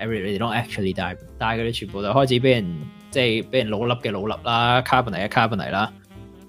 [0.00, 1.14] Everybody don't actually die。
[1.36, 2.64] 但佢哋全部就开始俾人，
[3.10, 5.92] 即系俾人老笠嘅老笠啦，carbonite carbonite 啦。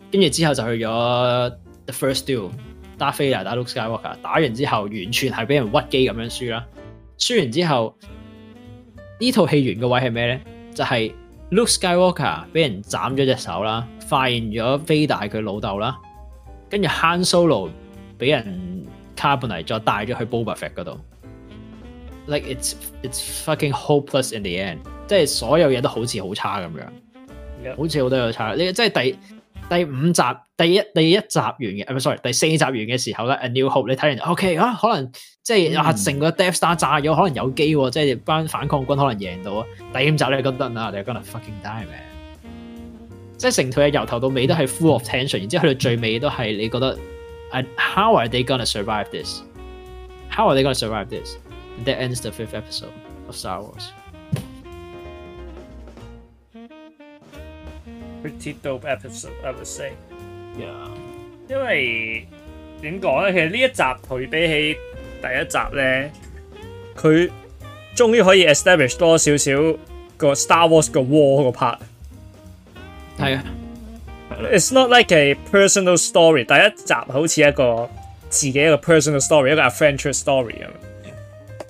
[0.10, 1.56] 跟住之后就去咗
[1.88, 2.50] the first duel，
[2.98, 4.16] 打 f a d e r 打 Luke Skywalker。
[4.22, 6.66] 打完之后，完全系俾人屈机咁样输啦。
[7.18, 7.98] 输完之后，
[9.20, 10.40] 呢套戏完嘅位系咩咧？
[10.74, 10.94] 就系
[11.52, 15.98] Luke Skywalker 俾人斩咗只手啦，发现咗 Vader 佢老豆啦，
[16.70, 17.70] 跟住 Han Solo。
[18.18, 18.86] 俾人
[19.16, 21.00] c a r b o n 帶咗去 Boba Fett 嗰度
[22.28, 22.74] ，like it's
[23.04, 24.78] it's fucking hopeless in the end，
[25.08, 28.54] 即係所有嘢都好似好差咁樣，好似好都有差。
[28.56, 29.20] 你即係第
[29.70, 30.22] 第五集
[30.56, 35.12] 第一第一集完嘅唔 sorry，第四集完嘅時候咧，A new hope 你睇人 OK 啊，可能
[35.44, 37.74] 即係啊成個 Death Star 炸咗，可能有機，即
[38.16, 39.54] 係班反抗軍可能贏到。
[39.54, 39.66] 啊。
[39.94, 42.04] 第五集你覺得啊，你又覺得 fucking die 咩？
[43.38, 46.98] 即係成套嘢由頭到尾都係 full of tension，然之後去到最尾都係你覺得。
[47.54, 49.42] And how are they gonna survive this?
[50.30, 51.38] How are they gonna survive this?
[51.78, 52.92] And that ends the fifth episode
[53.28, 53.92] of Star Wars.
[58.22, 59.92] Pretty dope episode, I would say.
[60.58, 60.88] Yeah.
[61.50, 62.28] 因為
[62.82, 63.32] 點講咧？
[63.32, 64.78] 其實呢一集佢比起
[65.22, 66.12] 第一集咧，
[66.96, 67.32] 佢
[67.96, 69.54] 終於可以 establish 多少少
[70.18, 71.78] 個 Star Wars 個 war 個 part。
[73.18, 73.44] 係啊。
[74.30, 76.44] It's not like a personal story。
[76.44, 77.90] 第一集好似一个
[78.30, 80.68] 自己一个 personal story，一个 adventure story 咁。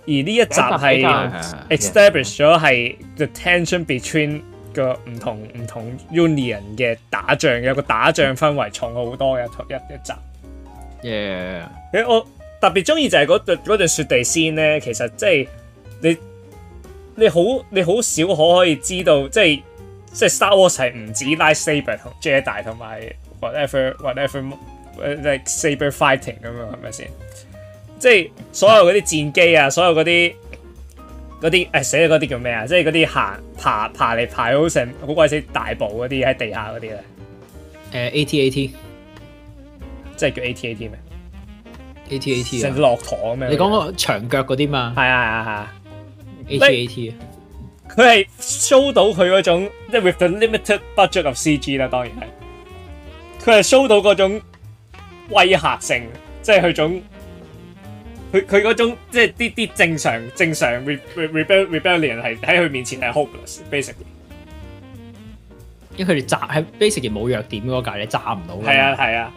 [0.08, 4.42] 而呢一集系 establish 咗系 the tension between
[4.74, 10.14] 个唔同唔同 union 嘅打仗，有个打仗氛围重好多嘅一一集。
[11.04, 12.26] Yeah，诶我
[12.60, 15.50] 特别中意就系嗰段嗰段雪地先咧，其实即系
[16.02, 16.18] 你
[17.16, 17.40] 你好
[17.70, 19.64] 你好少可可以知道即系。
[20.18, 23.02] 即係《Star Wars》係唔止 lightsaber 同 J 大同埋
[23.40, 27.08] whatever whatever 即系 saber fighting 咁樣係咪先？
[28.00, 30.34] 即係所有嗰啲戰機啊，所有嗰啲
[31.40, 32.66] 嗰啲诶寫嗰啲叫咩啊？
[32.66, 37.04] 即係嗰啲行爬爬嚟爬好成好鬼死大步嗰啲喺地下嗰啲咧。
[37.94, 38.72] 誒 ATAT，
[40.16, 40.92] 即係叫 ATAT 咩
[42.10, 43.50] ？ATAT 成落驼咁樣。
[43.50, 44.94] 你講個長腳嗰啲嘛？
[44.98, 45.74] 係啊係啊
[46.50, 46.60] 係。
[46.60, 47.14] ATAT
[47.88, 47.88] 佢
[48.40, 54.42] 系 show 到佢嗰种，即系 with the limited budget of CG 啦，当然系，佢系 show 到嗰种
[55.30, 56.08] 威吓性，
[56.42, 57.02] 即系佢种，
[58.34, 63.84] 佢佢嗰种即系啲啲正常正常 re b e rebellion 系喺佢面前系 hopeless，l l y
[65.96, 69.32] 因为佢哋炸喺 l l y 冇弱点嗰届你炸唔到系啊系啊，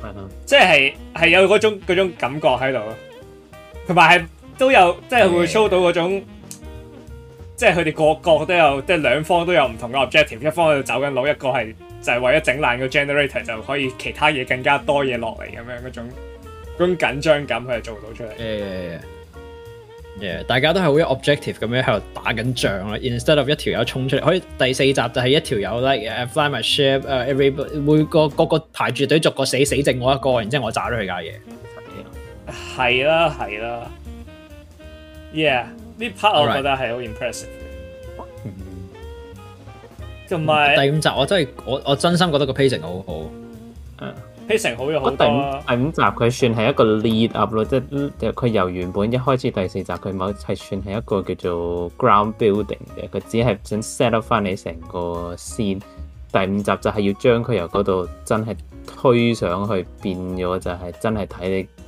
[0.00, 2.80] 系啊，即系系有嗰种嗰种感觉喺度，
[3.88, 4.24] 同埋系
[4.56, 6.22] 都有，即系会 show 到嗰种。
[7.56, 16.08] 即系佢哋个个都有，即系两方都有唔同嘅 objective，一方喺度走紧路，一个系就系为咗整烂个 generator 就可以其他嘢更加多嘢落嚟咁样嗰种
[16.78, 18.30] 嗰种紧张感，佢系做到出嚟。
[20.20, 22.98] 诶，大家都系好 objective 咁样喺度打紧仗啦。
[22.98, 31.32] Instead of 一条友冲出嚟，可以第四集就系一条友 like fly my ship，e v e r y 每个個个排住队逐个死死剩我一个，然之后我炸咗佢架嘢。
[32.76, 33.90] 係系啦，系啦
[35.34, 35.66] ，yeah。
[35.98, 38.22] 呢 part 我覺得係好 impressive 嘅，
[40.28, 43.20] 同埋第五集我真係我我真心覺得個 pacing 好好，
[44.02, 44.14] 嗯
[44.46, 45.16] pacing 好用好多。
[45.66, 55.80] 第五集佢算係一個 lead up 咯，即系佢由原本一開始第四集佢某係算係一個叫做 ground building 嘅，佢只係想 set up 翻你成個線。
[56.32, 58.54] 第五集就係要將佢由嗰度真係
[58.86, 61.85] 推上去，變咗就係真係睇你。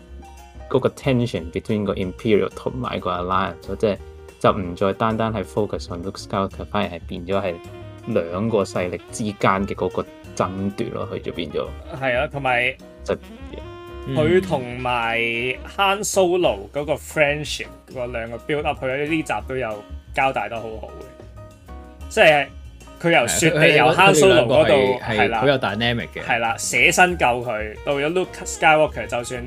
[0.69, 3.97] 嗰個 tension between 個 imperial 同埋個 alliance，即係
[4.39, 7.55] 就唔再單單係 focus on Luke Skywalker，反而係變咗係
[8.07, 10.05] 兩個勢力之間嘅嗰個
[10.37, 11.09] 爭奪咯。
[11.11, 11.67] 佢就變咗。
[12.01, 13.17] 係啊，同埋就
[14.15, 15.19] 佢同埋
[15.77, 19.85] Han Solo 嗰個 friendship 嗰兩個 build up，佢喺呢集都有
[20.15, 22.11] 交代得好好嘅。
[22.11, 22.47] 即係
[23.01, 26.23] 佢由雪地由 Han Solo 嗰度係好有 dynamic 嘅。
[26.23, 29.47] 係啦，捨身救佢到咗 Luke Skywalker 就算。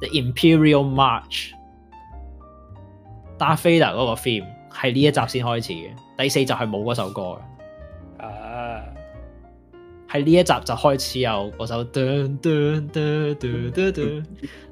[0.00, 1.52] The Imperial m a r c h s
[3.38, 7.22] t a f 嗰個 theme 係呢一集先開始嘅，第四集係冇嗰首歌
[8.18, 8.82] 嘅，啊，
[10.10, 11.84] 係呢一集就開始有嗰首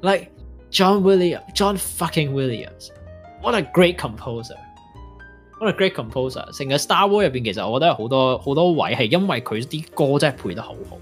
[0.01, 0.29] ，Like
[0.71, 10.97] John Williams，John Fucking Williams，What a great composer，What a great composer，成個 Star War 入边，其實我覺得有好多好多位係因為佢啲歌真係配得好好。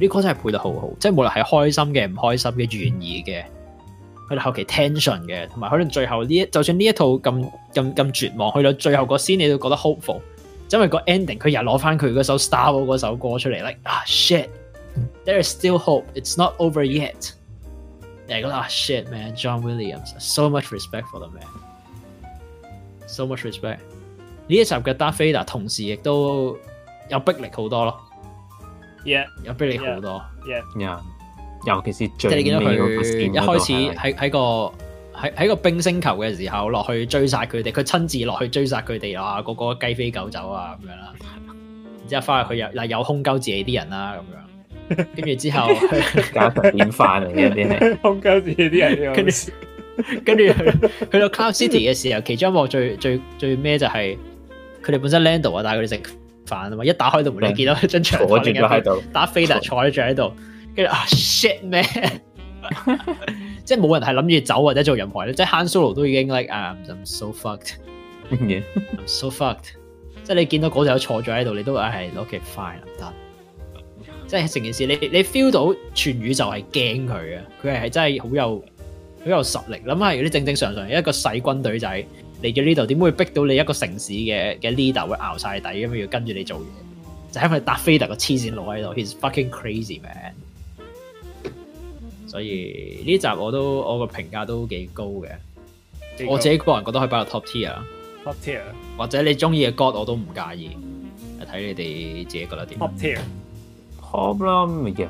[0.00, 3.44] 啲歌真系配得好好，即系无论系开心嘅、唔开心嘅、悬疑嘅，
[4.28, 10.20] 佢哋后期 tension 嘅，同埋可能最后呢一就算呢一套咁咁咁绝望，去到最后嗰先，你都觉得 hopeful，
[10.72, 17.32] 因为个 ending 佢又攞翻佢嗰首 Star 嗰首歌出嚟，like 啊 shit，there is still hope，it's not over y e t
[18.26, 23.76] 你觉得啊 shit man，John Williams，so much respect for the man，so much respect，呢
[24.56, 26.56] 一集嘅 Darth Vader 同时亦都
[27.08, 28.00] 有逼力好多咯。
[29.04, 30.22] 有比你好多，
[31.66, 34.38] 尤其是最佢一开始喺喺个
[35.14, 41.12] 喺喺個冰星球嘅時候落去追殺佢哋，佢親自落去追殺佢哋啊，個個雞飛狗走啊咁樣啦。
[41.98, 44.16] 然之後翻去佢有嗱有空鳩自己啲人啦
[44.88, 45.68] 咁樣， 跟住之後
[46.32, 49.12] 搞成點嚟嘅啲人，空鳩自己啲人。
[49.12, 54.16] 跟住跟住去到 Cloud City 嘅時候，其中一幕最最最咩就係
[54.82, 56.19] 佢哋本身 Lando 啊系佢哋食。
[56.56, 56.84] 啊嘛！
[56.84, 58.54] 一打開到門你見到一張長台，跟
[58.84, 60.32] 住打飛特坐咗住喺度。
[60.74, 61.82] 跟住啊 shit 咩？
[63.64, 65.34] 即係冇人係諗住走或者做任何咧。
[65.34, 67.74] 即係 Han Solo 都已經 like 啊，I'm so fucked。
[68.30, 69.72] 嘢？I'm so fucked。
[70.22, 72.36] 即係你見到嗰隻坐咗喺度，你都唉攞 i
[72.74, 73.12] n e 唔得。
[74.26, 77.38] 即係成件事，你你 feel 到全宇宙係驚佢嘅。
[77.64, 78.64] 佢係真係好有
[79.24, 79.76] 好有實力。
[79.84, 82.04] 諗下，如果你正正常常一個細軍隊仔。
[82.42, 87.34] 你嘅 leader 点会逼到你一个城市嘅嘅 leader 会熬晒底咁樣要跟住你做嘢？
[87.34, 90.34] 就係因为达菲特个黐线佬喺度，he's fucking crazy man。
[92.26, 95.28] 所以呢集我都我个评价都几高嘅，
[96.26, 97.74] 我自己个人觉得可以擺入 top tier。
[98.24, 98.60] top tier
[98.96, 100.70] 或者你中意嘅 god 我都唔介意，
[101.50, 102.80] 睇你哋自己觉得点。
[102.80, 103.18] top tier
[104.00, 105.08] problem g i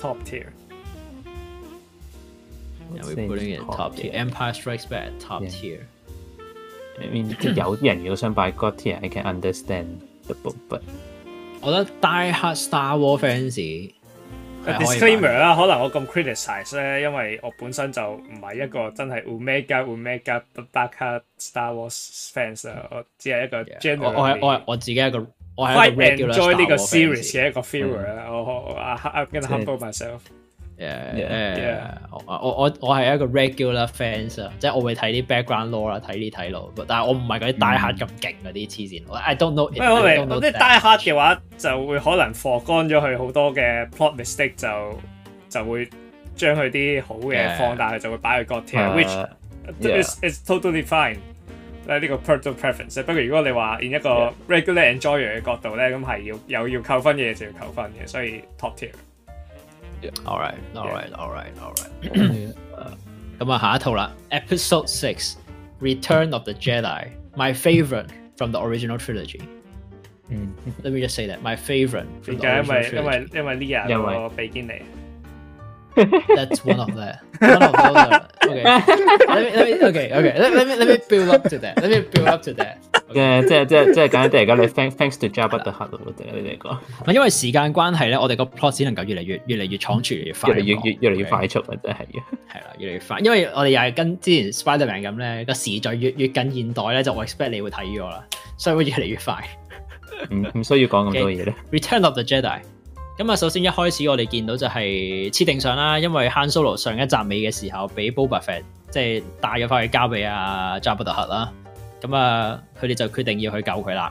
[0.00, 0.46] top tier。
[2.94, 4.12] Now we putting it top tier.
[4.12, 5.80] Empire strikes back top tier.
[7.00, 9.86] 即係有啲人如果想買國 t i can understand
[10.26, 10.80] the book，but
[11.62, 13.92] 我覺得 Die Hard Star Wars fans
[14.78, 15.54] disclaimer 啦。
[15.56, 19.72] 可能我咁 c r i t i c i z e 咧，因為我本身就唔係一個真係 o m e i g
[19.72, 22.86] a o m e i g a Die Hard Star Wars fans 啊。
[22.90, 24.12] 我只係一個 general。
[24.40, 28.30] 我我我我自己一個我係一個 enjoy 呢個 series 嘅一個 v i e e r 啦。
[28.30, 30.20] 我啊，I'm g o i n a humble myself。
[32.10, 39.70] 我我我係一個 regular fans 啊，即係我會睇啲 background l a w 啦，睇啲睇路，但係我唔係嗰啲大客咁勁嗰啲黐線，I don't know。
[39.72, 39.84] 即係
[40.24, 44.98] 唔係，啲嘅話就會可能放乾咗佢好多嘅 plot mistake，就
[45.50, 45.88] 就會
[46.34, 51.18] 將佢啲好嘅放大，佢就會擺去 g o tier，which is is totally fine。
[51.86, 53.02] 咧呢個 personal preference。
[53.02, 58.90] 不過如果你話 in 一個 regular enjoy 嘅角度咧，咁係要有要扣分嘅嘢就要扣分嘅，所以 top tier。
[60.02, 60.10] Yeah.
[60.26, 60.58] All right.
[60.74, 61.12] All right.
[61.12, 61.52] All right.
[61.58, 61.74] All
[62.08, 62.54] right.
[62.74, 62.94] Uh,
[63.38, 65.34] 咁啊，下一套啦，Episode Six:
[65.80, 69.40] Return of the Jedi, my favorite from the original trilogy.
[70.30, 70.52] Mm.
[70.84, 72.06] let me just say that my favorite.
[72.24, 72.62] 點解？
[72.62, 74.82] 因為因為因為呢日個比堅尼。
[75.96, 77.18] That's one of that.
[77.40, 81.82] Okay, let me, okay, okay, let me, let me build up to that.
[81.82, 82.78] Let me build up to that.
[83.12, 85.84] 即系即系即系，简单啲嚟讲，你 thanks to《加布的核》
[86.16, 86.80] 你哋嚟讲。
[87.06, 91.74] 唔因为时间关系咧，我哋个 plot 只能够越嚟越，越嚟越闯住，越嚟越越嚟越快速啊！
[91.82, 92.22] 啫，系啊，
[92.52, 93.18] 系啦，越嚟越快。
[93.18, 98.24] 因为我哋又系跟之前 Spiderman 咁咧，个时序越越近现代咧，就我 expect 你会睇咗啦，
[98.56, 99.34] 所以会越嚟越快。
[100.30, 101.54] 唔唔需要讲咁多嘢咧。
[101.72, 102.60] Return of the Jedi。
[103.20, 111.52] 咁啊，首先一開始我哋見到就係设定上啦，因為 Han Solo 上一集尾嘅時候，俾 Boba Fett 即系帶咗翻去交俾啊 j a r b e 特克啦。
[112.00, 114.10] 咁啊，佢哋就決定要去救佢啦。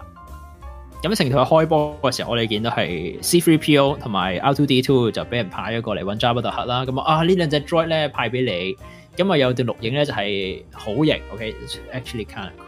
[1.02, 6.86] 咁成套開波嘅時候，我哋見到係 C3PO 同埋 R2D2 就俾人派咗過嚟揾 j a r b e 特克啦。
[6.86, 12.52] 咁啊，呢兩隻 Droid 咧派俾你，咁啊有段錄影咧就係好型，OK，actually kind。
[12.60, 12.68] of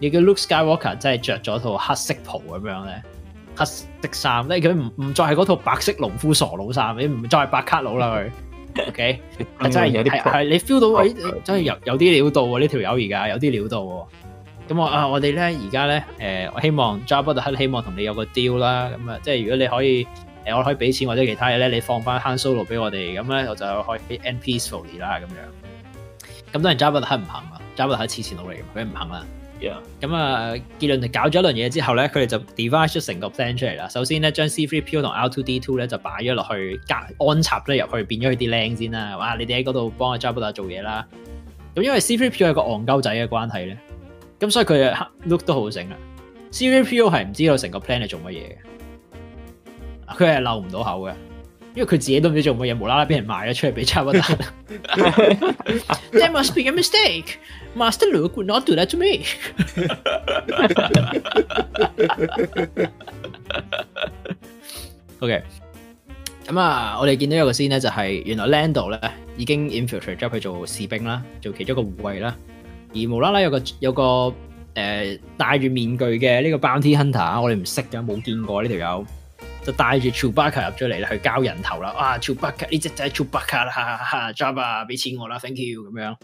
[0.00, 3.02] 你叫 Luke Skywalker 真係着咗套黑色袍咁樣咧。
[3.56, 8.28] 黑色衫，即佢唔唔再系嗰套白色農夫傻佬衫，你唔再系白卡佬啦佢。
[8.88, 9.20] O K，
[9.60, 11.08] 真係有啲系你 feel 到，哎，
[11.44, 14.06] 真係有有啲料到喎呢條友而家有啲料到喎。
[14.68, 18.88] 咁我啊，我哋咧而家咧，誒，我希望 b b e r 希望同你有個 deal 啦。
[18.96, 20.04] 咁啊，即係如果你可以
[20.44, 23.16] 誒，我可以俾錢或者其他嘢咧，你放翻 hand solo 俾我哋。
[23.22, 26.48] 咁咧，我就可以 end peacefully 啦咁樣。
[26.52, 29.26] 咁多人 b 布特克唔肯啊，j b e r 克黐線佬嚟嘅，佢唔肯啦。
[30.00, 33.88] 咁啊，結論就搞咗一轮嘢之后咧，佢哋就 d e v i c e 咗成个 plan 出嚟啦。
[33.88, 36.80] 首先咧，将 C3PO 同 L2D2 咧就摆咗落去
[37.18, 39.16] 隔安插咗入去，变咗佢啲靓先啦。
[39.16, 41.06] 哇，你哋喺嗰度帮阿扎 b 达做嘢啦。
[41.74, 43.78] 咁因为 C3PO 系个憨鸠仔嘅关系咧，
[44.38, 45.96] 咁所以佢 look 都好醒啊。
[46.50, 46.84] C3PO
[47.18, 48.40] 系唔知道成个 plan 系做乜嘢
[50.08, 51.12] 嘅，佢系漏唔到口嘅。
[51.74, 54.22] 因为佢自己都唔知做乜嘢，无啦啦俾人卖咗出嚟俾差不单。
[54.22, 54.34] t
[54.72, 57.30] h e r e must be a mistake.
[57.76, 59.24] Master Luke would not do that to me.
[65.18, 65.42] o k
[66.46, 69.00] 咁啊，我哋见到有个先咧，就系原来 Lando 咧
[69.36, 72.36] 已经 in f i l t r a t e 咗去做士兵啦，做其中一个护卫啦。
[72.94, 74.32] 而无啦啦有个有个
[74.74, 79.04] 诶戴住面具嘅呢个 bounty hunter，我哋唔识嘅，冇见过呢条友。
[79.64, 81.88] 就帶住 c h u Baca 入咗嚟去交人頭啦！
[81.96, 86.14] 啊 c h u Baca 呢只仔 c h u e Baca 啦，job 啊，俾錢我啦，thank you 咁樣。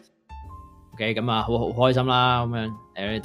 [0.92, 2.66] OK，咁啊，好好開心啦，咁樣。
[2.68, 3.22] o n 人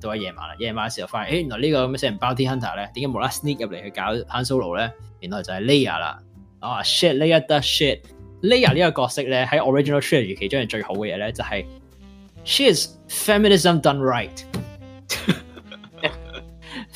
[0.00, 4.90] 到咗夜晚啦，夜晚嘅時候發現，誒，原來呢個咁嘅死人包天 hunter 咧，點解無啦 sneak 入嚟去搞 h a n solo 咧？
[5.20, 6.18] 原來就係 l e a 啦。
[6.58, 8.00] 啊 s h i t l e a does shit。
[8.42, 11.64] l e a 呢個角色咧喺 original trilogy 其中係最好嘅嘢咧，就係
[12.44, 14.44] she is feminism done right。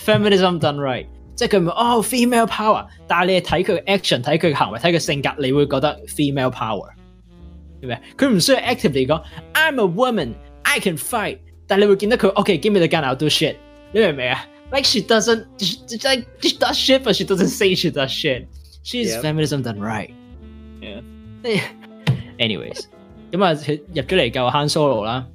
[0.05, 1.06] feminism done right。
[1.37, 6.89] 即系佢唔哦 female power，但係你睇佢 action，睇佢行为，睇佢性格，你会觉得 female power，
[7.81, 7.97] 明唔明？
[8.17, 9.23] 佢唔需要 actively 講
[9.53, 13.57] I'm a woman，I can OK give me the gun，I'll do shit，
[13.93, 18.47] 你明唔明啊？Like she doesn't like she does shit，but she doesn't say she does shit。
[18.83, 20.11] She is feminism done right。
[22.39, 22.85] Anyways，
[23.33, 23.53] 咁啊
[23.95, 25.27] 入咗嚟救 Han Solo 啦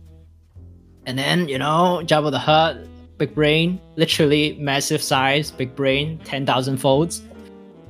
[1.06, 3.01] ，and then you know Jabba the Hutt。
[3.22, 7.22] big brain, literally massive size, big brain, ten thousand folds。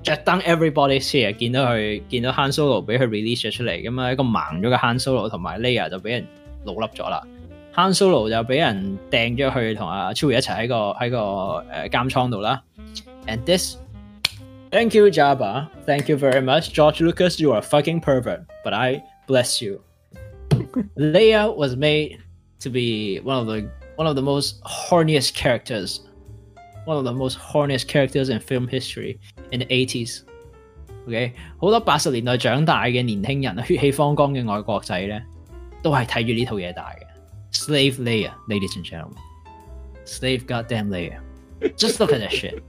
[0.03, 6.28] 着燈 everybody share，見到佢見到 Han Solo 俾佢 release 咗出嚟，咁啊一個盲咗嘅 Han Solo 同埋 Leia 就俾人
[6.66, 7.22] 老笠咗啦。
[7.76, 11.18] Han Solo 就俾人掟咗去同阿 Chewie 一齊喺個喺個
[11.88, 12.62] 誒監倉度啦。
[13.28, 13.78] And this,
[14.72, 19.03] thank you Jabba, thank you very much George Lucas, you are fucking pervert, but I
[19.28, 19.80] bless you.
[20.98, 22.18] Leia was made
[22.62, 23.70] to be one of the
[24.02, 25.99] one of the most horniest characters,
[26.86, 29.19] one of the most horniest characters in film history
[29.52, 30.23] in the '80s.
[31.06, 31.06] Slave 80s。
[31.07, 35.23] OK，好多八十年代長大嘅年輕人啊，血氣方剛嘅外國仔咧，
[35.84, 37.06] 都係睇住呢套嘢大嘅。
[37.52, 38.02] Slave
[38.48, 39.18] ladies and gentlemen.
[40.06, 40.90] Slave goddamn
[41.78, 42.60] Just look at that shit.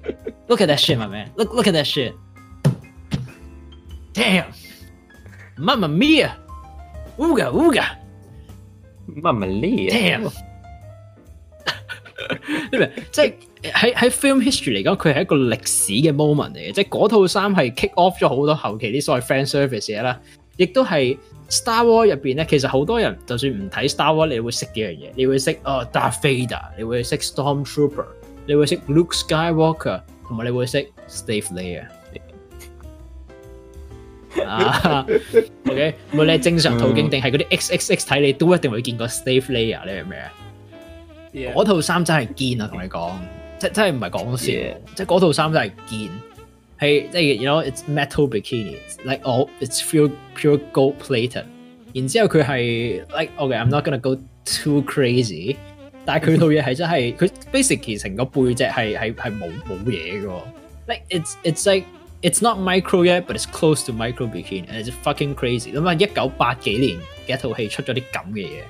[0.48, 1.30] Look at that shit, my man.
[1.36, 2.14] Look, look at that shit.
[4.12, 4.52] Damn.
[5.56, 6.36] Mamma mia.
[7.18, 7.86] Ooga, ooga.
[9.06, 9.88] Mamma mia.
[9.90, 10.30] Damn.
[13.10, 13.34] 即系
[13.64, 20.18] 喺喺 film history 嚟讲，佢系一个历史嘅 moment 嚟嘅，即系嗰套衫系 kick off 咗好多后期啲所谓 fan service 啦，
[20.56, 21.18] 亦都系
[21.50, 28.06] Star War s 入边咧，其实好多人就算唔睇 Star War，s 你会识几样嘢，你会识哦 Darth Vader，你会识 Stormtrooper，
[28.46, 31.88] 你会识 Luke Skywalker，同埋你会识 s t e v y e r
[34.46, 35.06] 啊
[35.68, 40.32] ，OK，无论正常途径定系嗰啲 X X X 睇你，都一定会见过 s t e v y e r 你系咩啊？
[41.32, 43.12] 嗰套衫真係堅啊，同你講，
[43.58, 46.08] 即係真系唔係講笑，即係嗰套衫真係堅，
[46.78, 51.44] 係即係 o w it's metal bikini，like oh it's pure pure gold plated，
[51.94, 55.56] 然之後佢係 like okay I'm not gonna go too crazy，
[56.04, 60.32] 但系佢套嘢係真係佢 basicly a l 成個背脊係系系冇冇嘢噶
[60.88, 61.86] l i k e it's it's like
[62.20, 68.62] it's not micro yet，but it's close to micro bikini and it's fucking crazy，諗下一九八幾年嘅一套戲出咗啲咁嘅嘢。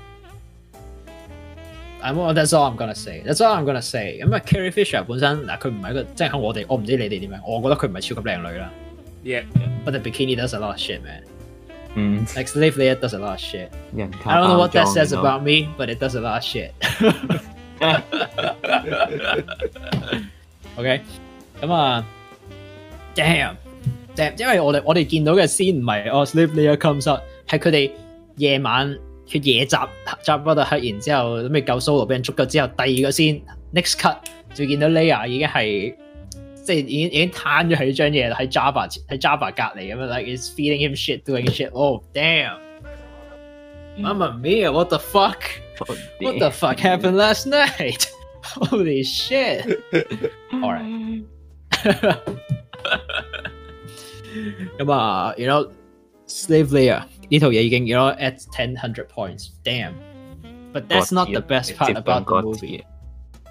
[2.02, 3.22] I'm that's all I'm gonna say.
[3.24, 4.18] That's all I'm gonna say.
[4.22, 7.40] 咁啊，Carrie Fisher 本身嗱，佢唔係一個即係我哋，我唔知你哋點樣。
[7.46, 8.72] 我覺得佢唔係超級靚女啦。
[9.24, 9.44] Yeah,
[9.84, 11.22] but the bikini does a lot of shit, man.
[12.34, 13.68] Like slave Leia does a lot of shit.
[13.94, 16.72] I don't know what that says about me, but it does a lot of shit.
[20.74, 21.02] o k
[21.60, 22.04] 咁啊
[23.14, 27.92] ，Damn，Damn，因為我哋我哋見到嘅先唔係哦，slave Leia comes up，係佢哋
[28.38, 28.98] 夜晚。
[29.32, 29.76] 佢嘢襲
[30.24, 33.40] 襲 Brother Hut，然之後咩救 Solo 俾人捉咗之後，第二個先
[33.74, 34.18] next cut
[34.52, 35.94] 就見到 Leia 已經係
[36.62, 41.70] 即係已經已經攤咗佢張嘢啦，喺 Jabba 喺 Jabba 隔離咁樣，like is feeding him shit doing shit。
[41.72, 51.24] Oh damn，Mamma mia，what the fuck？What the fuck happened last night？Holy shit！All right，
[54.78, 55.68] 咁啊，you know
[56.28, 57.06] slave Leia。
[57.32, 59.94] 呢套嘢已經 you know at ten hundred points damn
[60.70, 62.84] but that's not the best part about the movie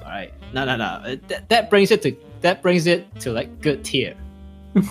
[0.05, 3.49] All right, no no no that that brings it to that brings it to like
[3.59, 4.13] good tier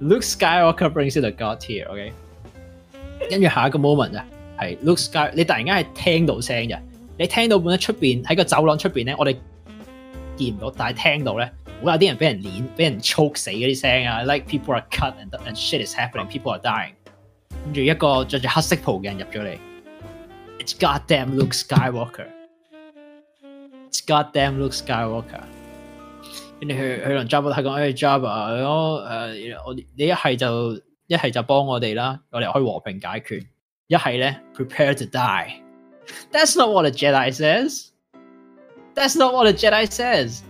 [0.00, 2.12] Luke Skywalker brings it to god tier OK
[3.28, 4.24] Then you have a moment 啊
[4.58, 6.78] 係 Luke Sky 你突然間係聽到聲嘅
[7.18, 9.36] 你聽到本喺出邊喺個走廊出邊咧我哋
[10.38, 11.52] 見唔到但係聽到咧
[11.82, 16.94] 好有啲人俾人碾俾人 choke 死嗰啲聲啊 like people are cut and and shit is happening people are dying
[17.64, 19.58] 跟住一个着住黑色袍嘅人入咗嚟
[20.58, 25.42] ，It's goddamn Luke Skywalker，It's goddamn Luke Skywalker。
[26.60, 33.40] 跟住佢佢同 Jabba 喺讲，诶 Jabba，我诶我你一系就一系就帮我哋啦，我哋可以和平解决。
[33.86, 35.54] 一系咧，Prepare to die。
[36.32, 37.88] That's not what a Jedi says。
[38.94, 40.42] That's not what a Jedi says。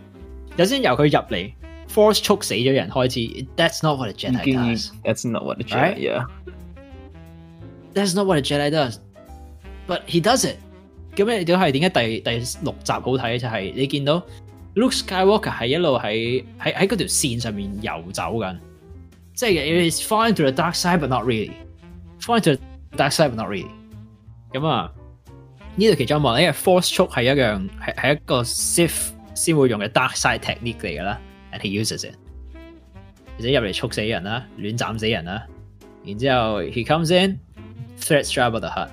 [0.58, 1.52] 首先由佢入嚟
[1.88, 3.20] ，force 促死咗人开始。
[3.56, 6.26] That's not what a Jedi d o e s That's not what a h e Jedi。
[7.94, 9.00] That's not what a Jedi does,
[9.86, 10.54] but he does it.
[11.16, 11.20] it。
[11.20, 12.30] 咁咧，都係點解第第
[12.62, 14.22] 六集好睇就係、是、你見到
[14.76, 18.58] Luke Skywalker 係一路喺喺喺嗰條線上面遊走緊，
[19.34, 21.50] 即係 is falling to the dark side but not really.
[22.20, 22.52] really，falling to
[22.92, 23.66] the dark side but not really。
[24.52, 24.92] 咁啊，
[25.74, 31.20] 呢度其中一幕咧，因為 Force choke Sith 先會用嘅 dark side technique 嚟噶啦
[31.52, 32.14] ，and he uses it，
[33.36, 35.42] 或者入嚟速死人啦，亂斬死人啦，
[36.04, 37.40] 然之後 he comes in。
[38.00, 38.88] Third chapter 嚇，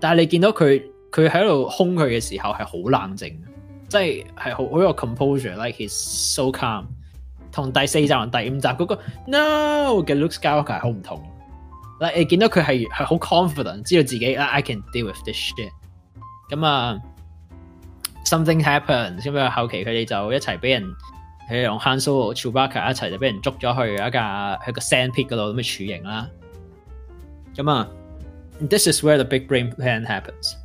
[0.00, 3.40] 但系你见到佢佢喺度轟佢嘅时候系好冷静，
[3.88, 4.12] 即系
[4.42, 6.84] 系好好有 composure，like he's so calm。
[7.52, 8.94] 同第四集同第五集嗰個
[9.26, 11.22] no 嘅 Luke Skywalker 係好唔同。
[11.98, 15.70] 嗱，你见到佢系系好 confident，知道自己，I can deal with this shit。
[16.50, 16.98] 咁啊
[18.26, 20.84] ，something happen，咁啊，后期佢哋就一齐俾人
[21.50, 26.28] 佢同 Han Solo Chewbacca 一齐就俾人捉咗去一架喺个 sand pit 嗰度咁嘅处刑啦。
[27.56, 27.96] 咁啊～
[28.60, 30.56] this is where the big brain plan happens.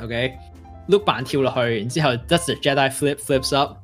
[0.00, 0.36] Okay,
[0.88, 3.80] Luke 扮跳落去，然之後 does the Jedi flip flips up。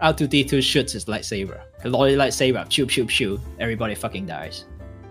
[0.00, 1.58] R2D2 shoots his lightsaber.
[1.82, 3.38] He Lord lightsaber, shoot, shoot, shoot.
[3.58, 4.64] Everybody fucking dies.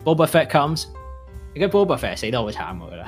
[0.03, 0.87] Boba Fett comes.
[1.53, 3.05] get Boba Fett 死得好慘㗎啦。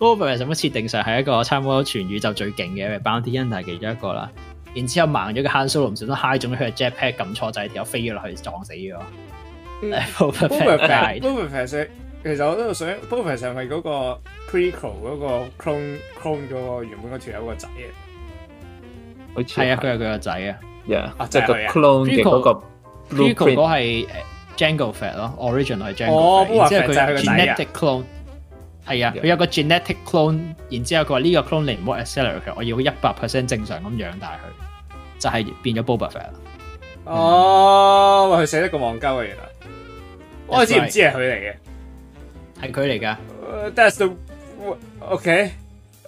[0.00, 4.28] Boba Fett 咁設定上係一個差唔多全宇宙最勁嘅 bounty hunter 其中一個啦。
[4.74, 8.98] 然之後盲咗個 Han Solo 唔小心 high 中咗佢嘅 jetpack，撳錯掣，條友飛咗落去撞死咗。
[9.84, 11.88] Boba Fett，Boba Fett
[12.28, 17.88] 其实我都想 b o b e r 上系嗰个 Prequel 嗰个 clone clone 嗰个原本个队友个仔啊，
[19.34, 22.60] 好似系啊，佢系佢个仔啊，啊，就系个 clone 嘅嗰个
[23.08, 24.06] Prequel 嗰系
[24.56, 26.44] j a n g l e Fat 咯，Original 系 j a n g l e
[26.44, 28.04] Fat，即系佢 genetic clone，
[28.94, 30.38] 系啊，佢有个 genetic clone，
[30.70, 34.64] 然之后佢话呢个 clone 你唔好 accelerator，我要一百 percent 正常咁养大佢，
[35.18, 36.30] 就系变咗 b o b a e r 啦。
[37.06, 39.42] 哦，佢写得咁戇鳩啊，原来
[40.46, 41.54] 我知唔知系佢嚟嘅？
[42.62, 43.18] 系佢嚟噶。
[43.74, 44.10] That's the
[45.00, 45.50] OK。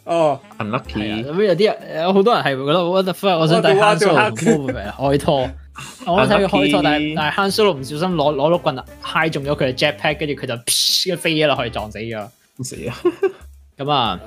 [0.05, 1.24] 哦 u n lucky。
[1.24, 5.51] 咁有啲人，有好多人系觉得 w o n d e f u 我想睇 Han Solo 開拖。
[6.06, 10.55] 我谂睇佢開拖，但系但系 Han Solo 唔小心攞攞碌棍嗨中咗佢嘅 Jetpack，跟住佢就
[11.12, 12.28] 一飛咗落去撞死咗。
[12.62, 12.93] 死啊！
[13.78, 14.20] 咁啊，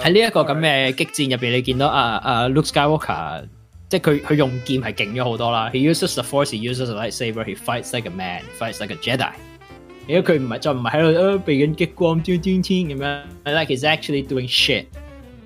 [0.00, 3.42] 喺呢一个咁嘅激战入边，你见到啊啊 Luke Skywalker，
[3.88, 5.70] 即系佢佢用剑系劲咗好多啦。
[5.72, 6.46] He uses the force.
[6.46, 7.44] He uses the lightsaber.
[7.44, 8.40] He fights like a man.
[8.58, 9.28] Fights like a Jedi.
[10.08, 14.86] 如果佢唔係再唔係喺度避緊激光轉轉轉咁樣，like he's actually doing shit.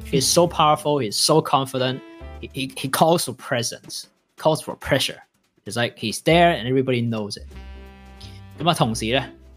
[0.09, 1.01] He's so powerful.
[1.02, 1.98] He's so confident.
[2.40, 4.06] He he, he calls for presence,
[4.36, 5.18] calls for pressure.
[5.66, 7.47] It's like he's there and everybody knows it.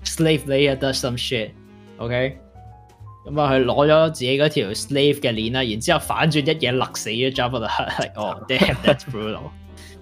[0.03, 1.49] slave there does some shit.
[1.49, 1.52] shit。
[1.99, 2.38] OK，
[3.27, 8.44] 咁啊，佢攞咗自己嗰條 slave 嘅鏈啦，然之後反轉一嘢勒死咗 Jabba the Oh,
[8.84, 9.52] that's brutal.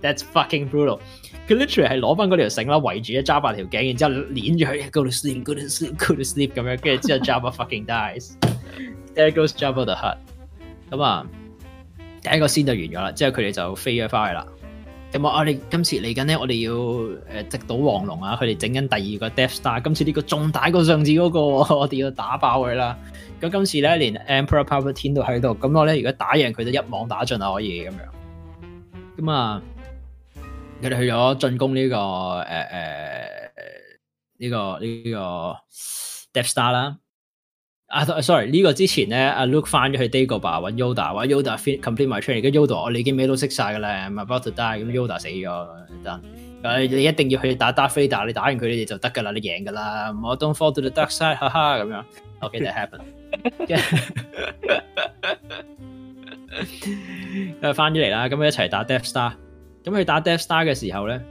[0.01, 1.01] That's fucking brutal.
[1.45, 8.15] 佢 literally 系攞翻嗰条绳啦，围住咧揸伯条颈，然之后捻住佢，go to sleep，go to sleep，go to sleep 咁样，跟住之后 Java fucking d i e
[8.19, 10.17] s t h e r e goes Java the hut。
[10.89, 11.25] 咁啊，
[12.21, 14.47] 第一个先就完咗啦，之后佢哋就飞咗翻去啦。
[15.11, 18.35] 咁啊，我哋今次嚟紧咧，我哋要诶，直捣黄龙啊！
[18.41, 21.39] 佢哋整紧第二个 death star，今次呢个重大一个上次嗰个，
[21.75, 22.97] 我哋要打爆佢啦。
[23.41, 27.51] 咁今次咧，连 emperor palpatine 都喺度，咁我咧如果打赢佢，就一网打尽啊！
[27.51, 27.99] 可以咁样。
[29.17, 29.61] 咁啊。
[30.84, 31.97] 佢哋去咗进攻呢个
[32.41, 33.30] 诶诶
[34.39, 35.55] 呢个呢个
[36.34, 36.97] Death Star 啦。
[37.88, 42.47] 啊，sorry，呢个之前咧，阿 Luke 翻咗去 Dagobah 揾 Yoda，话 Yoda complete my training。
[42.47, 44.80] 而 Yoda，我哋已经咩都识晒噶啦，about to die。
[44.84, 45.69] 咁 Yoda 死咗，
[46.03, 46.19] 但
[46.81, 50.11] 你你一定要去打 Darth Vader，你打完佢你哋就得噶啦，你赢噶啦。
[50.23, 52.03] 我 don't fall to the dark side，哈哈咁样
[52.39, 52.99] o k a that happen。
[56.81, 59.34] 咁啊，翻咗嚟啦，咁一齐打 Death Star。
[59.84, 61.22] 咁佢打 Death Star 嘅时候咧，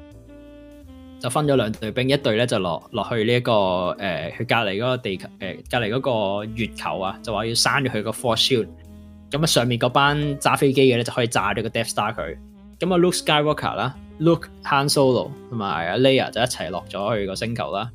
[1.18, 8.68] 就分咗两队兵，一队咧就落落去呢一个诶，佢隔篱嗰个地球诶，隔篱嗰个月球啊，就话要删咗佢个 force field。
[9.30, 12.36] 咁啊，上面嗰班揸飞机嘅咧就可以炸咗个 Death Star 佢。
[12.78, 17.90] 咁啊，Luke Skywalker 啦，Luke Han Solo 同埋阿 Leia 就一齐落咗去个星球啦。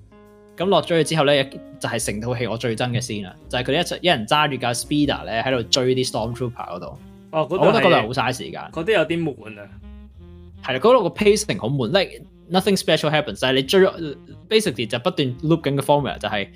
[0.56, 1.48] 咁落咗去之后咧，
[1.80, 6.98] 就系成套戏我最憎嘅先啦，就系佢一一人揸住架 Speeder 咧喺度追啲 Stormtrooper 嗰度。
[7.30, 9.68] 我覺得嗰度好嘥時間，嗰啲有啲悶啊。
[10.66, 13.82] 系啦，嗰度個 pacing 好悶，like nothing special happens，但係你追
[14.50, 16.48] basically 就不斷 loop 緊個 formula，就係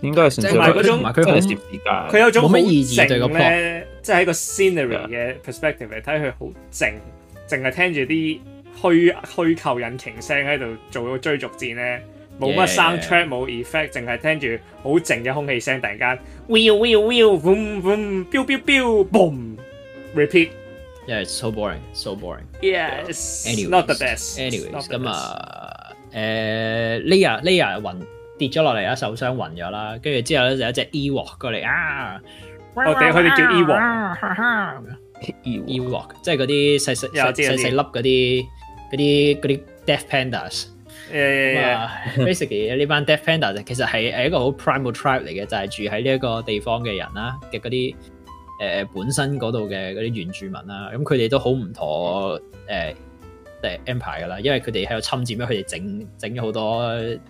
[0.00, 3.87] 應該係粹即係嗰佢佢有種冇乜意義嘅咁咧。
[4.08, 6.94] 即係喺個 scenery 嘅 perspective 嚟睇，佢好靜，
[7.46, 8.40] 淨係聽住啲
[8.80, 12.02] 虛虛構引擎聲喺度做個追逐戰咧，
[12.40, 16.18] 冇乜 soundtrack，冇 effect，淨係聽住好靜嘅空氣聲，突然間
[16.48, 19.56] wheel wheel wheel boom boom boom boom
[20.14, 27.10] repeat，Yeah, i t so boring，so boring，yes，anyway not the best，anyways 咁啊，誒呢 a 呢
[27.52, 28.06] e r l e
[28.38, 32.22] 跌咗落嚟啊，受傷暈咗啦，跟住之後咧就有一隻 e w o l 過嚟啊！
[32.86, 34.80] 我哋佢哋叫
[35.42, 38.44] E 窝，E 窝，即系嗰啲细细细细粒嗰啲
[38.92, 40.66] 嗰啲嗰啲 Death Pandas。
[41.12, 41.76] 诶
[42.16, 47.94] ，Basically 呢班 Death Panda s 其实系诶一个好 Primal Tribe 嚟嘅，就系住喺呢一个地方嘅人啦，嘅嗰啲
[48.60, 52.94] 诶本身嗰度嘅嗰啲原住民啦，咁佢哋都好唔妥诶
[53.62, 56.84] 诶安排噶啦，因为佢哋喺度侵占咗佢哋整整咗好多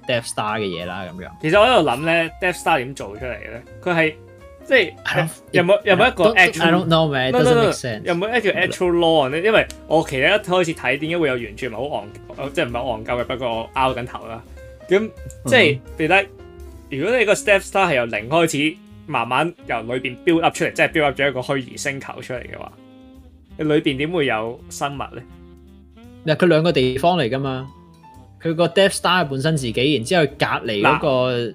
[0.06, 1.36] Death Star 嘅嘢啦，咁样。
[1.40, 3.62] 其实我喺度谂咧，Death Star 点做出嚟咧？
[3.80, 4.16] 佢系。
[4.68, 4.94] 即系，
[5.52, 9.42] 有冇有冇一个 actual？n 唔唔，有冇一条 actual law 咧？
[9.42, 12.06] 因為我其實一開始睇點解會有完全唔係好
[12.46, 14.44] 戇，即係唔係戇鳩嘅，不過拗緊頭啦。
[14.86, 15.10] 咁
[15.46, 16.26] 即係，你睇，
[16.90, 18.76] 如果你個 d e p star 係由零開始，
[19.06, 22.72] 慢慢由裏邊 build up 出嚟，即係 build up 咗一個虛擬星球出嚟嘅話，
[23.56, 26.34] 你裏邊點會有生物咧？
[26.34, 27.66] 嗱，佢兩個地方嚟噶嘛，
[28.42, 31.54] 佢個 death star 本身自己，然之後隔離嗰個。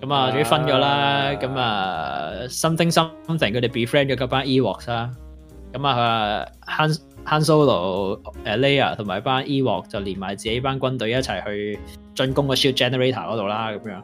[0.00, 1.28] 咁啊，終於分咗啦！
[1.32, 5.10] 咁啊，something something，佢哋 befriend 咗嗰班 E w o k s 啦。
[5.74, 6.46] 咁啊
[7.26, 11.78] ，Han Solo 誒 Layer 同埋班 E w o k 就連埋自己班軍隊一齊去
[12.14, 13.68] 進攻個 Shield Generator 嗰度啦。
[13.72, 14.02] 咁樣，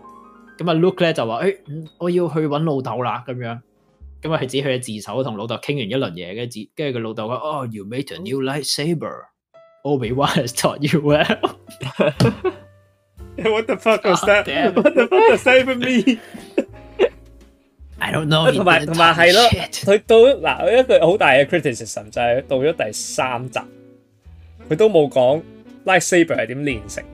[0.58, 1.58] 咁啊，Luke 咧就話：，誒，
[1.96, 3.24] 我要去揾老豆啦。
[3.26, 3.58] 咁樣，
[4.20, 12.65] 咁啊，佢自己去自首，同老豆傾完一輪嘢，跟住，跟住佢老豆话：，哦，You made a new lightsaber，Obi Wan has taught you well。
[13.36, 14.46] What the fuck was that?
[14.74, 16.18] What the fuck to say for me?
[18.00, 18.50] I don't know。
[18.52, 23.60] 同埋同埋系咯，佢到嗱，有一個好大嘅 criticism 就系到咗第三集，
[24.70, 25.42] 佢都冇讲
[25.84, 27.04] lightsaber 系点煉成。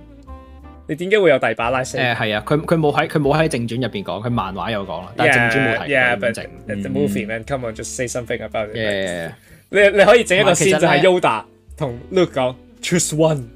[0.89, 2.15] 你点解会有大把 lightsaber？
[2.16, 5.93] 係啊，佢佢冇喺佢冇喺正传入边讲，佢漫画有讲啦，但系正传冇提。
[5.93, 9.32] Yeah, but the movie, man, come on, just say something about it.
[9.70, 11.43] 你你可以整一个先就系 Yoda
[11.77, 13.47] 同 l 樂讲 choose one。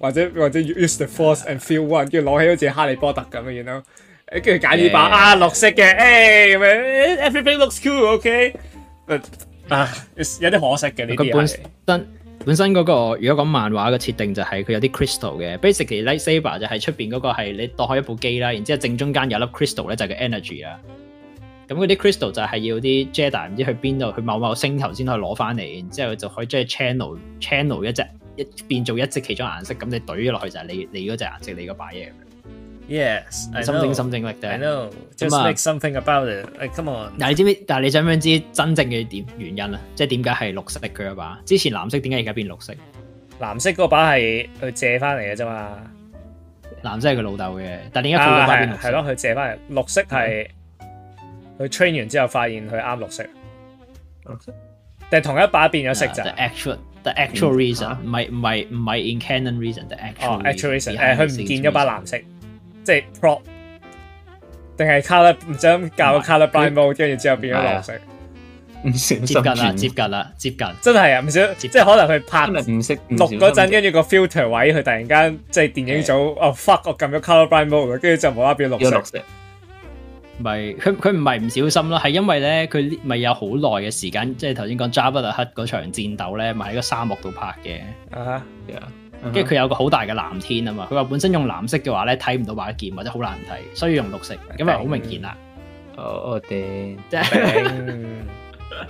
[0.00, 3.86] 或者或者 use the force and feel one，跟住攞起好似哈利波特咁樣，然後
[4.40, 8.54] 跟住揀呢把啊綠色嘅，誒咁樣，everything looks cool，ok，
[9.68, 11.60] 啊，有啲可惜嘅呢啲本身
[12.44, 20.78] 本身嗰個如果講漫畫嘅設定就係佢有啲 crystal 嘅，basically lightsaber 就係出邊嗰個係你當開一部機啦，然之後正中間有粒 crystal 咧就叫 energy 啦。
[21.68, 28.06] 咁嗰啲 crystal 就係要啲 Jedi 唔知去邊度去某某星球先可以攞翻嚟，然之後就可以即系 channel channel 一隻。
[28.36, 32.08] 一變做一隻其中顏色，咁你咗落去就係你你嗰隻顏色，你嗰把嘢。
[32.88, 34.90] Yes，I o m 心 t 心精力啲 I know。
[35.16, 36.44] Just make something about it。
[36.58, 36.90] 哎，今日。
[37.26, 37.54] 但你知唔知？
[37.66, 39.80] 但系你想唔想知真正嘅点原因啊？
[39.96, 41.40] 即係點解係綠色嘅佢一把？
[41.44, 42.74] 之前藍色點解而家變綠色？
[43.40, 45.78] 藍色嗰把係佢借翻嚟嘅啫嘛。
[46.84, 48.24] 藍色係佢老豆嘅，但係點解？
[48.24, 49.58] 係係咯，佢借翻嚟。
[49.74, 50.46] 綠色係
[51.58, 53.24] 佢 train 完之後發現佢啱綠色。
[54.26, 54.54] 綠色。
[55.10, 56.22] 但系同一把變咗色就。
[56.34, 56.78] Actual。
[57.06, 59.86] The actual reason 唔係唔係唔係 in canon reason。
[59.86, 59.96] The
[60.42, 62.18] actual reason，誒佢唔見咗把藍色，
[62.82, 63.40] 即系 pro
[64.76, 67.92] 定係 c o l o r 唔想教搞 c o l o r blind mode，跟住之後變咗綠色。
[68.82, 70.66] 唔接近啦，接近啦，接近。
[70.82, 79.18] 真係啊，唔少即係可能佢拍唔識錄嗰陣，跟住個 filter 位佢突然間即係電影組哦 fuck，我撳咗 c o l o r blind mode，跟住就冇啦變綠色。
[80.38, 87.80] 咪佢佢唔係唔小心咯，係因為咧佢咪有好耐嘅時間，即係頭先講 h 布勒克嗰場戰鬥咧，咪喺個沙漠度拍嘅。
[88.16, 88.80] 啊 h
[89.32, 95.36] 跟住佢有個好大嘅藍天啊嘛，佢話本身用藍色嘅話咧睇唔到把劍或者好難睇，所以用綠色咁咪好明顯啦。
[95.96, 96.02] 我
[96.32, 97.18] 我啲，就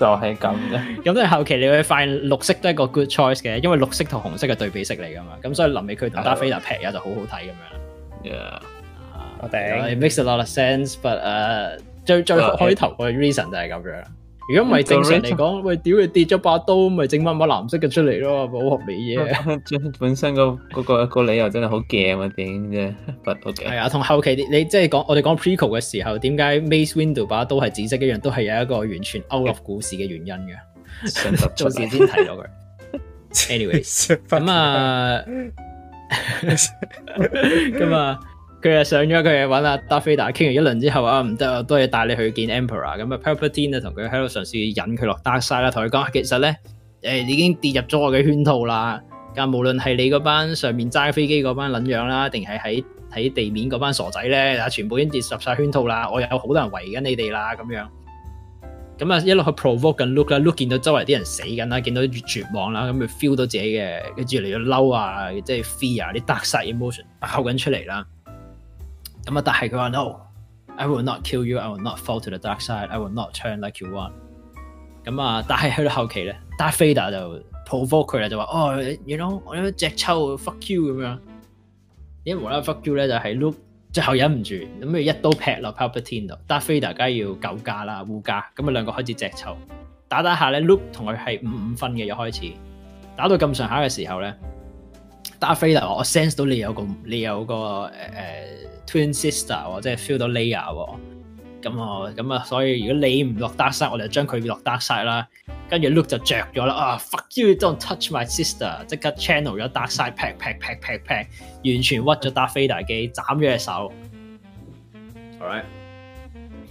[0.07, 0.37] 係咁啫。
[0.39, 0.57] 咁
[1.03, 8.63] 即係後期你會發現綠色都係一個 good choice 嘅，因為綠色同紅色嘅對比色嚟噶嘛，咁所以臨尾佢同 d 扎菲達劈嘢就好好睇咁樣。
[9.41, 9.59] 我顶
[10.01, 14.11] ，makes a lot of sense，但系诶最最开头嘅 reason 就系咁样。
[14.55, 19.93] 如果唔系正常嚟讲，喂屌，跌咗把刀，咪整翻把蓝色嘅出嚟咯，冇学你嘢。
[19.99, 22.95] 本身个嗰个理由真系好驚啊，顶啫。
[23.25, 31.11] But ok，系啊，同后期你你即系讲我哋讲 prequel 嘅时候，点解 m a c e Window 把刀系紫色一样，都系有一个完全 out of 股市嘅原因嘅。
[31.11, 32.45] 上事 先提咗佢。
[33.33, 35.25] Anyways，咁啊，
[37.37, 38.21] 咁啊。
[38.63, 42.99] 佢就上咗佢去揾阿达菲达倾完一轮之后啊，唔得啊，都系带你去见 emperor。
[42.99, 46.57] 咁啊，e t 巴 n 啊，同佢喺度尝试引佢落 dark side 啦，同佢讲其实咧，
[47.03, 49.01] 诶已经跌入咗我嘅圈套啦。
[49.35, 56.09] 但无论系你嗰班上面揸飞机嗰班捻样啦，定系喺喺地面嗰班傻仔咧，全部已经跌入晒圈套啦。
[56.11, 57.89] 我有好多人围紧你哋啦，咁样。
[58.99, 66.21] 咁啊，一路去 p r o v o k e 紧 look 啦，look 见到周围啲人死紧啦，见到越绝望啦，咁咪 feel 到自己嘅，跟住嚟越嬲啊，即系 fear 啲
[66.25, 68.07] dark side emotion 爆紧出嚟啦。
[69.27, 73.57] 咁啊，但系佢话 no，I will not kill you，I will not fall to the dark side，I will not turn
[73.61, 74.13] like you want。
[75.05, 77.29] 咁啊，但系去到后期咧，Dark Vader 就
[77.69, 81.21] 报复佢啦，就话哦，you know，我一隻抽 fuck you 咁样。
[82.25, 83.59] 啲无啦 fuck you 咧就系 l o k
[83.93, 86.35] 最后忍唔住，咁咪一刀劈落 p a l p a t i n 度。
[86.47, 89.57] Dark Vader 要救价啦，护价，咁啊两个开始隻抽，
[90.07, 92.43] 打打下咧 l o k 同佢系五五分嘅，又开始
[93.17, 94.33] 打到咁上下嘅时候咧
[95.41, 98.76] ，Dark Vader 话我 sense 到你有个你有个诶诶。
[98.87, 100.97] Twin sister，即系 feel 到 layer 喎，
[101.61, 105.27] 咁啊，咁啊，所以如果你唔落 dark side，我哋就将佢落 dark side 啦。
[105.69, 111.27] 跟住 Luke 就着咗啦，啊 fuck you，don't touch my sister，即刻 channel 咗 dark side pack，pack，pack，pack，pack，
[111.65, 113.93] 完全屈咗搭飞打機，斬咗隻手。
[115.41, 115.65] Alright，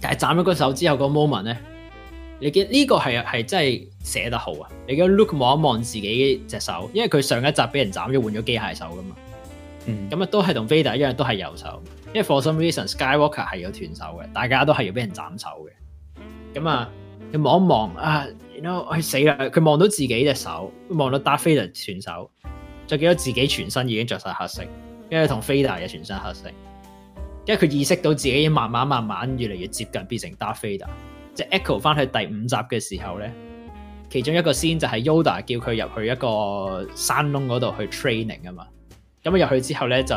[0.00, 1.58] 但系斬咗嗰手之後，个 moment 咧，
[2.40, 4.68] 你見呢個係系真係寫得好啊！
[4.88, 9.16] 你見 Luke 望一望自己隻手，因為佢上一集俾人斬咗，換咗機械手噶嘛。
[9.84, 11.82] 嗯，咁啊，都係同飛打一樣，都係右手。
[12.16, 15.48] 即為 for some reason，Skywalker 系有断手嘅，大家都系要俾人斩手
[16.14, 16.58] 嘅。
[16.58, 16.90] 咁啊，
[17.30, 18.26] 佢望一望啊，
[18.62, 19.36] 然后佢死啦！
[19.38, 22.30] 佢望到自己只手，望到 Darth Vader 全手，
[22.86, 24.62] 再见到自己全身已经着晒黑色，
[25.10, 26.48] 跟住同 Vader 嘅全身黑色。
[27.46, 30.88] 因为佢意识到自己已慢慢慢慢越嚟越接近变成 Darth a 菲达，
[31.34, 33.30] 即系 echo 翻去第五集嘅时候咧，
[34.08, 38.66] 其中一个先就系 Yoda 叫佢入去一个山窿嗰度去 training 啊嘛。
[39.22, 40.16] 咁入去之后咧就。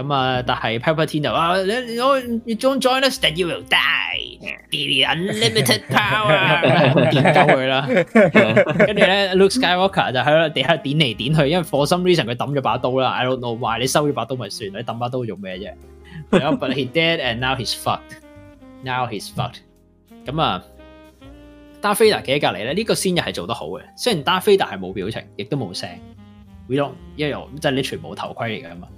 [0.00, 3.62] 咁啊，但系 p a p e r t i n 就话你你你 join join us，then you will
[3.64, 4.38] die.
[4.70, 7.86] Be the unlimited power，点咗佢啦。
[8.86, 13.10] 跟住咧，Luke Skywalker 就喺地下点嚟点去，因为 for some reason 佢抌咗把刀啦。
[13.12, 13.78] I don't know why。
[13.78, 15.70] 你收咗把刀咪算你抌把刀做咩啫
[16.30, 18.16] ？But he dead and now he's fucked.
[18.82, 19.58] Now he's fucked。
[20.24, 20.64] 咁啊
[21.20, 21.26] ，d
[21.82, 23.82] 达菲达企喺隔篱咧，呢个先 c 又系做得好嘅。
[23.98, 25.86] 虽然 Darth 达菲达系冇表情，亦都冇声。
[26.68, 28.88] We don't，因为即系你全部头盔嚟噶嘛。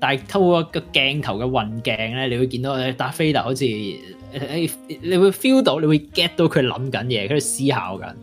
[0.00, 8.14] 但系透過個鏡頭嘅混鏡咧，你會見到誒達菲达好似你會 feel 到，你會 get 到佢諗緊嘢，佢思考緊。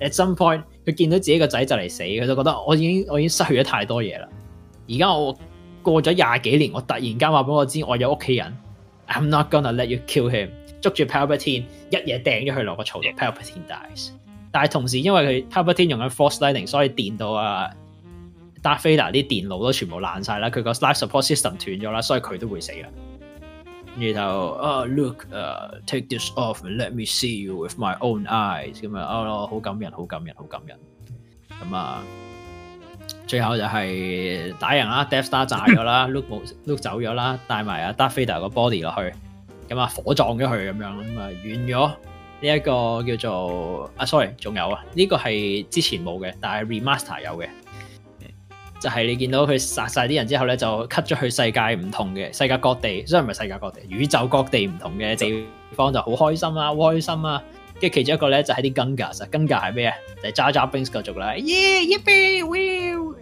[0.00, 4.26] At some point，佢見到自己個仔就嚟死，佢就覺得我已經我已經失去咗太多嘢啦。
[4.90, 5.38] 而家我
[5.82, 8.52] 過咗廿幾年，我突然間話俾我知，我有屋企人。
[9.06, 10.48] I'm not gonna let you kill him。
[10.80, 13.06] 捉住 Palpatine，一夜掟咗佢落個槽度。
[13.10, 14.10] Palpatine dies。
[14.50, 17.70] 但係同時因為佢 Palpatine 用緊 force lightning，所以電到啊！
[18.62, 22.84] 達菲娜啲電腦都全部爛晒啦，佢個 life support system 斷咗啦，所以佢都會死嘅。
[23.96, 28.74] 跟住就啊，look，誒，take this off，let me see you with my own eyes。
[28.80, 30.78] 咁啊，哦，好感人，好感人，好感人。
[31.50, 32.02] 咁啊，
[33.26, 39.14] 最後就係打人啦，Death Star 炸咗啦，look 冇 look 走咗啦，帶埋阿達菲娜個 body 落去。
[39.68, 41.96] 咁啊，火撞咗佢咁樣，咁啊完咗呢
[42.48, 47.48] 一個叫做啊，sorry，仲有啊，呢個係之前冇嘅，但係 remaster 有嘅。
[48.82, 55.46] 就係你見到佢殺晒啲人之後咧，就 cut 咗去世界唔同嘅世界各地，雖然唔係世界各地，宇宙各地唔同嘅地
[55.76, 57.44] 方就好開心啦，開心啊！
[57.80, 59.94] 嘅其中一個咧就係啲金甲，金甲係咩啊？
[60.24, 63.14] 就係揸揸兵戈做啦！Yeah, yep, we'll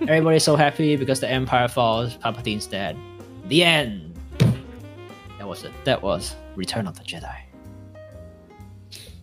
[0.00, 2.96] everybody so happy because the empire falls, Palpatine's dead,
[3.48, 4.00] the end.
[5.38, 5.70] That was it.
[5.84, 7.28] That was Return of the Jedi.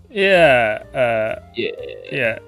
[0.09, 0.83] Yeah.
[1.53, 1.69] Yeah.
[2.09, 2.39] Yeah.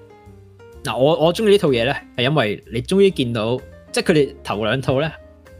[0.82, 3.56] 嗱，我我中意呢套嘢咧，系因为你终于见到，
[3.92, 5.10] 即系佢哋头两套咧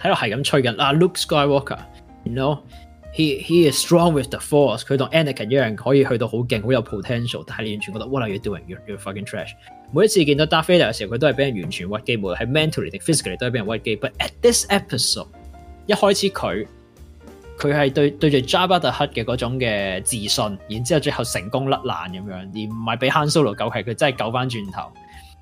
[0.01, 1.79] 喺度系咁吹紧啊，Luke Skywalker，
[2.25, 2.59] 然后
[3.15, 8.97] he he is strong with the force，佢同 Anakin 一样可以去到好劲，好有 potential，但系完全觉得 what are you doing，you you
[8.97, 9.51] fucking trash。
[9.93, 13.97] 每一次见到 darth Vader 嘅时候，佢都系俾人完全屈机，无论系 mentally 定 physically 都系俾人屈机。
[13.99, 15.27] But at this episode，
[15.87, 16.67] 一开始佢
[17.59, 24.83] 佢系对对住 a 巴特 t 嘅嗰种嘅自信，然之后最后成功甩烂咁样，而唔系俾 Han Solo 救系佢真系救翻转头。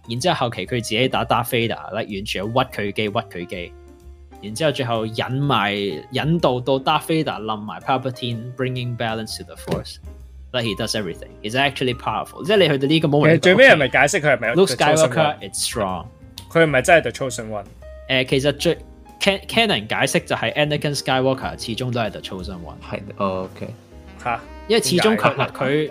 [0.09, 3.73] 然之後，後期佢自己打 d a r t a d e r l 完全屈佢機屈佢機。
[4.41, 5.75] 然之後，最後引埋
[6.13, 8.97] 引導到 d a r t a d e r 冧埋 p o e p l tin，bringing
[8.97, 9.97] balance to the force。
[10.51, 12.43] Like h e does everything，is actually powerful。
[12.47, 16.07] 即係你去到呢個 moment，最尾人咪解釋佢係咪 l o o k Skywalker，it's strong。
[16.51, 17.65] 佢係咪真係 the chosen one？
[18.09, 18.79] 誒，其實最
[19.21, 22.81] Cannon 解釋就係 Anakin Skywalker 始終都係 the chosen one。
[22.83, 23.69] 係，OK
[24.25, 25.91] 嚇，因為始終佢佢。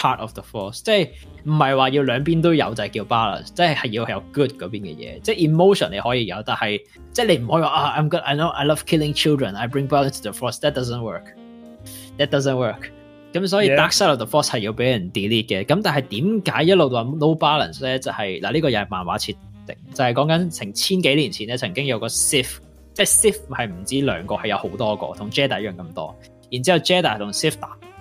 [0.00, 1.10] part of the force，即系
[1.44, 6.78] 唔系话要两边都有就叫 balance，即系系要有 good 嗰边嘅嘢，即系 emotion 你可以有，但系
[7.12, 12.90] 即系你唔可以话啊，I'm good，I know，I love killing children，I bring balance to the force，that doesn't work，that doesn't work。
[13.32, 17.98] 咁所以 dark side of the force 系要俾人 delete 嘅，咁但系点解一路话 no balance 咧？
[17.98, 19.32] 就系嗱呢个又系漫画设
[19.66, 22.48] 定，就系讲紧成千几年前咧，曾经有个 s i t
[22.94, 26.16] 即系 s i t 系唔知两个，系有好多个，同 Jada 一样咁多，
[26.50, 27.56] 然之后 Jada 同 sith。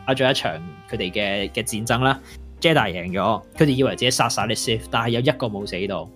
[0.10, 0.52] 打咗一场
[0.90, 2.20] 佢哋嘅嘅战争啦
[2.60, 4.56] ，J a 赢咗，佢哋以为自己杀晒你
[4.90, 6.10] 但系有一个冇死到，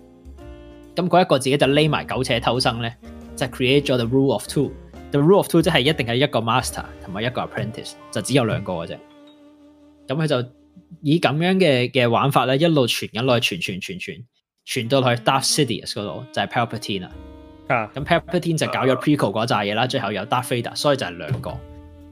[0.96, 2.96] 咁嗰一个自己就匿埋苟且偷生咧，
[3.36, 8.98] 就 create 咗 the rule of two，the rule of two 即系一定系一个 master 同埋一个 apprentice，就只有两个嘅啫。
[10.08, 10.48] 咁佢就
[11.00, 14.16] 以咁样嘅嘅玩法咧，一路传紧落去传传传传，
[14.64, 17.08] 传到落去 d a r Sidious 嗰度就系 Palpatine
[17.68, 21.60] 啊，咁 Palpatine 就搞咗 p r q c e l 嗰扎嘢啦，最后有 Dark Vader，所以就系两个。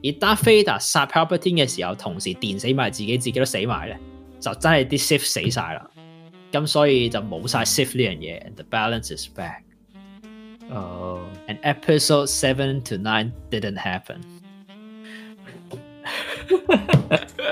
[0.05, 1.61] 而 Dark a d e r 殺 p a l p e i n e
[1.65, 3.97] 嘅時候，同時電死埋自己，自己都死埋咧，
[4.39, 5.89] 就真係啲 s i f e 死晒啦。
[6.51, 9.61] 咁所以就冇晒 s i f e 呢樣嘢，the balance is back。
[10.69, 14.17] 哦，and episode seven to nine didn't happen。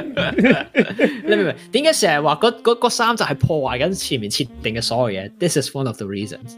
[0.04, 1.56] 你明唔明？
[1.72, 6.58] 點解成日話嗰嗰嗰三集係破壞緊前面設定嘅所有嘢？This is one of the reasons。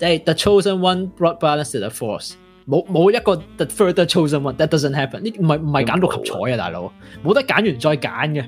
[0.00, 2.39] They the chosen one brought balance to the force。
[2.68, 5.30] 冇冇一个 t h e further chosen one that doesn't happen 呢？
[5.38, 6.92] 唔系唔系拣六合彩啊，大佬！
[7.24, 8.40] 冇得拣完再拣嘅，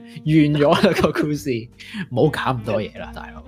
[0.72, 1.50] 完咗个故事，
[2.10, 3.42] 冇搞咁多嘢啦，大佬！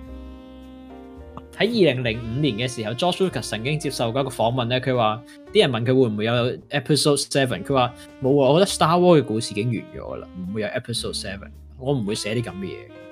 [1.58, 5.22] 喺二零零五年嘅时候 j o s h e Lucas 曾经接受一个访问咧，佢话
[5.52, 6.32] 啲人问佢会唔会有
[6.70, 7.92] episode seven，佢话
[8.22, 13.03] 冇啊，我觉得 Star War s 嘅故事已经完咗啦，唔会有 episode seven，我唔会写啲咁嘅嘢。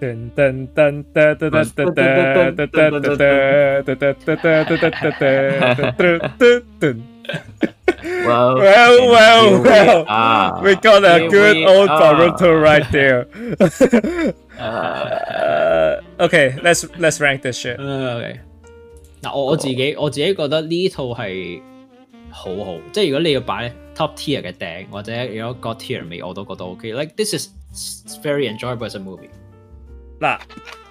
[0.00, 2.90] Dun, dun, dun, da, da, da, da, da, da,
[3.98, 6.94] da, da, da, da,
[8.00, 8.56] well, well,
[9.10, 10.02] well, well.
[10.04, 10.62] We, are.
[10.62, 12.14] we got a here good old are.
[12.14, 13.26] Baruto right there.
[14.60, 17.80] uh, uh, okay, let's let's rank this shit.
[17.80, 18.38] Uh, okay，
[19.22, 21.60] 嗱，我我自己我自己覺得呢套係
[22.30, 26.92] 好好，即係如果你要擺 top tier 嘅頂，或者如果個 tier 未，我都覺得 OK。
[26.94, 27.48] Like this is
[28.22, 29.28] very enjoyable as a movie。
[30.20, 30.36] 嗱，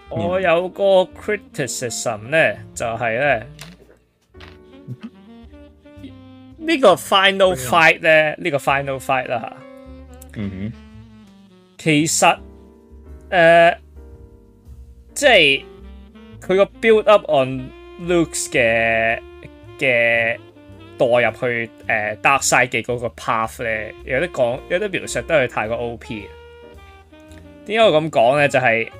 [0.10, 0.84] 我有个
[1.22, 3.46] criticism 咧，就系咧
[6.60, 9.58] 呢个 final fight 咧，呢个 final fight 啦吓。
[10.38, 10.74] 嗯哼，
[11.78, 12.26] 其实
[13.32, 13.78] 诶，
[15.14, 15.66] 即系
[16.40, 17.68] 佢个 build up on
[18.00, 19.20] l o o k s 嘅
[19.78, 20.38] 嘅
[20.98, 26.26] 代入去诶 dark side 嘅嗰个 path 咧，有啲讲，有啲描述都系太过 O P。
[27.66, 28.48] 点解我咁讲咧？
[28.48, 29.00] 就系。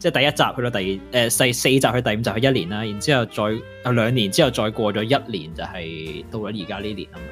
[0.00, 3.42] 即系第一集去到第，诶四四集去第五集去一年啦，然之后再
[3.82, 7.22] 啊两年之后再过咗一年就系到咗而家呢年啊嘛。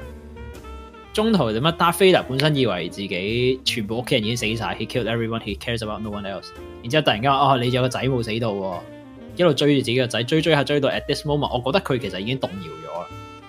[1.15, 6.51] 中途点乜达飞达本身以为自己全部屋企人已经死晒，he killed everyone he cares about no one else。
[6.83, 8.85] 然之后突然间哦，你有个仔冇死到，
[9.35, 13.05] 一路追住自己个仔，追追下追到 at this moment，我觉得佢其实已经动摇咗，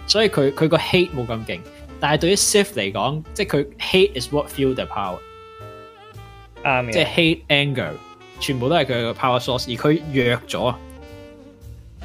[0.10, 1.60] 所以佢佢个 hate 冇咁劲。
[2.00, 5.20] 但系对于 s i f t 嚟讲，即系佢 hate is what fuel the power，
[6.94, 7.94] 即系 hate anger。
[8.40, 10.76] 全部都系佢嘅 power source，而佢弱咗，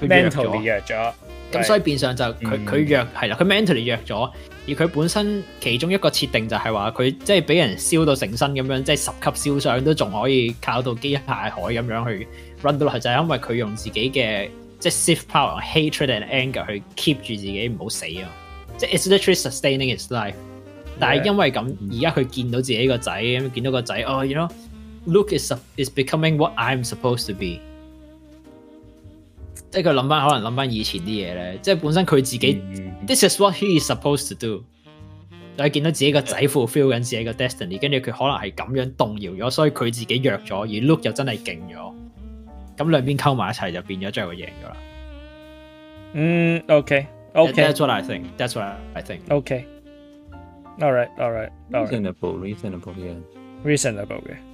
[0.00, 1.12] 佢 mentally 弱咗，
[1.52, 4.30] 咁所以變相就佢佢弱係啦，佢 mentally 弱咗，
[4.66, 12.28] 而佢本身其中一個設定就係話佢即係俾人燒到成身咁樣，即係十級燒傷都仲可以靠到機械海咁樣去
[12.62, 14.48] run 到落去，就係因為佢用自己嘅
[14.80, 18.28] 即系 s h i f power hatred and anger 去 keep 住自己唔好死啊！
[18.76, 20.34] 即係 it's literally sustaining its life。
[20.98, 24.48] 但係因為咁，而家佢見到自己個仔咁，見到個仔哦，咯。
[25.06, 27.60] Luke is is becoming what I'm supposed to be，
[29.70, 32.62] 即系佢谂翻可能谂翻以前啲嘢咧，即系本身佢自己
[33.06, 34.64] ，This is what he is supposed to do。
[35.56, 41.94] 但系见到自己个仔 fulfill 紧自己个 destiny，跟住佢可能系咁样动摇咗，所以佢自己弱咗，而 Luke 就真系劲咗。
[42.76, 44.76] 咁两边沟埋一齐就变咗最后赢咗啦。
[46.14, 47.52] 嗯，OK，OK。
[47.52, 48.24] That's what I think。
[48.36, 49.20] That's what I think。
[49.28, 49.66] OK。
[50.80, 52.94] All right，all right，reasonable，reasonable
[53.64, 54.53] r e a s o n a b l e 嘅。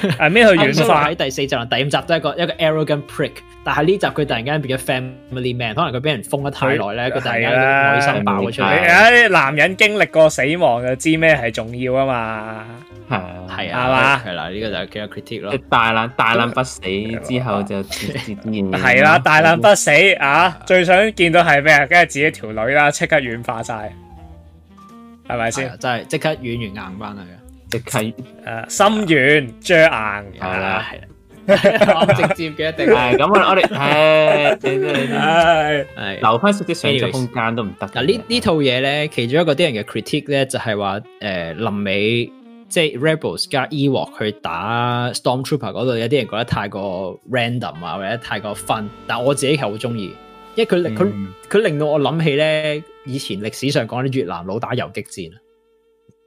[0.00, 0.46] 系咩？
[0.46, 3.32] 去软化喺第四集啦，第五集都系一个一个 arrogant prick，
[3.64, 8.66] 但系呢集佢突然间变咗 family man，可能佢俾人封得太耐咧，佢突然间开心爆咗出嚟。
[8.66, 12.66] 哎，男人经历过死亡就知咩系重要啊嘛，
[13.08, 15.58] 系啊系啊，系嘛，系啦，呢个就系叫 critic 咯。
[15.70, 21.72] 大难大难不死之后就接接系啦，大难不死啊，最想见到系咩？
[21.72, 21.86] 啊？
[21.86, 23.88] 跟住自己条女啦，即刻软化晒，
[25.28, 25.70] 系咪先？
[25.78, 26.62] 即系即刻软完
[26.92, 27.49] 硬翻嚟嘅。
[27.70, 28.14] 即系
[28.44, 30.86] 诶，心软，嚼硬系啦，
[31.94, 33.48] 好直接嘅一定系 咁啊！
[33.48, 34.58] 我哋诶，
[36.16, 37.86] 系留翻少啲悬念空间都唔得。
[37.86, 42.30] 嗱，呢呢套嘢咧，其中一个啲人嘅 critic 咧，就系话诶，林尾。
[42.70, 50.04] 即系 rebels 加 E 沃去打 stormtrooper 嗰度，有啲人觉得太过 random 啊，或者太过 fun，但系我自己系好中意，
[50.54, 51.10] 因为佢令佢
[51.50, 55.49] 佢令到我谂起咧，以前历史上讲啲越南佬打游击战啊。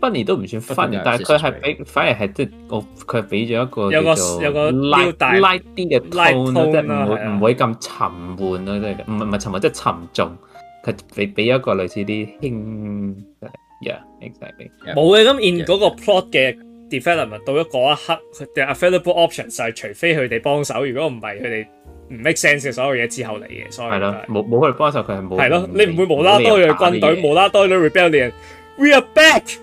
[0.00, 10.36] 反而都唔算分，但系佢系俾，反而系即系我佢系俾咗一个有个有个 light l 拉拉啲嘅 tone，即系唔会唔会咁沉闷咯，即系唔唔系沉闷，即系沉重。
[10.84, 14.94] 佢俾俾一个类似啲轻嘅嘢。
[14.94, 16.56] 冇嘅咁，in 嗰个 plot 嘅
[16.88, 21.66] development 到咗嗰一刻，佢嘅 available options 就系除非佢哋帮手，如果唔系佢哋
[22.10, 29.58] 唔 make sense 嘅所有嘢之后嚟嘅，所以系咯，冇冇佢帮手，佢系冇系咯，你唔会无啦多嘅军队，无啦多嘅 rebellion，we are back。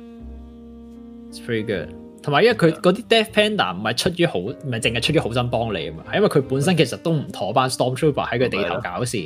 [1.31, 1.89] t s p r e t t y good。
[2.25, 9.17] 同埋因為佢嗰啲 death panda 唔係出於好，唔係淨係出於好心幫你啊嘛，係因為佢本身其實都唔妥班 stormtrooper 喺佢地頭搞事。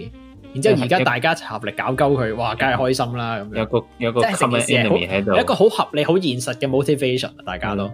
[0.55, 2.55] 然之后而家大家一合力搞鸠佢，哇！
[2.55, 3.51] 梗系开心啦咁样。
[3.57, 7.91] 有个有个 common enemy 喺度，一个好合理、好现实嘅 motivation，大家都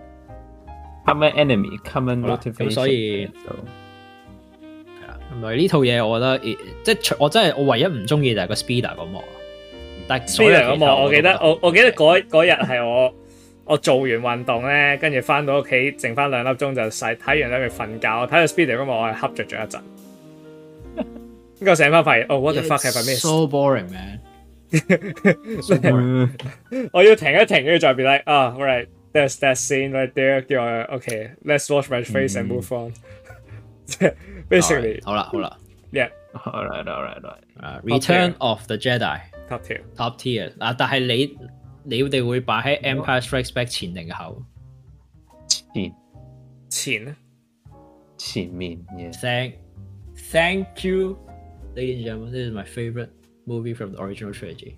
[1.06, 2.70] common enemy，common motivation。
[2.70, 3.32] 所以系
[5.06, 9.22] 啦，唔系呢套嘢，我觉得即系我真系我唯一唔中意就系个 speeder 嗰幕。
[10.06, 13.14] 但 speeder 嗰幕，我记得我我记得嗰日系我
[13.64, 18.26] 我做完运动咧，跟住翻到屋企，剩翻两粒钟就洗睇完咧，咪瞓觉。
[18.26, 19.80] 睇到 speeder 幕，我系恰着咗一阵。
[21.60, 24.22] 呢我醒翻发现，哦，what the fuck have I m s e s o boring man！
[26.92, 32.02] 我要停一停，跟住再 be like 啊，right，there's that scene right there，叫啊 o k l e t s wash my
[32.04, 35.02] face and move on，basically。
[35.04, 35.58] 好啦好啦
[35.90, 37.42] y e a h a l l right，all r i g h t right。
[37.60, 40.52] r e t u r n of the Jedi，top tier，top tier。
[40.58, 41.36] 嗱，但系你，
[41.84, 44.42] 你哋会摆喺 Empire Strikes Back 前定后？
[45.74, 45.92] 前，
[46.68, 47.14] 前，
[48.16, 49.12] 前面嘅。
[49.20, 51.18] Thank，thank you。
[51.76, 53.10] ladies and gentlemen, this is my favorite
[53.46, 54.76] movie from the original trilogy.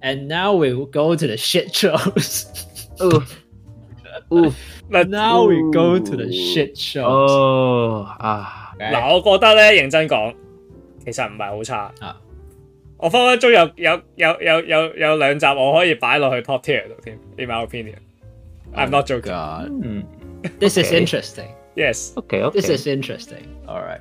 [0.00, 2.46] And now we will go to the shit shows.
[3.02, 3.22] Ooh.
[4.32, 4.54] Ooh.
[4.90, 7.06] now we go to the shit shows.
[7.06, 7.30] shows。
[7.30, 8.72] 哦啊！
[8.78, 10.34] 嗱，我覺得咧，認真講，
[11.04, 11.92] 其實唔係好差。
[12.00, 12.20] 啊！
[12.98, 16.60] 我分分鐘有有有有有有兩集我可以擺落去 oh, ah.
[16.60, 17.18] top tier 度添。
[17.36, 17.98] In my opinion,
[18.74, 19.32] I'm not joking.
[19.34, 20.02] Hmm.
[20.60, 21.48] This is interesting.
[21.74, 22.12] Yes.
[22.16, 22.42] Okay.
[22.44, 22.60] Okay.
[22.60, 23.42] This is interesting.
[23.66, 23.98] All right.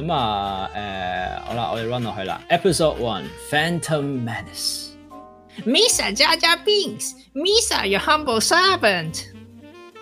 [0.00, 2.40] 咁啊，诶，好啦，我哋 run 落去啦。
[2.48, 4.88] Episode One: Phantom Menace。
[5.66, 9.28] Misa Jaja Binks，Misa your humble servant。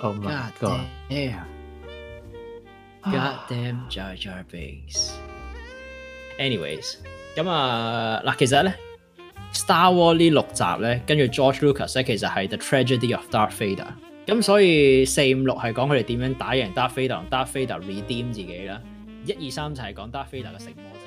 [0.00, 5.10] Oh my god，yeah，God damn Jaja Binks。
[6.38, 6.98] Anyways，
[7.34, 8.72] 咁啊，嗱，其实咧，
[9.56, 13.84] 《Star w a r 呢六集咧，跟住 George Lucas 咧，其实系《The Tragedy of Darth Vader》。
[14.32, 18.80] 咁所以四五六系讲佢哋点样打赢 Darth Vader，同 Darth Vader redeem 自己啦。
[19.34, 20.97] 一二三就係講 Dark Vader 嘅承諾。